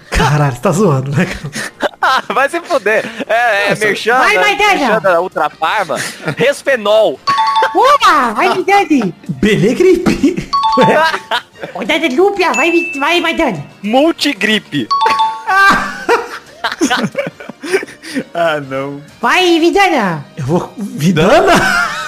[0.10, 1.28] Caralho, você tá zoando, né?
[2.06, 3.10] Ah, vai se foder.
[3.30, 4.42] É, é merchan, Vai, né?
[4.44, 5.96] vai, merchan da Ultra Farma.
[6.36, 7.18] Resfenol.
[7.74, 9.16] Opa, vai, Vidani.
[9.30, 10.50] Benegripe.
[11.74, 13.64] Rodada dupla, vai, Vi- vai, Maidani.
[13.82, 14.86] Multigripe.
[18.34, 19.02] Ah, não.
[19.22, 20.26] Vai, Vidana.
[20.38, 20.74] Eu vou.
[20.78, 21.54] Vidana?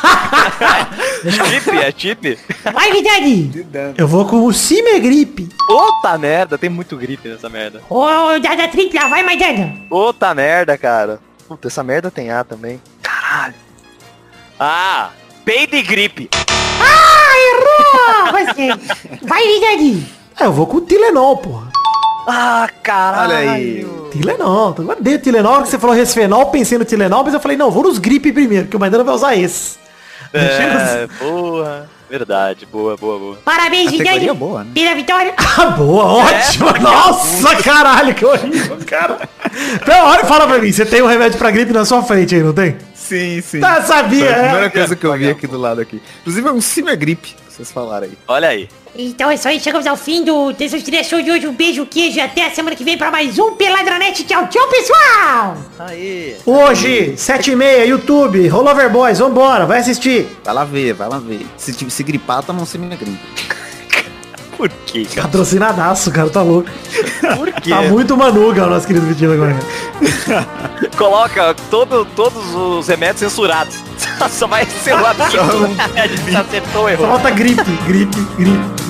[1.25, 2.39] Chip, é chip.
[2.71, 3.65] Vai, Vidani.
[3.97, 5.49] Eu vou com o Cimegripe.
[5.67, 7.81] Puta merda, tem muito gripe nessa merda.
[7.89, 8.05] Ô,
[8.39, 9.75] Dada tripla, vai, Maidana.
[9.89, 11.19] Puta merda, cara.
[11.47, 12.79] Puta, essa merda tem A também.
[13.01, 13.55] Caralho.
[14.59, 15.09] Ah,
[15.43, 16.29] peido e gripe.
[16.79, 18.45] Ah, errou.
[18.45, 18.69] Você.
[19.25, 20.07] Vai, Vidani.
[20.39, 21.71] É, eu vou com o Tilenol, porra.
[22.27, 23.33] Ah, caralho.
[23.33, 23.87] Olha aí.
[24.11, 24.75] Tilenol.
[24.77, 25.43] Eu odeio Tilenol.
[25.51, 27.97] Na hora que você falou resfenol, pensei no Tilenol, mas eu falei, não, vou nos
[27.97, 29.77] gripe primeiro, que o Maidana vai usar esse.
[30.33, 31.89] É, porra.
[32.09, 33.39] Verdade, boa, boa, boa.
[33.43, 34.31] Parabéns, Vidani.
[34.33, 34.71] boa, né?
[34.73, 35.33] Pela vitória.
[35.57, 36.69] Ah, boa, ótimo.
[36.81, 39.17] Nossa, caralho, que horrível, cara.
[39.81, 42.43] Então, olha, fala pra mim, você tem um remédio pra gripe na sua frente aí,
[42.43, 42.75] não tem?
[42.93, 43.59] Sim, sim.
[43.61, 44.43] Tá, sabia, Foi a é.
[44.43, 46.01] primeira coisa que eu vi aqui do lado aqui.
[46.21, 48.13] Inclusive é um Cimegrip, que vocês falaram aí.
[48.27, 48.69] Olha aí.
[48.97, 51.47] Então é isso aí, chegamos ao fim do Tensão de Show de hoje.
[51.47, 54.23] Um beijo, queijo e até a semana que vem pra mais um Peladranet.
[54.23, 55.57] Tchau, tchau, pessoal!
[55.79, 56.37] Aí.
[56.45, 60.27] Hoje, 7h30, YouTube, Rollover Boys, vambora, vai assistir.
[60.43, 61.45] Vai lá ver, vai lá ver.
[61.57, 63.19] Se, se gripar, toma um Cimegrip.
[64.57, 65.27] Por quê, cara?
[65.27, 66.69] Patrocinadaço, cara, tá louco.
[67.37, 67.69] Por quê?
[67.69, 69.55] Tá muito manuga o nosso querido Vitinho agora.
[70.97, 73.75] Coloca todo, todos os remédios censurados.
[74.31, 75.69] Só vai ser o absurdo.
[75.95, 77.07] A gente acertou, errou.
[77.07, 78.84] Falta gripe, gripe, gripe.